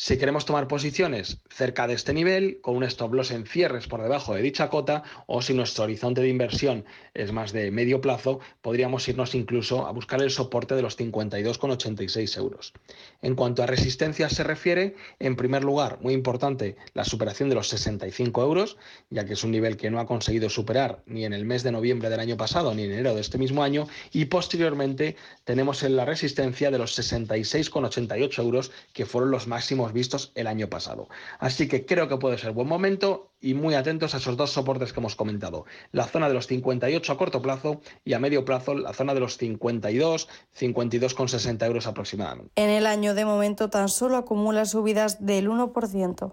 Si 0.00 0.16
queremos 0.16 0.46
tomar 0.46 0.68
posiciones 0.68 1.38
cerca 1.50 1.88
de 1.88 1.94
este 1.94 2.14
nivel, 2.14 2.60
con 2.60 2.76
un 2.76 2.84
stop 2.84 3.14
loss 3.14 3.32
en 3.32 3.44
cierres 3.44 3.88
por 3.88 4.00
debajo 4.00 4.32
de 4.32 4.42
dicha 4.42 4.70
cota, 4.70 5.02
o 5.26 5.42
si 5.42 5.54
nuestro 5.54 5.82
horizonte 5.82 6.20
de 6.20 6.28
inversión 6.28 6.84
es 7.14 7.32
más 7.32 7.50
de 7.50 7.72
medio 7.72 8.00
plazo, 8.00 8.38
podríamos 8.62 9.08
irnos 9.08 9.34
incluso 9.34 9.88
a 9.88 9.90
buscar 9.90 10.22
el 10.22 10.30
soporte 10.30 10.76
de 10.76 10.82
los 10.82 10.96
52,86 10.96 12.38
euros. 12.38 12.74
En 13.22 13.34
cuanto 13.34 13.64
a 13.64 13.66
resistencia 13.66 14.28
se 14.28 14.44
refiere, 14.44 14.94
en 15.18 15.34
primer 15.34 15.64
lugar, 15.64 15.98
muy 16.00 16.14
importante, 16.14 16.76
la 16.94 17.04
superación 17.04 17.48
de 17.48 17.56
los 17.56 17.66
65 17.66 18.40
euros, 18.40 18.76
ya 19.10 19.24
que 19.24 19.32
es 19.32 19.42
un 19.42 19.50
nivel 19.50 19.76
que 19.76 19.90
no 19.90 19.98
ha 19.98 20.06
conseguido 20.06 20.48
superar 20.48 21.02
ni 21.06 21.24
en 21.24 21.32
el 21.32 21.44
mes 21.44 21.64
de 21.64 21.72
noviembre 21.72 22.08
del 22.08 22.20
año 22.20 22.36
pasado 22.36 22.72
ni 22.72 22.84
en 22.84 22.92
enero 22.92 23.16
de 23.16 23.20
este 23.20 23.36
mismo 23.36 23.64
año, 23.64 23.88
y 24.12 24.26
posteriormente 24.26 25.16
tenemos 25.42 25.82
en 25.82 25.96
la 25.96 26.04
resistencia 26.04 26.70
de 26.70 26.78
los 26.78 26.96
66,88 26.96 28.38
euros, 28.38 28.70
que 28.92 29.04
fueron 29.04 29.32
los 29.32 29.48
máximos 29.48 29.87
vistos 29.92 30.32
el 30.34 30.46
año 30.46 30.68
pasado. 30.68 31.08
Así 31.38 31.68
que 31.68 31.86
creo 31.86 32.08
que 32.08 32.16
puede 32.16 32.38
ser 32.38 32.52
buen 32.52 32.68
momento 32.68 33.32
y 33.40 33.54
muy 33.54 33.74
atentos 33.74 34.14
a 34.14 34.18
esos 34.18 34.36
dos 34.36 34.50
soportes 34.50 34.92
que 34.92 35.00
hemos 35.00 35.16
comentado. 35.16 35.64
La 35.92 36.04
zona 36.04 36.28
de 36.28 36.34
los 36.34 36.46
58 36.46 37.12
a 37.12 37.18
corto 37.18 37.42
plazo 37.42 37.80
y 38.04 38.14
a 38.14 38.18
medio 38.18 38.44
plazo 38.44 38.74
la 38.74 38.92
zona 38.92 39.14
de 39.14 39.20
los 39.20 39.36
52, 39.38 40.28
52,60 40.58 41.66
euros 41.66 41.86
aproximadamente. 41.86 42.52
En 42.56 42.70
el 42.70 42.86
año 42.86 43.14
de 43.14 43.24
momento 43.24 43.70
tan 43.70 43.88
solo 43.88 44.16
acumula 44.16 44.64
subidas 44.64 45.24
del 45.24 45.48
1%. 45.48 46.32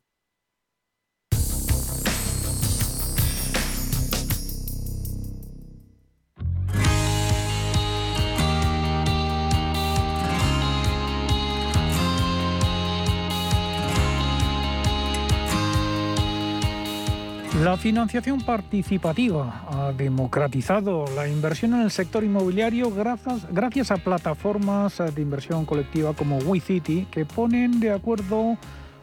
La 17.63 17.77
financiación 17.77 18.41
participativa 18.41 19.65
ha 19.69 19.91
democratizado 19.91 21.05
la 21.15 21.27
inversión 21.27 21.75
en 21.75 21.81
el 21.81 21.91
sector 21.91 22.23
inmobiliario 22.23 22.89
gracias, 22.89 23.47
gracias 23.53 23.91
a 23.91 23.97
plataformas 23.97 24.97
de 24.97 25.21
inversión 25.21 25.67
colectiva 25.67 26.15
como 26.15 26.39
WeCity 26.39 27.05
que 27.11 27.23
ponen 27.23 27.79
de 27.79 27.91
acuerdo 27.91 28.57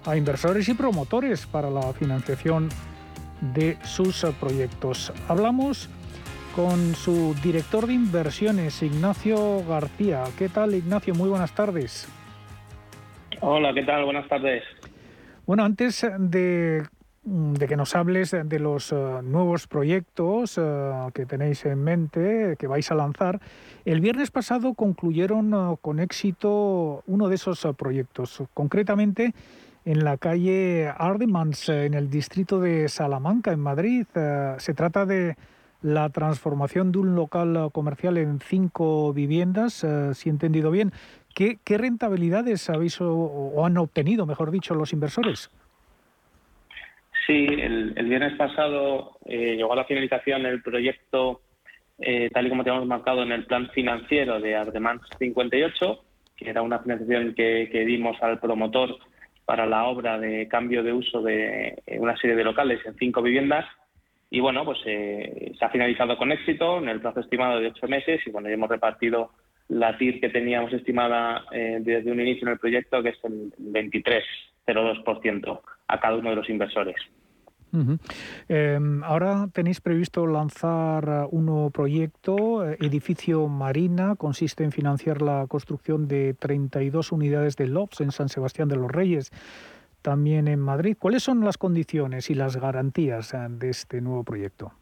a 0.05 0.17
inversores 0.17 0.69
y 0.69 0.75
promotores 0.75 1.47
para 1.47 1.71
la 1.71 1.93
financiación 1.93 2.69
de 3.55 3.79
sus 3.85 4.27
proyectos. 4.41 5.13
Hablamos 5.29 5.89
con 6.57 6.97
su 6.97 7.37
director 7.41 7.87
de 7.87 7.95
inversiones, 7.95 8.83
Ignacio 8.83 9.65
García. 9.69 10.25
¿Qué 10.37 10.49
tal, 10.49 10.75
Ignacio? 10.75 11.15
Muy 11.15 11.29
buenas 11.29 11.55
tardes. 11.55 12.09
Hola, 13.41 13.73
¿qué 13.73 13.85
tal? 13.85 14.05
Buenas 14.05 14.27
tardes. 14.27 14.65
Bueno, 15.47 15.65
antes 15.65 16.05
de 16.19 16.83
de 17.29 17.67
que 17.67 17.77
nos 17.77 17.95
hables 17.95 18.31
de 18.31 18.59
los 18.59 18.91
eh, 18.93 18.97
nuevos 19.23 19.67
proyectos 19.67 20.57
eh, 20.57 20.93
que 21.13 21.27
tenéis 21.27 21.65
en 21.67 21.83
mente, 21.83 22.57
que 22.59 22.67
vais 22.67 22.91
a 22.91 22.95
lanzar. 22.95 23.41
El 23.85 24.01
viernes 24.01 24.31
pasado 24.31 24.73
concluyeron 24.75 25.53
eh, 25.53 25.77
con 25.83 26.01
éxito 26.01 27.03
uno 27.07 27.29
de 27.29 27.35
esos 27.35 27.67
proyectos, 27.77 28.43
concretamente 28.55 29.35
en 29.85 30.05
la 30.05 30.17
calle 30.17 30.91
Ardemans, 30.97 31.69
en 31.69 31.95
el 31.95 32.09
distrito 32.09 32.61
de 32.61 32.89
Salamanca, 32.89 33.53
en 33.53 33.61
Madrid. 33.61 34.07
se 34.59 34.75
trata 34.75 35.07
de 35.07 35.37
la 35.81 36.11
transformación 36.11 36.93
de 36.93 36.99
un 36.99 37.15
local 37.15 37.71
comercial 37.73 38.19
en 38.19 38.41
cinco 38.41 39.13
viviendas, 39.15 39.87
si 40.13 40.29
he 40.29 40.33
entendido 40.33 40.71
bien. 40.71 40.93
¿Qué, 41.35 41.59
rentabilidades 41.65 42.69
habéis 42.69 43.01
o 43.01 43.65
han 43.65 43.79
obtenido, 43.79 44.27
mejor 44.27 44.51
dicho, 44.51 44.75
los 44.75 44.93
inversores? 44.93 45.51
Sí, 47.29 47.47
el, 47.47 47.93
viernes 48.09 48.35
pasado 48.39 49.19
eh, 49.27 49.57
llegó 49.57 49.75
a 49.75 49.77
la 49.77 49.85
finalización 49.85 50.47
el 50.47 50.63
proyecto 50.63 51.43
eh, 51.99 52.31
tal 52.33 52.47
y 52.47 52.49
como 52.49 52.65
teníamos 52.65 52.89
marcado 52.89 53.23
en 53.23 53.33
el 53.33 53.45
plan 53.45 53.69
financiero 53.69 54.41
de 54.41 54.57
Ardemans 54.57 55.03
58, 55.19 56.05
que 56.35 56.49
era 56.49 56.63
una 56.63 56.79
financiación 56.79 57.35
que, 57.35 57.85
dimos 57.87 58.17
al 58.23 58.41
promotor 58.41 58.97
para 59.45 59.67
la 59.67 59.85
obra 59.85 60.19
de 60.19 60.49
cambio 60.49 60.83
de 60.83 60.95
uso 60.95 61.21
de 61.21 61.83
eh, 61.87 61.99
una 61.99 62.17
serie 62.17 62.35
de 62.35 62.45
locales 62.45 62.81
en 62.87 62.97
cinco 62.97 63.21
viviendas. 63.21 63.67
Y 64.31 64.41
bueno, 64.41 64.65
pues 64.65 64.79
se 64.81 65.53
ha 65.61 65.69
finalizado 65.69 66.17
con 66.17 66.33
éxito 66.33 66.79
en 66.79 66.89
el 66.89 67.03
plazo 67.03 67.21
estimado 67.21 67.61
de 67.61 67.67
ocho 67.67 67.87
meses 67.89 68.27
y 68.27 68.31
bueno, 68.31 68.49
ya 68.49 68.55
hemos 68.55 68.71
repartido 68.71 69.33
la 69.69 69.99
TIR 69.99 70.21
que 70.21 70.31
teníamos 70.31 70.73
estimada 70.73 71.45
desde 71.51 72.11
un 72.11 72.21
inicio 72.21 72.47
en 72.47 72.55
el 72.55 72.59
proyecto, 72.59 73.03
que 73.03 73.11
es 73.11 73.19
el 73.25 73.53
23,02% 73.59 75.61
a 75.89 75.99
cada 75.99 76.17
uno 76.17 76.31
de 76.31 76.37
los 76.37 76.49
inversores. 76.49 76.97
Em, 78.49 79.05
ahora 79.05 79.49
tenéis 79.53 79.81
previsto 79.81 80.27
lanzar 80.27 81.05
uh, 81.09 81.29
un 81.31 81.47
nuevo 81.47 81.71
proyecto, 81.71 82.65
eh, 82.65 82.79
Edificio 82.81 83.47
Marina, 83.47 84.17
consiste 84.17 84.65
en 84.65 84.73
financiar 84.73 85.21
la 85.21 85.47
construcción 85.49 86.09
de 86.09 86.33
32 86.33 87.13
unidades 87.13 87.57
de 87.57 87.67
LOPS 87.67 88.01
en 88.01 88.11
San 88.11 88.31
Sebastián 88.31 88.69
de 88.69 88.77
los 88.77 88.91
Reyes, 88.91 89.31
también 90.01 90.49
en 90.49 90.61
Madrid. 90.61 90.97
¿Cuáles 90.99 91.23
son 91.23 91.45
las 91.45 91.59
condiciones 91.59 92.31
y 92.31 92.35
las 92.35 92.57
garantías 92.57 93.35
eh, 93.35 93.39
de 93.51 93.69
este 93.69 94.01
nuevo 94.01 94.25
proyecto? 94.25 94.73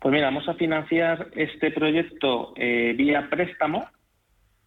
Pues 0.00 0.12
mira, 0.12 0.28
vamos 0.28 0.48
a 0.48 0.54
financiar 0.54 1.28
este 1.36 1.70
proyecto 1.70 2.54
eh, 2.56 2.94
vía 2.96 3.28
préstamo, 3.28 3.86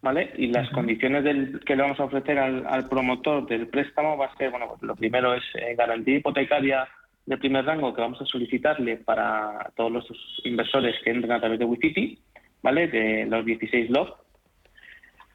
¿vale? 0.04 0.34
Y 0.38 0.48
las 0.48 0.70
condiciones 0.72 1.24
del, 1.24 1.62
que 1.62 1.76
le 1.76 1.82
vamos 1.82 2.00
a 2.00 2.04
ofrecer 2.04 2.38
al, 2.38 2.90
promotor 2.90 3.48
del 3.48 3.68
préstamo 3.68 4.18
va 4.18 4.26
a 4.26 4.36
ser, 4.36 4.52
bueno, 4.52 4.68
pues 4.68 4.82
lo 4.84 4.96
primero 4.96 5.34
es 5.34 5.44
eh, 5.56 5.76
garantía 5.76 6.18
hipotecaria 6.18 6.88
de 7.26 7.38
primer 7.38 7.66
rango 7.66 7.94
que 7.94 8.02
vamos 8.02 8.22
a 8.22 8.26
solicitarle 8.26 8.98
para 8.98 9.72
todos 9.78 9.92
los 9.92 10.06
inversores 10.44 10.96
que 11.04 11.10
entren 11.10 11.32
a 11.32 11.40
través 11.40 11.58
de 11.58 11.66
WeCity, 11.66 12.20
¿vale? 12.62 12.90
De 12.90 13.26
los 13.26 13.46
16 13.46 13.90
LOF. 13.92 14.10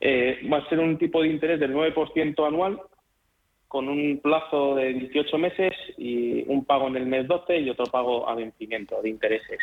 Eh, 0.00 0.46
va 0.52 0.58
a 0.58 0.68
ser 0.68 0.80
un 0.80 0.98
tipo 0.98 1.22
de 1.22 1.28
interés 1.28 1.58
del 1.58 1.74
9% 1.74 2.46
anual 2.46 2.78
con 3.68 3.88
un 3.88 4.20
plazo 4.22 4.74
de 4.74 4.92
18 4.92 5.38
meses 5.38 5.72
y 5.96 6.44
un 6.46 6.66
pago 6.66 6.88
en 6.88 6.96
el 6.96 7.06
mes 7.06 7.26
12 7.26 7.58
y 7.58 7.70
otro 7.70 7.86
pago 7.86 8.28
a 8.28 8.34
vencimiento 8.34 9.00
de 9.00 9.08
intereses 9.08 9.58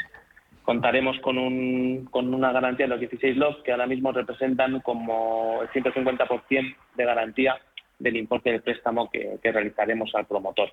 contaremos 0.66 1.18
con, 1.20 1.38
un, 1.38 2.08
con 2.12 2.34
una 2.34 2.52
garantía 2.52 2.88
de 2.88 2.90
los 2.90 3.00
16 3.00 3.38
lots 3.38 3.64
que 3.64 3.72
ahora 3.72 3.86
mismo 3.88 4.12
representan 4.12 4.82
como 4.82 5.62
el 5.62 5.70
150% 5.70 6.76
de 6.96 7.06
garantía 7.06 7.58
del 8.00 8.18
importe 8.18 8.52
del 8.52 8.62
préstamo 8.62 9.10
que, 9.10 9.40
realizaremos 9.44 10.14
al 10.16 10.26
promotor. 10.26 10.70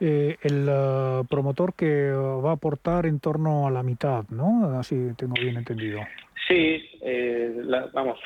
Eh, 0.00 0.36
el 0.42 0.68
uh, 0.68 1.26
promotor 1.26 1.74
que 1.74 2.12
uh, 2.12 2.40
va 2.40 2.50
a 2.50 2.54
aportar 2.54 3.06
en 3.06 3.18
torno 3.18 3.66
a 3.66 3.70
la 3.70 3.82
mitad, 3.82 4.24
¿no? 4.30 4.78
Así 4.78 4.94
tengo 5.16 5.34
bien 5.34 5.56
entendido. 5.56 6.00
Sí, 6.46 6.80
eh, 7.02 7.60
vamos, 7.92 8.18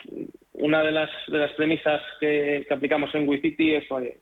una 0.52 0.82
de 0.82 0.92
las, 0.92 1.10
de 1.26 1.38
las 1.38 1.52
premisas 1.52 2.02
que, 2.20 2.66
aplicamos 2.70 3.12
en 3.14 3.26
WeCity 3.26 3.74
es 3.76 3.84
que 3.88 4.18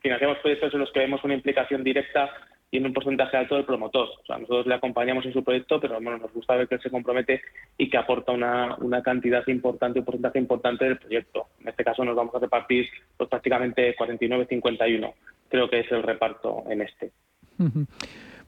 financiamos 0.00 0.38
proyectos 0.38 0.74
en 0.74 0.80
los 0.80 0.90
que 0.90 1.00
vemos 1.00 1.22
una 1.22 1.34
implicación 1.34 1.84
directa 1.84 2.28
tiene 2.72 2.86
un 2.86 2.94
porcentaje 2.94 3.36
alto 3.36 3.54
del 3.54 3.66
promotor. 3.66 4.08
O 4.22 4.26
sea, 4.26 4.38
nosotros 4.38 4.66
le 4.66 4.74
acompañamos 4.74 5.26
en 5.26 5.34
su 5.34 5.44
proyecto, 5.44 5.78
pero 5.78 6.00
bueno, 6.00 6.16
nos 6.16 6.32
gusta 6.32 6.56
ver 6.56 6.66
que 6.66 6.76
él 6.76 6.80
se 6.80 6.88
compromete 6.88 7.42
y 7.76 7.90
que 7.90 7.98
aporta 7.98 8.32
una, 8.32 8.76
una 8.76 9.02
cantidad 9.02 9.46
importante, 9.48 9.98
un 9.98 10.06
porcentaje 10.06 10.38
importante 10.38 10.86
del 10.86 10.96
proyecto. 10.96 11.48
En 11.60 11.68
este 11.68 11.84
caso 11.84 12.02
nos 12.02 12.16
vamos 12.16 12.34
a 12.34 12.38
repartir 12.38 12.86
pues, 13.18 13.28
prácticamente 13.28 13.94
49-51. 13.94 15.12
Creo 15.50 15.68
que 15.68 15.80
es 15.80 15.92
el 15.92 16.02
reparto 16.02 16.64
en 16.70 16.80
este. 16.80 17.12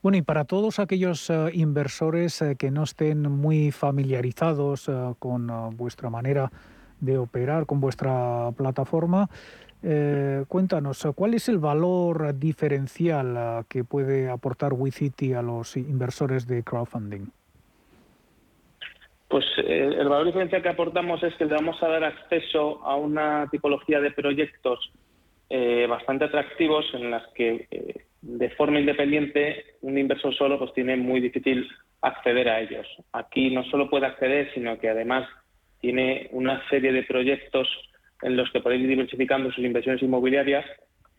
Bueno, 0.01 0.17
y 0.17 0.23
para 0.23 0.47
todos 0.47 0.79
aquellos 0.79 1.29
eh, 1.29 1.51
inversores 1.53 2.41
eh, 2.41 2.57
que 2.57 2.71
no 2.71 2.85
estén 2.85 3.31
muy 3.31 3.73
familiarizados 3.73 4.89
eh, 4.89 4.93
con 5.19 5.77
vuestra 5.77 6.09
manera 6.09 6.51
de 6.99 7.19
operar, 7.19 7.67
con 7.67 7.79
vuestra 7.79 8.53
plataforma, 8.57 9.29
eh, 9.85 10.45
cuéntanos, 10.49 11.07
¿cuál 11.15 11.35
es 11.35 11.49
el 11.49 11.59
valor 11.59 12.39
diferencial 12.39 13.37
ah, 13.37 13.65
que 13.69 13.85
puede 13.85 14.31
aportar 14.31 14.73
WeCity 14.73 15.35
a 15.35 15.43
los 15.43 15.77
inversores 15.77 16.47
de 16.47 16.63
crowdfunding? 16.63 17.27
Pues 19.29 19.45
eh, 19.59 19.95
el 19.99 20.09
valor 20.09 20.27
diferencial 20.27 20.63
que 20.63 20.69
aportamos 20.69 21.23
es 21.23 21.35
que 21.35 21.45
le 21.45 21.55
vamos 21.55 21.83
a 21.83 21.89
dar 21.89 22.05
acceso 22.05 22.83
a 22.85 22.97
una 22.97 23.49
tipología 23.51 24.01
de 24.01 24.11
proyectos 24.11 24.91
eh, 25.51 25.87
bastante 25.89 26.25
atractivos 26.25 26.87
en 26.95 27.11
las 27.11 27.27
que 27.35 27.69
de 28.23 28.51
forma 28.51 28.81
independiente, 28.81 29.77
un 29.83 29.99
inversor 29.99 30.35
solo 30.35 30.59
pues 30.59 30.73
tiene 30.73 30.97
muy 30.97 31.21
difícil 31.21 31.69
acceder 32.01 32.49
a 32.49 32.61
ellos. 32.61 32.87
Aquí 33.13 33.51
no 33.51 33.65
solo 33.65 33.91
puede 33.91 34.07
acceder, 34.07 34.53
sino 34.55 34.79
que 34.79 34.89
además 34.89 35.29
tiene 35.81 36.29
una 36.33 36.67
serie 36.71 36.93
de 36.93 37.03
proyectos 37.03 37.69
en 38.23 38.37
los 38.37 38.51
que 38.51 38.61
puede 38.61 38.77
ir 38.77 38.89
diversificando 38.89 39.51
sus 39.51 39.65
inversiones 39.65 40.03
inmobiliarias 40.03 40.65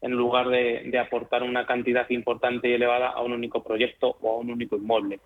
en 0.02 0.12
lugar 0.12 0.50
de, 0.50 1.00
aportar 1.00 1.44
una 1.44 1.66
cantidad 1.66 2.08
importante 2.10 2.70
y 2.70 2.74
elevada 2.74 3.10
a 3.10 3.22
un 3.22 3.32
único 3.32 3.64
proyecto 3.64 4.16
o 4.22 4.36
a 4.36 4.38
un 4.38 4.52
único 4.52 4.76
inmueble. 4.76 5.20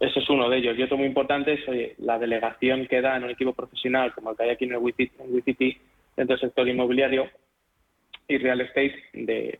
Ese 0.00 0.20
es 0.20 0.30
uno 0.30 0.48
de 0.48 0.58
ellos. 0.58 0.78
Y 0.78 0.82
otro 0.82 0.96
muy 0.96 1.06
importante 1.06 1.54
es 1.54 1.98
la 1.98 2.18
delegación 2.18 2.86
que 2.86 3.00
da 3.00 3.16
en 3.16 3.24
un 3.24 3.30
equipo 3.30 3.52
profesional 3.52 4.14
como 4.14 4.30
el 4.30 4.36
que 4.36 4.42
hay 4.44 4.50
aquí 4.50 4.64
en 4.64 4.72
el 4.72 4.78
WICITI, 4.78 5.78
dentro 6.16 6.34
del 6.34 6.40
sector 6.40 6.68
inmobiliario 6.68 7.28
y 8.28 8.38
real 8.38 8.60
estate 8.60 8.96
de, 9.12 9.58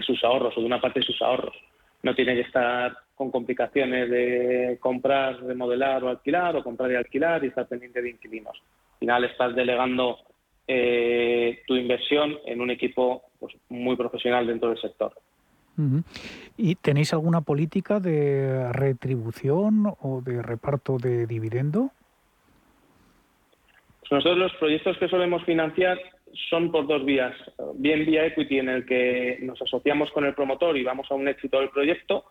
sus 0.00 0.22
ahorros 0.24 0.56
o 0.56 0.60
de 0.60 0.66
una 0.66 0.80
parte 0.80 1.00
de 1.00 1.06
sus 1.06 1.20
ahorros. 1.20 1.54
No 2.02 2.14
tiene 2.14 2.34
que 2.34 2.42
estar 2.42 2.96
con 3.14 3.30
complicaciones 3.30 4.10
de 4.10 4.78
comprar, 4.80 5.42
remodelar 5.42 6.02
o 6.04 6.08
alquilar 6.08 6.56
o 6.56 6.64
comprar 6.64 6.90
y 6.90 6.96
alquilar 6.96 7.44
y 7.44 7.48
estar 7.48 7.68
pendiente 7.68 8.02
de 8.02 8.10
inquilinos. 8.10 8.56
Al 8.94 8.98
final 8.98 9.24
estás 9.24 9.54
delegando 9.54 10.18
eh, 10.66 11.62
tu 11.66 11.74
inversión 11.76 12.38
en 12.46 12.60
un 12.60 12.70
equipo 12.70 13.22
pues, 13.38 13.54
muy 13.68 13.96
profesional 13.96 14.46
dentro 14.46 14.70
del 14.70 14.80
sector. 14.80 15.12
¿Y 16.56 16.76
tenéis 16.76 17.12
alguna 17.12 17.40
política 17.40 17.98
de 17.98 18.72
retribución 18.72 19.86
o 20.00 20.22
de 20.24 20.40
reparto 20.40 20.98
de 20.98 21.26
dividendo? 21.26 21.90
Pues 24.00 24.12
nosotros 24.12 24.38
los 24.38 24.54
proyectos 24.54 24.96
que 24.98 25.08
solemos 25.08 25.44
financiar 25.44 25.98
son 26.48 26.70
por 26.70 26.86
dos 26.86 27.04
vías. 27.04 27.34
Bien 27.74 28.06
vía 28.06 28.26
equity 28.26 28.58
en 28.58 28.68
el 28.68 28.86
que 28.86 29.38
nos 29.42 29.60
asociamos 29.60 30.10
con 30.12 30.24
el 30.24 30.34
promotor 30.34 30.76
y 30.76 30.84
vamos 30.84 31.10
a 31.10 31.14
un 31.14 31.26
éxito 31.26 31.58
del 31.58 31.70
proyecto 31.70 32.24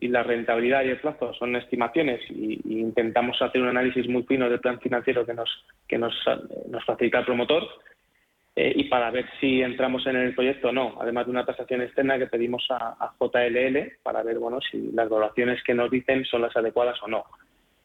y 0.00 0.08
la 0.08 0.22
rentabilidad 0.22 0.82
y 0.84 0.88
el 0.88 1.00
plazo 1.00 1.32
son 1.34 1.54
estimaciones 1.56 2.20
y, 2.30 2.60
intentamos 2.80 3.40
hacer 3.40 3.60
un 3.60 3.68
análisis 3.68 4.08
muy 4.08 4.22
fino 4.24 4.48
del 4.48 4.60
plan 4.60 4.80
financiero 4.80 5.24
que 5.24 5.34
nos, 5.34 5.48
que 5.86 5.98
nos, 5.98 6.14
nos 6.68 6.84
facilita 6.84 7.20
el 7.20 7.26
promotor 7.26 7.68
eh, 8.56 8.72
y 8.74 8.84
para 8.84 9.10
ver 9.10 9.26
si 9.38 9.62
entramos 9.62 10.06
en 10.06 10.16
el 10.16 10.34
proyecto 10.34 10.68
o 10.68 10.72
no, 10.72 10.96
además 11.00 11.26
de 11.26 11.30
una 11.30 11.44
tasación 11.44 11.82
externa 11.82 12.18
que 12.18 12.26
pedimos 12.26 12.66
a, 12.70 13.14
JLL 13.18 13.92
para 14.02 14.22
ver 14.22 14.38
bueno 14.38 14.58
si 14.60 14.90
las 14.92 15.08
valoraciones 15.08 15.62
que 15.62 15.74
nos 15.74 15.90
dicen 15.90 16.24
son 16.24 16.42
las 16.42 16.56
adecuadas 16.56 17.00
o 17.02 17.08
no. 17.08 17.24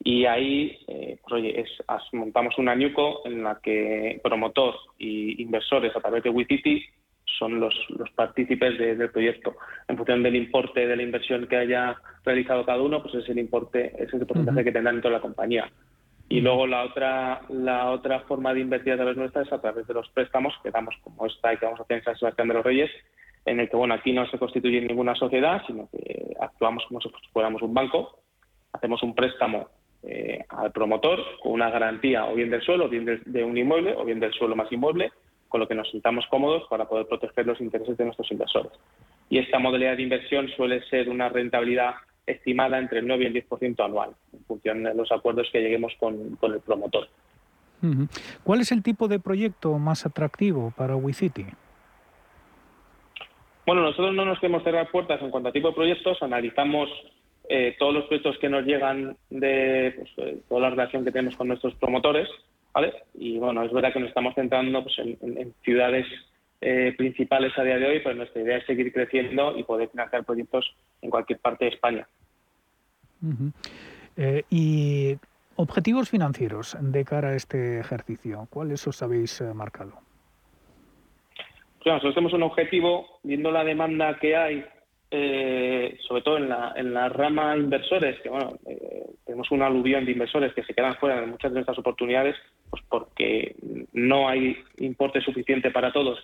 Y 0.04 0.26
ahí 0.26 0.78
eh, 0.88 1.18
pues, 1.28 1.44
montamos 2.14 2.58
una 2.58 2.76
NUCO 2.76 3.22
en 3.26 3.44
la 3.44 3.60
que 3.62 4.20
promotor 4.24 4.76
y 4.98 5.42
inversores 5.42 5.96
a 5.96 6.00
través 6.00 6.24
de 6.24 6.30
WITITI 6.30 6.86
son 7.38 7.60
los, 7.60 7.74
los 7.90 8.10
partícipes 8.12 8.78
del 8.78 9.10
proyecto. 9.10 9.56
En 9.88 9.98
función 9.98 10.24
del 10.24 10.36
importe 10.36 10.88
de 10.88 10.96
la 10.96 11.04
inversión 11.04 11.48
que 11.48 11.58
haya 11.58 11.96
realizado 12.24 12.66
cada 12.66 12.82
uno, 12.82 13.02
pues 13.02 13.16
es 13.16 13.30
el 13.30 13.40
importe, 13.40 13.94
es 13.98 14.14
el 14.14 14.26
porcentaje 14.26 14.64
que 14.64 14.72
tendrá 14.72 14.92
dentro 14.92 15.10
de 15.10 15.18
la 15.18 15.22
compañía. 15.22 15.70
Y 16.28 16.42
luego 16.42 16.66
la 16.66 16.84
otra, 16.84 17.42
la 17.50 17.92
otra 17.92 18.22
forma 18.22 18.54
de 18.54 18.62
invertir 18.62 18.94
a 18.94 18.98
través 18.98 19.16
nuestra 19.16 19.44
es 19.44 19.54
a 19.54 19.62
través 19.62 19.86
de 19.86 19.94
los 19.94 20.10
préstamos 20.10 20.54
que 20.64 20.72
damos 20.72 20.96
como 21.04 21.26
esta 21.26 21.54
y 21.54 21.58
que 21.58 21.66
vamos 21.66 21.80
a 21.80 21.84
hacer 21.84 21.98
en 21.98 22.04
San 22.04 22.18
Sebastián 22.18 22.48
de 22.48 22.54
los 22.56 22.66
Reyes, 22.66 22.92
en 23.46 23.60
el 23.60 23.70
que 23.70 23.76
bueno 23.76 23.94
aquí 23.94 24.12
no 24.12 24.26
se 24.28 24.40
constituye 24.40 24.82
ninguna 24.82 25.14
sociedad, 25.16 25.62
sino 25.68 25.88
que 25.92 26.36
actuamos 26.40 26.84
como 26.88 27.00
si 27.00 27.10
fuéramos 27.32 27.62
un 27.62 27.76
banco, 27.76 28.20
hacemos 28.74 29.04
un 29.04 29.14
préstamo 29.14 29.70
eh, 30.02 30.44
al 30.50 30.72
promotor 30.72 31.20
con 31.42 31.54
una 31.54 31.70
garantía 31.70 32.26
o 32.26 32.36
bien 32.36 32.50
del 32.50 32.62
suelo, 32.62 32.86
o 32.86 32.90
bien 32.90 33.06
de, 33.06 33.44
un 33.44 33.58
inmueble, 33.58 33.94
o 33.96 34.04
bien 34.04 34.20
del 34.20 34.34
suelo 34.34 34.56
más 34.56 34.72
inmueble, 34.72 35.12
con 35.50 35.60
lo 35.60 35.68
que 35.68 35.76
nos 35.76 35.90
sintamos 35.90 36.26
cómodos 36.28 36.64
para 36.70 36.86
poder 36.86 37.08
proteger 37.08 37.46
los 37.46 37.62
intereses 37.62 37.98
de 37.98 38.06
nuestros 38.06 38.32
inversores. 38.32 38.72
Y 39.30 39.40
esta 39.40 39.60
modalidad 39.60 39.98
de 39.98 40.04
inversión 40.04 40.48
suele 40.56 40.84
ser 40.90 41.10
una 41.10 41.30
rentabilidad 41.30 41.96
estimada 42.26 42.80
entre 42.80 43.00
el 43.00 43.08
9 43.08 43.24
y 43.24 43.28
el 43.28 43.48
10% 43.48 43.86
anual, 43.86 44.12
en 44.34 44.44
función 44.46 44.84
de 44.84 44.94
los 44.94 45.12
acuerdos 45.12 45.48
que 45.52 45.62
lleguemos 45.62 45.94
con, 46.00 46.38
el 46.42 46.60
promotor. 46.62 47.08
¿Cuál 48.44 48.62
es 48.62 48.72
el 48.72 48.82
tipo 48.82 49.08
de 49.08 49.20
proyecto 49.20 49.78
más 49.78 50.06
atractivo 50.06 50.74
para 50.76 50.96
WeCity? 50.96 51.46
Bueno, 53.66 53.82
nosotros 53.82 54.14
no 54.16 54.26
nos 54.26 54.40
queremos 54.40 54.64
cerrar 54.64 54.90
puertas 54.92 55.22
en 55.22 55.30
cuanto 55.30 55.50
a 55.50 55.52
tipo 55.52 55.70
de 55.70 55.76
proyectos, 55.76 56.22
analizamos 56.22 56.90
eh, 57.50 57.76
todos 57.78 57.94
los 57.94 58.06
proyectos 58.06 58.38
que 58.40 58.50
nos 58.50 58.66
llegan 58.66 59.18
de 59.30 59.94
pues, 59.98 60.12
eh, 60.18 60.40
toda 60.48 60.62
la 60.62 60.70
relación 60.72 61.04
que 61.04 61.12
tenemos 61.12 61.36
con 61.36 61.48
nuestros 61.48 61.76
promotores, 61.76 62.28
¿vale? 62.76 62.94
Y 63.14 63.40
bueno, 63.40 63.64
es 63.64 63.72
verdad 63.72 63.94
que 63.94 64.02
nos 64.02 64.10
estamos 64.10 64.36
centrando 64.36 64.84
pues, 64.84 65.00
en, 65.00 65.54
ciudades 65.64 66.06
eh, 66.60 66.94
principales 66.98 67.58
a 67.58 67.64
día 67.64 67.78
de 67.78 67.88
hoy, 67.88 68.02
pero 68.04 68.16
nuestra 68.16 68.42
idea 68.42 68.58
es 68.58 68.66
seguir 68.66 68.92
creciendo 68.92 69.58
y 69.58 69.64
poder 69.64 69.90
financiar 69.90 70.26
proyectos 70.26 70.76
en 71.02 71.10
cualquier 71.10 71.40
parte 71.40 71.66
de 71.66 71.72
España. 71.72 72.08
Eh, 74.18 74.44
y 74.50 75.16
objetivos 75.56 76.10
financieros 76.10 76.78
de 76.80 77.06
cara 77.06 77.30
a 77.30 77.36
este 77.36 77.80
ejercicio, 77.80 78.48
¿cuáles 78.50 78.86
os 78.86 79.02
habéis 79.02 79.40
eh, 79.40 79.54
marcado? 79.54 79.94
Pues 81.82 81.94
nosotros 81.94 82.16
tenemos 82.16 82.34
un 82.34 82.44
objetivo, 82.44 83.20
viendo 83.24 83.52
la 83.52 83.64
demanda 83.64 84.18
que 84.20 84.36
hay, 84.36 84.66
eh, 85.12 85.98
sobre 86.08 86.22
todo 86.22 86.38
en 86.38 86.50
la, 86.50 86.74
en 86.76 86.94
la 86.94 87.10
rama 87.10 87.56
inversores, 87.56 88.20
que 88.22 88.30
bueno, 88.30 88.58
tenemos 89.26 89.50
una 89.52 89.68
aluvión 89.68 90.06
de 90.06 90.12
inversores 90.12 90.54
que 90.54 90.64
se 90.64 90.74
quedan 90.74 90.96
fuera 90.98 91.22
de 91.22 91.28
muchas 91.28 91.52
de 91.52 91.56
nuestras 91.56 91.80
oportunidades, 91.80 92.36
pues 92.70 92.84
porque 92.90 93.56
no 93.94 94.28
hay 94.28 94.58
importe 94.78 95.22
suficiente 95.22 95.72
para 95.72 95.92
todos. 95.92 96.20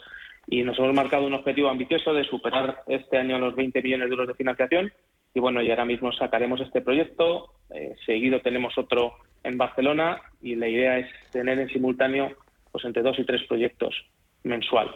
Y 0.47 0.63
nos 0.63 0.77
hemos 0.79 0.93
marcado 0.93 1.27
un 1.27 1.33
objetivo 1.33 1.69
ambicioso 1.69 2.13
de 2.13 2.23
superar 2.23 2.81
este 2.87 3.17
año 3.17 3.37
los 3.37 3.55
20 3.55 3.81
millones 3.81 4.07
de 4.09 4.13
euros 4.13 4.27
de 4.27 4.35
financiación 4.35 4.91
y 5.33 5.39
bueno, 5.39 5.61
y 5.61 5.69
ahora 5.69 5.85
mismo 5.85 6.11
sacaremos 6.11 6.59
este 6.59 6.81
proyecto, 6.81 7.53
eh, 7.73 7.95
seguido 8.05 8.41
tenemos 8.41 8.77
otro 8.77 9.13
en 9.43 9.57
Barcelona 9.57 10.21
y 10.41 10.55
la 10.55 10.67
idea 10.67 10.99
es 10.99 11.07
tener 11.31 11.57
en 11.59 11.69
simultáneo 11.69 12.35
pues 12.71 12.83
entre 12.85 13.01
dos 13.01 13.17
y 13.19 13.25
tres 13.25 13.41
proyectos 13.47 13.95
mensual. 14.43 14.89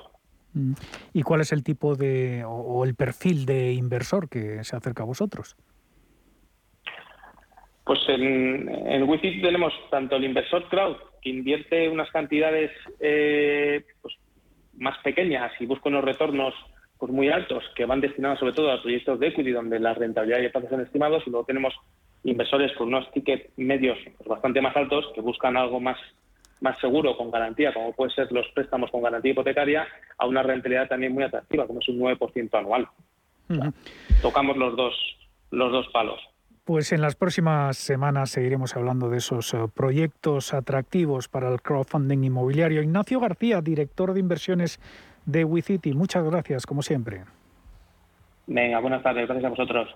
¿Y 1.14 1.22
cuál 1.24 1.42
es 1.42 1.52
el 1.52 1.64
tipo 1.64 1.96
de 1.96 2.44
o, 2.46 2.86
el 2.86 2.96
perfil 2.96 3.46
de 3.46 3.74
inversor 3.74 4.30
que 4.30 4.64
se 4.64 4.76
acerca 4.76 5.04
a 5.04 5.06
vosotros? 5.06 5.56
Pues 7.84 8.00
en, 8.08 8.70
en 8.70 9.04
Wi-Fi 9.04 9.42
tenemos 9.42 9.74
tanto 9.92 10.16
el 10.16 10.24
inversor 10.24 10.68
crowd, 10.70 10.98
que 11.22 11.30
invierte 11.30 11.90
unas 11.90 12.10
cantidades 12.12 12.72
eh, 13.00 13.84
pues, 14.02 14.16
más 14.78 14.98
pequeñas 15.04 15.52
y 15.60 15.66
busca 15.66 15.90
unos 15.90 16.04
retornos 16.04 16.54
pues 16.98 17.12
muy 17.12 17.30
altos 17.30 17.64
que 17.76 17.86
van 17.86 18.00
destinados 18.00 18.40
sobre 18.40 18.54
todo 18.54 18.72
a 18.72 18.82
proyectos 18.82 19.20
de 19.20 19.28
equity 19.28 19.52
donde 19.52 19.80
la 19.80 19.94
rentabilidad 19.94 20.40
y 20.40 20.46
el 20.46 20.52
plazo 20.52 20.70
son 20.70 20.82
estimados 20.82 21.24
y 21.26 21.30
luego 21.30 21.46
tenemos 21.46 21.74
inversores 22.24 22.72
con 22.78 22.88
unos 22.88 23.12
tickets 23.12 23.50
medios 23.58 23.98
pues, 24.18 24.28
bastante 24.28 24.62
más 24.62 24.76
altos 24.76 25.06
que 25.14 25.22
buscan 25.22 25.58
algo 25.58 25.80
más 25.80 25.98
más 26.66 26.80
seguro 26.80 27.16
con 27.16 27.30
garantía 27.30 27.74
como 27.74 27.94
puede 27.94 28.12
ser 28.12 28.32
los 28.32 28.48
préstamos 28.56 28.90
con 28.90 29.04
garantía 29.04 29.32
hipotecaria 29.32 29.88
a 30.18 30.26
una 30.26 30.42
rentabilidad 30.42 30.88
también 30.88 31.14
muy 31.14 31.24
atractiva 31.24 31.68
como 31.68 31.80
es 31.80 31.88
un 31.88 32.00
9% 32.00 32.50
anual. 32.58 32.88
tocamos 34.22 34.58
los 34.58 34.76
dos 34.76 34.94
los 35.52 35.72
dos 35.72 35.88
palos. 35.94 36.20
Pues 36.66 36.92
en 36.92 37.02
las 37.02 37.16
próximas 37.16 37.78
semanas 37.78 38.32
seguiremos 38.32 38.76
hablando 38.76 39.10
de 39.10 39.18
esos 39.20 39.54
eh, 39.54 39.58
proyectos 39.72 40.52
atractivos 40.56 41.28
para 41.28 41.54
el 41.54 41.62
crowdfunding 41.62 42.24
inmobiliario. 42.24 42.82
Ignacio 42.82 43.20
García, 43.20 43.62
director 43.62 44.14
de 44.14 44.20
inversiones 44.20 44.80
de 45.28 45.46
WeCity. 45.46 45.94
Muchas 45.94 46.24
gracias, 46.24 46.66
como 46.66 46.82
siempre. 46.82 47.24
Venga, 48.48 48.80
buenas 48.80 49.04
tardes. 49.04 49.28
Gracias 49.28 49.46
a 49.46 49.50
vosotros. 49.50 49.96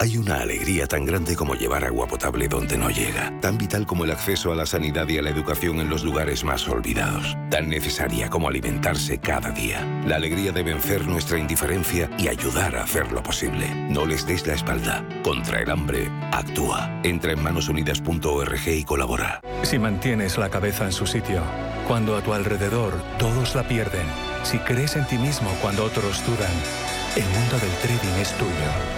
Hay 0.00 0.16
una 0.16 0.36
alegría 0.36 0.86
tan 0.86 1.04
grande 1.04 1.34
como 1.34 1.56
llevar 1.56 1.84
agua 1.84 2.06
potable 2.06 2.46
donde 2.46 2.78
no 2.78 2.88
llega, 2.88 3.32
tan 3.40 3.58
vital 3.58 3.84
como 3.84 4.04
el 4.04 4.12
acceso 4.12 4.52
a 4.52 4.54
la 4.54 4.64
sanidad 4.64 5.08
y 5.08 5.18
a 5.18 5.22
la 5.22 5.30
educación 5.30 5.80
en 5.80 5.90
los 5.90 6.04
lugares 6.04 6.44
más 6.44 6.68
olvidados, 6.68 7.36
tan 7.50 7.68
necesaria 7.68 8.30
como 8.30 8.48
alimentarse 8.48 9.18
cada 9.18 9.50
día. 9.50 9.84
La 10.06 10.16
alegría 10.16 10.52
de 10.52 10.62
vencer 10.62 11.04
nuestra 11.06 11.36
indiferencia 11.36 12.08
y 12.16 12.28
ayudar 12.28 12.76
a 12.76 12.84
hacerlo 12.84 13.24
posible. 13.24 13.68
No 13.90 14.06
les 14.06 14.24
des 14.24 14.46
la 14.46 14.54
espalda. 14.54 15.04
Contra 15.24 15.60
el 15.62 15.70
hambre, 15.70 16.08
actúa. 16.30 17.00
Entra 17.02 17.32
en 17.32 17.42
manosunidas.org 17.42 18.68
y 18.68 18.84
colabora. 18.84 19.40
Si 19.64 19.80
mantienes 19.80 20.38
la 20.38 20.48
cabeza 20.48 20.84
en 20.84 20.92
su 20.92 21.08
sitio, 21.08 21.42
cuando 21.88 22.16
a 22.16 22.22
tu 22.22 22.32
alrededor 22.34 22.94
todos 23.18 23.56
la 23.56 23.66
pierden, 23.66 24.06
si 24.44 24.58
crees 24.58 24.94
en 24.94 25.06
ti 25.08 25.18
mismo 25.18 25.50
cuando 25.60 25.84
otros 25.84 26.24
dudan, 26.24 26.52
el 27.16 27.24
mundo 27.24 27.58
del 27.58 27.72
trading 27.82 28.20
es 28.20 28.32
tuyo. 28.34 28.97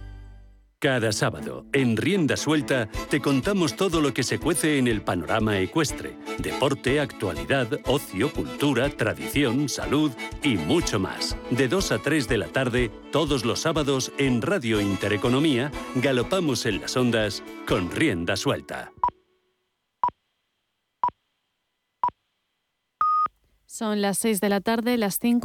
Cada 0.81 1.11
sábado, 1.11 1.67
en 1.73 1.95
Rienda 1.95 2.35
Suelta, 2.35 2.89
te 3.11 3.21
contamos 3.21 3.75
todo 3.75 4.01
lo 4.01 4.15
que 4.15 4.23
se 4.23 4.39
cuece 4.39 4.79
en 4.79 4.87
el 4.87 5.03
panorama 5.03 5.59
ecuestre. 5.59 6.17
Deporte, 6.39 6.99
actualidad, 6.99 7.67
ocio, 7.85 8.33
cultura, 8.33 8.89
tradición, 8.89 9.69
salud 9.69 10.11
y 10.41 10.55
mucho 10.55 10.99
más. 10.99 11.37
De 11.51 11.67
2 11.67 11.91
a 11.91 11.99
3 11.99 12.27
de 12.27 12.37
la 12.39 12.47
tarde, 12.47 12.91
todos 13.11 13.45
los 13.45 13.59
sábados, 13.59 14.11
en 14.17 14.41
Radio 14.41 14.81
Intereconomía, 14.81 15.71
galopamos 15.93 16.65
en 16.65 16.81
las 16.81 16.97
ondas 16.97 17.43
con 17.67 17.91
Rienda 17.91 18.35
Suelta. 18.35 18.91
Son 23.67 24.01
las 24.01 24.17
6 24.17 24.41
de 24.41 24.49
la 24.49 24.61
tarde, 24.61 24.97
las 24.97 25.17
5 25.17 25.39